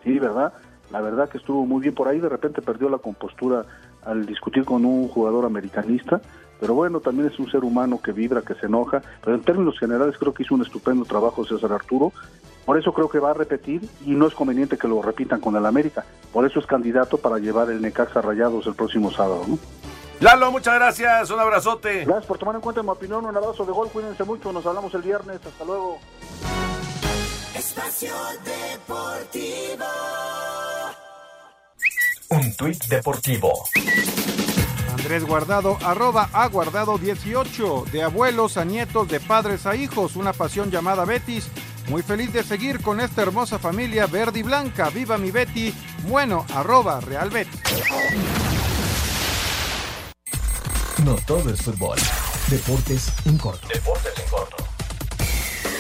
Sí, 0.03 0.19
¿verdad? 0.19 0.53
La 0.91 1.01
verdad 1.01 1.29
que 1.29 1.37
estuvo 1.37 1.65
muy 1.65 1.81
bien 1.81 1.93
por 1.93 2.07
ahí, 2.07 2.19
de 2.19 2.29
repente 2.29 2.61
perdió 2.61 2.89
la 2.89 2.97
compostura 2.97 3.65
al 4.03 4.25
discutir 4.25 4.65
con 4.65 4.85
un 4.85 5.07
jugador 5.09 5.45
americanista, 5.45 6.21
pero 6.59 6.73
bueno, 6.73 6.99
también 6.99 7.29
es 7.29 7.39
un 7.39 7.49
ser 7.51 7.63
humano 7.63 8.01
que 8.01 8.11
vibra, 8.11 8.41
que 8.41 8.55
se 8.55 8.65
enoja, 8.65 9.01
pero 9.23 9.35
en 9.35 9.43
términos 9.43 9.77
generales 9.79 10.17
creo 10.17 10.33
que 10.33 10.43
hizo 10.43 10.55
un 10.55 10.61
estupendo 10.61 11.05
trabajo 11.05 11.45
César 11.45 11.71
Arturo, 11.73 12.11
por 12.65 12.77
eso 12.77 12.93
creo 12.93 13.09
que 13.09 13.19
va 13.19 13.31
a 13.31 13.33
repetir 13.33 13.81
y 14.05 14.11
no 14.11 14.27
es 14.27 14.33
conveniente 14.33 14.77
que 14.77 14.87
lo 14.87 15.01
repitan 15.01 15.39
con 15.39 15.55
el 15.55 15.65
América, 15.65 16.05
por 16.31 16.45
eso 16.45 16.59
es 16.59 16.65
candidato 16.65 17.17
para 17.17 17.37
llevar 17.37 17.69
el 17.69 17.81
Necaxa 17.81 18.21
Rayados 18.21 18.67
el 18.67 18.75
próximo 18.75 19.11
sábado, 19.11 19.43
¿no? 19.47 19.57
Lalo, 20.19 20.51
muchas 20.51 20.75
gracias, 20.75 21.29
un 21.31 21.39
abrazote. 21.39 22.03
Gracias 22.03 22.25
por 22.25 22.37
tomar 22.37 22.55
en 22.55 22.61
cuenta 22.61 22.83
mi 22.83 22.89
opinión, 22.89 23.25
un 23.25 23.37
abrazo 23.37 23.65
de 23.65 23.71
gol, 23.71 23.89
cuídense 23.89 24.23
mucho, 24.25 24.51
nos 24.51 24.65
hablamos 24.65 24.93
el 24.93 25.01
viernes, 25.01 25.39
hasta 25.45 25.63
luego. 25.63 25.99
Espacio 27.55 28.13
Deportivo. 28.43 29.85
Un 32.29 32.55
tuit 32.55 32.85
deportivo. 32.85 33.65
Andrés 34.91 35.25
Guardado, 35.25 35.77
arroba 35.83 36.29
a 36.31 36.47
Guardado 36.47 36.99
18, 36.99 37.85
de 37.91 38.03
abuelos 38.03 38.57
a 38.57 38.65
nietos, 38.65 39.07
de 39.07 39.19
padres 39.19 39.65
a 39.65 39.75
hijos, 39.75 40.15
una 40.15 40.33
pasión 40.33 40.69
llamada 40.69 41.05
Betis. 41.05 41.49
Muy 41.89 42.03
feliz 42.03 42.31
de 42.31 42.43
seguir 42.43 42.81
con 42.81 42.99
esta 43.01 43.23
hermosa 43.23 43.57
familia 43.57 44.05
verde 44.05 44.39
y 44.39 44.43
blanca. 44.43 44.89
Viva 44.89 45.17
mi 45.17 45.31
Betty. 45.31 45.73
Bueno, 46.07 46.45
arroba 46.53 47.01
Real 47.01 47.31
Betis. 47.31 47.59
No 51.03 51.15
todo 51.25 51.51
es 51.51 51.61
fútbol. 51.61 51.97
Deportes 52.47 53.11
en 53.25 53.37
corto. 53.39 53.67
Deportes 53.73 54.13
en 54.23 54.29
corto. 54.29 54.78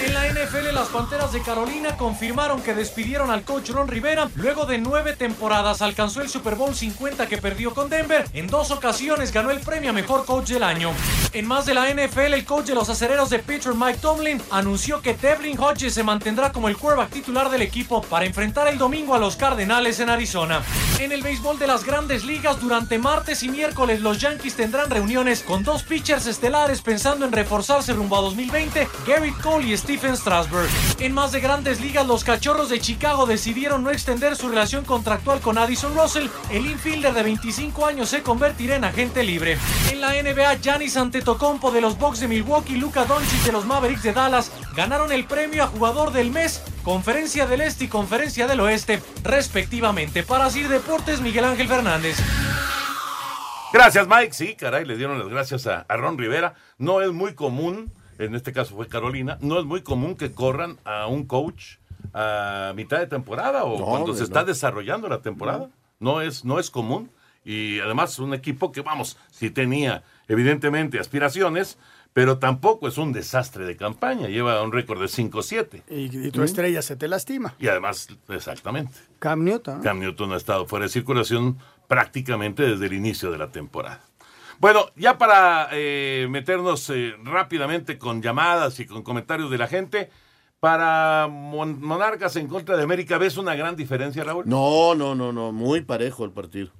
En 0.01 0.13
la 0.13 0.27
NFL, 0.27 0.73
las 0.73 0.87
Panteras 0.87 1.33
de 1.33 1.41
Carolina 1.41 1.97
confirmaron 1.97 2.61
que 2.61 2.73
despidieron 2.73 3.31
al 3.31 3.43
coach 3.43 3.69
Ron 3.69 3.89
Rivera. 3.89 4.29
Luego 4.35 4.65
de 4.65 4.77
nueve 4.77 5.13
temporadas 5.13 5.81
alcanzó 5.81 6.21
el 6.21 6.29
Super 6.29 6.55
Bowl 6.55 6.73
50 6.73 7.27
que 7.27 7.37
perdió 7.37 7.73
con 7.73 7.89
Denver. 7.89 8.25
En 8.33 8.47
dos 8.47 8.71
ocasiones 8.71 9.33
ganó 9.33 9.51
el 9.51 9.59
premio 9.59 9.89
a 9.89 9.93
Mejor 9.93 10.25
Coach 10.25 10.51
del 10.51 10.63
Año. 10.63 10.93
En 11.33 11.45
más 11.45 11.65
de 11.65 11.73
la 11.73 11.89
NFL, 11.93 12.33
el 12.33 12.45
coach 12.45 12.67
de 12.67 12.75
los 12.75 12.89
acereros 12.89 13.29
de 13.29 13.39
Pittsburgh, 13.39 13.77
Mike 13.77 13.99
Tomlin, 14.01 14.41
anunció 14.51 15.01
que 15.01 15.15
Devlin 15.15 15.59
Hodges 15.59 15.93
se 15.93 16.03
mantendrá 16.03 16.53
como 16.53 16.69
el 16.69 16.77
quarterback 16.77 17.11
titular 17.11 17.49
del 17.49 17.61
equipo 17.61 18.01
para 18.01 18.25
enfrentar 18.25 18.69
el 18.69 18.77
domingo 18.77 19.15
a 19.15 19.19
los 19.19 19.35
Cardenales 19.35 19.99
en 19.99 20.09
Arizona. 20.09 20.61
En 20.99 21.11
el 21.11 21.21
béisbol 21.21 21.59
de 21.59 21.67
las 21.67 21.83
grandes 21.83 22.23
ligas, 22.23 22.61
durante 22.61 22.97
martes 22.97 23.43
y 23.43 23.49
miércoles, 23.49 23.99
los 23.99 24.19
Yankees 24.19 24.55
tendrán 24.55 24.89
reuniones 24.89 25.43
con 25.43 25.63
dos 25.63 25.83
pitchers 25.83 26.25
estelares 26.25 26.81
pensando 26.81 27.25
en 27.25 27.33
reforzarse 27.33 27.93
rumbo 27.93 28.17
a 28.17 28.21
2020, 28.21 28.87
Gary 29.05 29.31
Cole 29.33 29.67
y 29.67 29.73
En 30.99 31.13
más 31.13 31.33
de 31.33 31.41
grandes 31.41 31.81
ligas, 31.81 32.07
los 32.07 32.23
cachorros 32.23 32.69
de 32.69 32.79
Chicago 32.79 33.25
decidieron 33.25 33.83
no 33.83 33.91
extender 33.91 34.37
su 34.37 34.47
relación 34.47 34.85
contractual 34.85 35.41
con 35.41 35.57
Addison 35.57 35.93
Russell. 35.93 36.27
El 36.49 36.67
infielder 36.67 37.13
de 37.13 37.23
25 37.23 37.85
años 37.85 38.07
se 38.07 38.23
convertirá 38.23 38.77
en 38.77 38.85
agente 38.85 39.23
libre. 39.23 39.57
En 39.91 39.99
la 39.99 40.13
NBA, 40.13 40.55
Giannis 40.61 40.95
Antetokounmpo 40.95 41.71
de 41.71 41.81
los 41.81 41.97
Bucks 41.97 42.21
de 42.21 42.29
Milwaukee 42.29 42.75
y 42.75 42.79
Doncic 42.79 43.43
de 43.43 43.51
los 43.51 43.65
Mavericks 43.65 44.03
de 44.03 44.13
Dallas 44.13 44.53
ganaron 44.73 45.11
el 45.11 45.25
premio 45.25 45.63
a 45.63 45.67
jugador 45.67 46.13
del 46.13 46.31
mes, 46.31 46.63
Conferencia 46.83 47.45
del 47.45 47.59
Este 47.59 47.85
y 47.85 47.87
Conferencia 47.89 48.47
del 48.47 48.61
Oeste, 48.61 49.01
respectivamente. 49.23 50.23
Para 50.23 50.49
Sir 50.49 50.69
Deportes, 50.69 51.19
Miguel 51.19 51.43
Ángel 51.43 51.67
Fernández. 51.67 52.15
Gracias, 53.73 54.07
Mike. 54.07 54.33
Sí, 54.33 54.55
caray, 54.55 54.85
le 54.85 54.95
dieron 54.95 55.19
las 55.19 55.27
gracias 55.27 55.67
a 55.67 55.85
Ron 55.89 56.17
Rivera. 56.17 56.53
No 56.77 57.01
es 57.01 57.11
muy 57.11 57.35
común, 57.35 57.91
en 58.19 58.35
este 58.35 58.51
caso 58.51 58.75
fue 58.75 58.87
Carolina, 58.87 59.37
no 59.41 59.59
es 59.59 59.65
muy 59.65 59.81
común 59.81 60.15
que 60.15 60.31
corran 60.31 60.77
a 60.83 61.07
un 61.07 61.25
coach 61.25 61.77
a 62.13 62.73
mitad 62.75 62.99
de 62.99 63.07
temporada 63.07 63.63
o 63.63 63.79
No, 63.79 63.85
cuando 63.85 64.13
se 64.13 64.23
está 64.23 64.43
desarrollando 64.43 65.07
la 65.07 65.21
temporada. 65.21 65.69
No 65.99 66.21
es, 66.21 66.45
no 66.45 66.59
es 66.59 66.69
común. 66.69 67.11
Y 67.45 67.79
además 67.79 68.19
un 68.19 68.33
equipo 68.33 68.71
que, 68.71 68.81
vamos, 68.81 69.17
sí 69.31 69.49
tenía 69.49 70.03
evidentemente 70.27 70.99
aspiraciones, 70.99 71.77
pero 72.13 72.37
tampoco 72.37 72.87
es 72.87 72.97
un 72.97 73.13
desastre 73.13 73.65
de 73.65 73.77
campaña. 73.77 74.27
Lleva 74.27 74.61
un 74.61 74.71
récord 74.71 74.99
de 74.99 75.07
5-7. 75.07 75.83
Y, 75.89 76.27
y 76.27 76.31
tu 76.31 76.43
estrella 76.43 76.81
se 76.81 76.95
te 76.95 77.07
lastima. 77.07 77.55
Y 77.59 77.67
además, 77.67 78.07
exactamente. 78.27 78.97
Cam 79.19 79.43
Newton. 79.43 79.77
¿no? 79.77 79.83
Cam 79.83 79.99
Newton 79.99 80.33
ha 80.33 80.37
estado 80.37 80.65
fuera 80.65 80.85
de 80.85 80.89
circulación 80.89 81.57
prácticamente 81.87 82.63
desde 82.63 82.85
el 82.85 82.93
inicio 82.93 83.31
de 83.31 83.37
la 83.37 83.51
temporada. 83.51 84.01
Bueno, 84.59 84.87
ya 84.95 85.17
para 85.17 85.69
eh, 85.71 86.27
meternos 86.29 86.89
eh, 86.89 87.15
rápidamente 87.23 87.97
con 87.97 88.21
llamadas 88.21 88.79
y 88.79 88.85
con 88.85 89.03
comentarios 89.03 89.49
de 89.49 89.57
la 89.57 89.67
gente, 89.67 90.09
para 90.59 91.27
Mon- 91.29 91.81
Monarcas 91.81 92.35
en 92.35 92.47
contra 92.47 92.75
de 92.75 92.83
América, 92.83 93.17
¿ves 93.17 93.37
una 93.37 93.55
gran 93.55 93.77
diferencia, 93.77 94.23
Raúl? 94.25 94.43
No, 94.47 94.95
no, 94.95 95.15
no, 95.15 95.31
no, 95.31 95.53
muy 95.53 95.81
parejo 95.81 96.25
el 96.25 96.31
partido. 96.31 96.71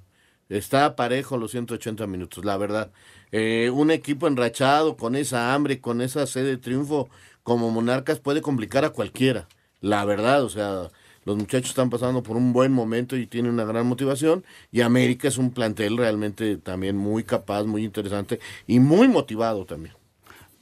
Está 0.50 0.94
parejo 0.94 1.38
los 1.38 1.52
180 1.52 2.06
minutos, 2.06 2.44
la 2.44 2.58
verdad. 2.58 2.90
Eh, 3.32 3.70
un 3.72 3.90
equipo 3.90 4.26
enrachado 4.26 4.96
con 4.96 5.14
esa 5.16 5.54
hambre, 5.54 5.80
con 5.80 6.02
esa 6.02 6.26
sed 6.26 6.44
de 6.44 6.58
triunfo 6.58 7.08
como 7.42 7.70
Monarcas 7.70 8.18
puede 8.20 8.42
complicar 8.42 8.84
a 8.84 8.90
cualquiera. 8.90 9.48
La 9.80 10.04
verdad, 10.04 10.42
o 10.44 10.50
sea, 10.50 10.88
los 11.24 11.36
muchachos 11.36 11.70
están 11.70 11.90
pasando 11.90 12.22
por 12.22 12.36
un 12.36 12.52
buen 12.52 12.72
momento 12.72 13.16
y 13.16 13.26
tienen 13.26 13.52
una 13.52 13.64
gran 13.64 13.86
motivación. 13.86 14.44
Y 14.72 14.80
América 14.80 15.28
es 15.28 15.38
un 15.38 15.50
plantel 15.50 15.96
realmente 15.96 16.56
también 16.56 16.96
muy 16.96 17.24
capaz, 17.24 17.64
muy 17.64 17.84
interesante 17.84 18.40
y 18.66 18.80
muy 18.80 19.08
motivado 19.08 19.64
también. 19.64 19.94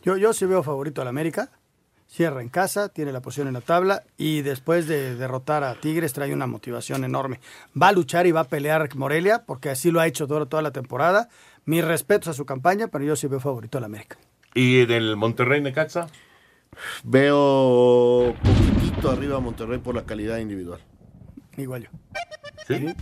Yo, 0.02 0.16
yo 0.16 0.32
sí 0.32 0.46
veo 0.46 0.62
favorito 0.62 1.02
al 1.02 1.08
América. 1.08 1.50
Cierra 2.10 2.40
en 2.40 2.48
casa, 2.48 2.88
tiene 2.88 3.12
la 3.12 3.20
posición 3.20 3.48
en 3.48 3.54
la 3.54 3.60
tabla 3.60 4.02
y 4.16 4.40
después 4.40 4.88
de 4.88 5.14
derrotar 5.14 5.62
a 5.62 5.74
Tigres 5.74 6.14
trae 6.14 6.32
una 6.32 6.46
motivación 6.46 7.04
enorme. 7.04 7.38
Va 7.80 7.88
a 7.88 7.92
luchar 7.92 8.26
y 8.26 8.32
va 8.32 8.40
a 8.40 8.44
pelear 8.44 8.88
Morelia 8.96 9.44
porque 9.44 9.68
así 9.68 9.90
lo 9.90 10.00
ha 10.00 10.06
hecho 10.06 10.26
toda, 10.26 10.46
toda 10.46 10.62
la 10.62 10.70
temporada. 10.70 11.28
Mis 11.66 11.84
respetos 11.84 12.28
a 12.28 12.32
su 12.32 12.46
campaña, 12.46 12.88
pero 12.88 13.04
yo 13.04 13.14
sí 13.14 13.26
veo 13.26 13.40
favorito 13.40 13.76
al 13.76 13.84
América. 13.84 14.16
¿Y 14.54 14.86
del 14.86 15.16
Monterrey 15.16 15.60
Necaxa? 15.60 16.08
Veo 17.04 18.34
poquitito 18.42 19.10
arriba 19.10 19.36
a 19.36 19.40
Monterrey 19.40 19.78
por 19.78 19.94
la 19.94 20.04
calidad 20.04 20.38
individual. 20.38 20.80
Igual 21.56 21.84
yo. 21.84 21.90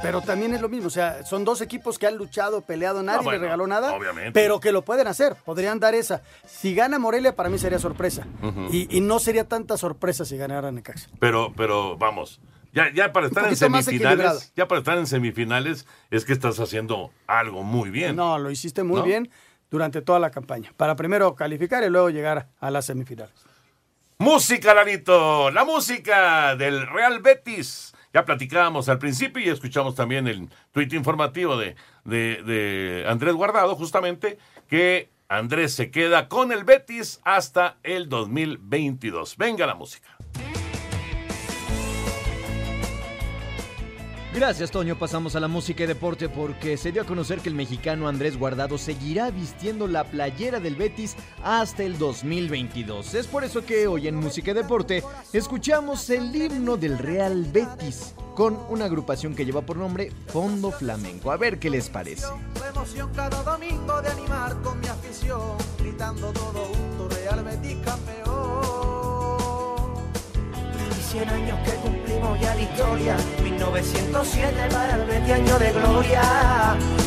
Pero 0.00 0.20
también 0.22 0.54
es 0.54 0.60
lo 0.60 0.68
mismo, 0.68 0.86
o 0.86 0.90
sea, 0.90 1.24
son 1.24 1.44
dos 1.44 1.60
equipos 1.60 1.98
que 1.98 2.06
han 2.06 2.16
luchado, 2.16 2.60
peleado, 2.60 3.02
nadie 3.02 3.18
Ah, 3.18 3.22
bueno, 3.22 3.38
le 3.38 3.44
regaló 3.46 3.66
nada, 3.66 3.92
obviamente. 3.96 4.30
pero 4.30 4.60
que 4.60 4.70
lo 4.70 4.82
pueden 4.82 5.08
hacer, 5.08 5.34
podrían 5.44 5.80
dar 5.80 5.92
esa. 5.96 6.22
Si 6.46 6.72
gana 6.72 7.00
Morelia, 7.00 7.34
para 7.34 7.48
mí 7.48 7.58
sería 7.58 7.80
sorpresa. 7.80 8.24
Y, 8.70 8.96
y 8.96 9.00
no 9.00 9.18
sería 9.18 9.42
tanta 9.48 9.76
sorpresa 9.76 10.24
si 10.24 10.36
ganara 10.36 10.70
Necaxa. 10.70 11.08
Pero, 11.18 11.52
pero 11.56 11.96
vamos, 11.96 12.40
ya, 12.72 12.92
ya 12.94 13.12
para 13.12 13.26
estar 13.26 13.48
en 13.48 13.56
semifinales, 13.56 14.52
ya 14.54 14.68
para 14.68 14.78
estar 14.78 14.98
en 14.98 15.08
semifinales 15.08 15.84
es 16.12 16.24
que 16.24 16.32
estás 16.32 16.60
haciendo 16.60 17.10
algo 17.26 17.64
muy 17.64 17.90
bien. 17.90 18.14
No, 18.14 18.38
lo 18.38 18.52
hiciste 18.52 18.84
muy 18.84 19.00
¿No? 19.00 19.02
bien 19.04 19.30
durante 19.68 20.00
toda 20.00 20.20
la 20.20 20.30
campaña, 20.30 20.72
para 20.76 20.94
primero 20.94 21.34
calificar 21.34 21.82
y 21.82 21.90
luego 21.90 22.10
llegar 22.10 22.46
a 22.60 22.70
las 22.70 22.86
semifinales. 22.86 23.34
Música, 24.18 24.72
Larito, 24.72 25.50
la 25.50 25.66
música 25.66 26.56
del 26.56 26.86
Real 26.86 27.20
Betis. 27.20 27.94
Ya 28.14 28.24
platicábamos 28.24 28.88
al 28.88 28.98
principio 28.98 29.42
y 29.42 29.50
escuchamos 29.50 29.94
también 29.94 30.26
el 30.26 30.48
tuit 30.72 30.90
informativo 30.94 31.58
de, 31.58 31.76
de, 32.04 32.42
de 32.42 33.04
Andrés 33.06 33.34
Guardado, 33.34 33.76
justamente, 33.76 34.38
que 34.68 35.10
Andrés 35.28 35.74
se 35.74 35.90
queda 35.90 36.28
con 36.28 36.50
el 36.50 36.64
Betis 36.64 37.20
hasta 37.24 37.76
el 37.82 38.08
2022. 38.08 39.36
Venga 39.36 39.66
la 39.66 39.74
música. 39.74 40.16
Gracias, 44.36 44.70
Toño. 44.70 44.98
Pasamos 44.98 45.34
a 45.34 45.40
la 45.40 45.48
música 45.48 45.84
y 45.84 45.86
deporte 45.86 46.28
porque 46.28 46.76
se 46.76 46.92
dio 46.92 47.00
a 47.00 47.06
conocer 47.06 47.40
que 47.40 47.48
el 47.48 47.54
mexicano 47.54 48.06
Andrés 48.06 48.38
Guardado 48.38 48.76
seguirá 48.76 49.30
vistiendo 49.30 49.86
la 49.86 50.04
playera 50.04 50.60
del 50.60 50.76
Betis 50.76 51.16
hasta 51.42 51.84
el 51.84 51.96
2022. 51.96 53.14
Es 53.14 53.26
por 53.28 53.44
eso 53.44 53.64
que 53.64 53.86
hoy 53.86 54.08
en 54.08 54.16
música 54.16 54.50
y 54.50 54.54
deporte 54.54 55.02
escuchamos 55.32 56.10
el 56.10 56.36
himno 56.36 56.76
del 56.76 56.98
Real 56.98 57.46
Betis 57.50 58.14
con 58.34 58.58
una 58.68 58.84
agrupación 58.84 59.34
que 59.34 59.46
lleva 59.46 59.62
por 59.62 59.78
nombre 59.78 60.12
Fondo 60.26 60.70
Flamenco. 60.70 61.30
A 61.30 61.38
ver 61.38 61.58
qué 61.58 61.70
les 61.70 61.88
parece. 61.88 62.26
Y 71.06 71.18
100 71.18 71.28
años 71.28 71.58
que 71.64 71.70
cumplimos 71.76 72.40
ya 72.40 72.54
la 72.54 72.60
historia, 72.62 73.16
1907 73.42 74.54
para 74.72 74.96
el 74.96 75.04
Betis 75.06 75.32
año 75.32 75.58
de 75.58 75.72
gloria. 75.72 76.22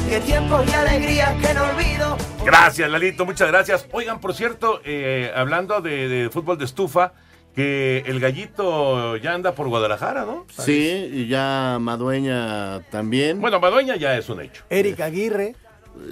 Qué 0.08 0.20
tiempos 0.22 0.66
y 0.68 0.74
alegrías 0.74 1.34
que 1.46 1.54
no 1.54 1.64
olvido. 1.64 2.18
Gracias, 2.46 2.90
Lalito, 2.90 3.26
muchas 3.26 3.48
gracias. 3.50 3.88
Oigan, 3.92 4.20
por 4.22 4.34
cierto, 4.34 4.82
eh, 4.86 5.32
hablando 5.36 5.82
de, 5.82 6.08
de 6.08 6.30
fútbol 6.30 6.58
de 6.58 6.66
estufa, 6.66 7.14
que 7.54 8.04
el 8.06 8.20
gallito 8.20 9.18
ya 9.18 9.34
anda 9.34 9.54
por 9.54 9.68
Guadalajara, 9.68 10.24
¿no? 10.24 10.46
Sí, 10.58 11.10
y 11.12 11.28
ya 11.28 11.78
Madueña 11.82 12.82
también. 12.92 13.42
Bueno, 13.42 13.60
Madueña 13.60 13.96
ya 13.98 14.18
es 14.18 14.30
un 14.30 14.42
hecho. 14.42 14.64
Eric 14.70 15.00
Aguirre. 15.02 15.56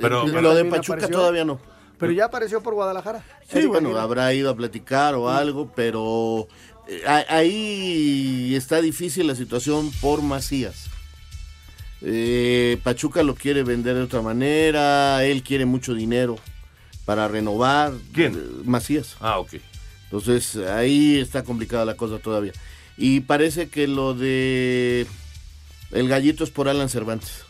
Pero- 0.02 0.28
lo 0.28 0.54
de 0.56 0.66
Pachuca 0.66 0.96
apareció. 0.98 1.18
todavía 1.18 1.46
no. 1.46 1.60
Pero 2.00 2.12
ya 2.12 2.26
apareció 2.26 2.62
por 2.62 2.76
Guadalajara. 2.76 3.24
Sí, 3.48 3.58
Eric 3.58 3.70
bueno, 3.70 3.88
Aguirre. 3.90 4.04
habrá 4.04 4.34
ido 4.34 4.52
a 4.52 4.56
platicar 4.56 5.16
o 5.16 5.30
algo, 5.30 5.72
pero 5.76 6.48
ahí 7.08 8.54
está 8.56 8.82
difícil 8.82 9.28
la 9.28 9.36
situación 9.36 9.92
por 10.02 10.22
Macías. 10.22 10.86
Eh, 12.02 12.78
Pachuca 12.84 13.24
lo 13.24 13.36
quiere 13.36 13.64
vender 13.64 13.96
de 13.96 14.04
otra 14.04 14.22
manera, 14.22 15.24
él 15.26 15.42
quiere 15.44 15.66
mucho 15.66 15.94
dinero 15.94 16.38
para 17.06 17.28
renovar. 17.28 17.94
¿Quién? 18.14 18.40
Macías. 18.66 19.16
Ah, 19.20 19.40
ok. 19.40 19.56
Entonces 20.06 20.56
ahí 20.58 21.20
está 21.20 21.44
complicada 21.44 21.86
la 21.86 21.96
cosa 21.96 22.20
todavía. 22.20 22.54
Y 22.98 23.22
parece 23.22 23.70
que 23.70 23.88
lo 23.88 24.14
de 24.14 25.06
el 25.92 26.08
gallito 26.08 26.44
es 26.44 26.50
por 26.52 26.70
Alan 26.70 26.90
Cervantes. 26.90 27.44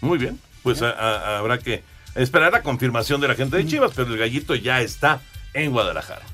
Muy 0.00 0.18
bien, 0.18 0.38
pues 0.62 0.80
a- 0.82 0.90
a- 0.90 1.38
habrá 1.38 1.58
que 1.58 1.82
esperar 2.14 2.52
la 2.52 2.62
confirmación 2.62 3.20
de 3.20 3.28
la 3.28 3.34
gente 3.34 3.56
de 3.56 3.66
Chivas, 3.66 3.92
pero 3.96 4.12
el 4.12 4.18
gallito 4.18 4.54
ya 4.54 4.80
está 4.80 5.20
en 5.54 5.72
Guadalajara. 5.72 6.24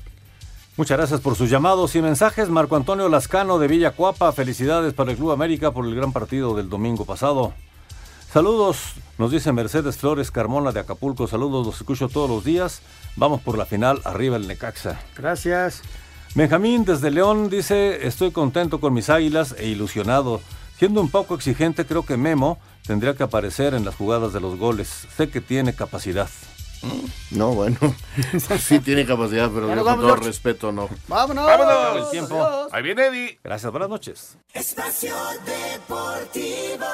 Muchas 0.77 0.97
gracias 0.97 1.21
por 1.21 1.35
sus 1.35 1.49
llamados 1.49 1.95
y 1.95 2.01
mensajes. 2.01 2.49
Marco 2.49 2.75
Antonio 2.75 3.07
Lascano 3.07 3.59
de 3.59 3.69
Villa 3.69 3.91
Cuapa, 3.91 4.33
felicidades 4.33 4.93
para 4.93 5.11
el 5.11 5.17
Club 5.17 5.31
América 5.31 5.71
por 5.71 5.85
el 5.85 5.95
gran 5.95 6.11
partido 6.11 6.53
del 6.53 6.69
domingo 6.69 7.05
pasado. 7.05 7.53
Saludos, 8.33 8.95
nos 9.17 9.31
dice 9.31 9.53
Mercedes 9.53 9.95
Flores 9.95 10.31
Carmona 10.31 10.73
de 10.73 10.81
Acapulco. 10.81 11.27
Saludos, 11.27 11.65
los 11.65 11.77
escucho 11.77 12.09
todos 12.09 12.29
los 12.29 12.43
días. 12.43 12.81
Vamos 13.15 13.39
por 13.39 13.57
la 13.57 13.65
final, 13.65 14.01
arriba 14.03 14.35
el 14.35 14.49
Necaxa. 14.49 14.99
Gracias. 15.15 15.81
Benjamín 16.33 16.83
desde 16.83 17.09
León 17.09 17.49
dice, 17.49 18.05
estoy 18.05 18.31
contento 18.31 18.81
con 18.81 18.93
mis 18.93 19.09
águilas 19.09 19.55
e 19.57 19.67
ilusionado. 19.67 20.41
Siendo 20.77 20.99
un 20.99 21.09
poco 21.09 21.35
exigente, 21.35 21.85
creo 21.85 22.05
que 22.05 22.17
Memo 22.17 22.59
tendría 22.85 23.15
que 23.15 23.23
aparecer 23.23 23.75
en 23.75 23.85
las 23.85 23.95
jugadas 23.95 24.33
de 24.33 24.41
los 24.41 24.59
goles. 24.59 25.07
Sé 25.15 25.29
que 25.29 25.39
tiene 25.39 25.73
capacidad. 25.73 26.27
No, 27.31 27.53
bueno. 27.53 27.77
sí 28.59 28.79
tiene 28.79 29.05
capacidad, 29.05 29.49
pero 29.53 29.67
nos 29.67 29.75
con 29.77 29.85
vamos, 29.85 30.01
todo 30.01 30.07
George. 30.13 30.27
respeto 30.27 30.71
no. 30.71 30.89
¡Vámonos! 31.07 31.45
¡Vámonos! 31.45 32.05
El 32.05 32.11
tiempo. 32.11 32.67
Ahí 32.71 32.83
viene 32.83 33.07
Eddie. 33.07 33.39
Gracias, 33.43 33.71
buenas 33.71 33.89
noches. 33.89 34.37
Espacio 34.53 35.15
Deportivo. 35.45 36.85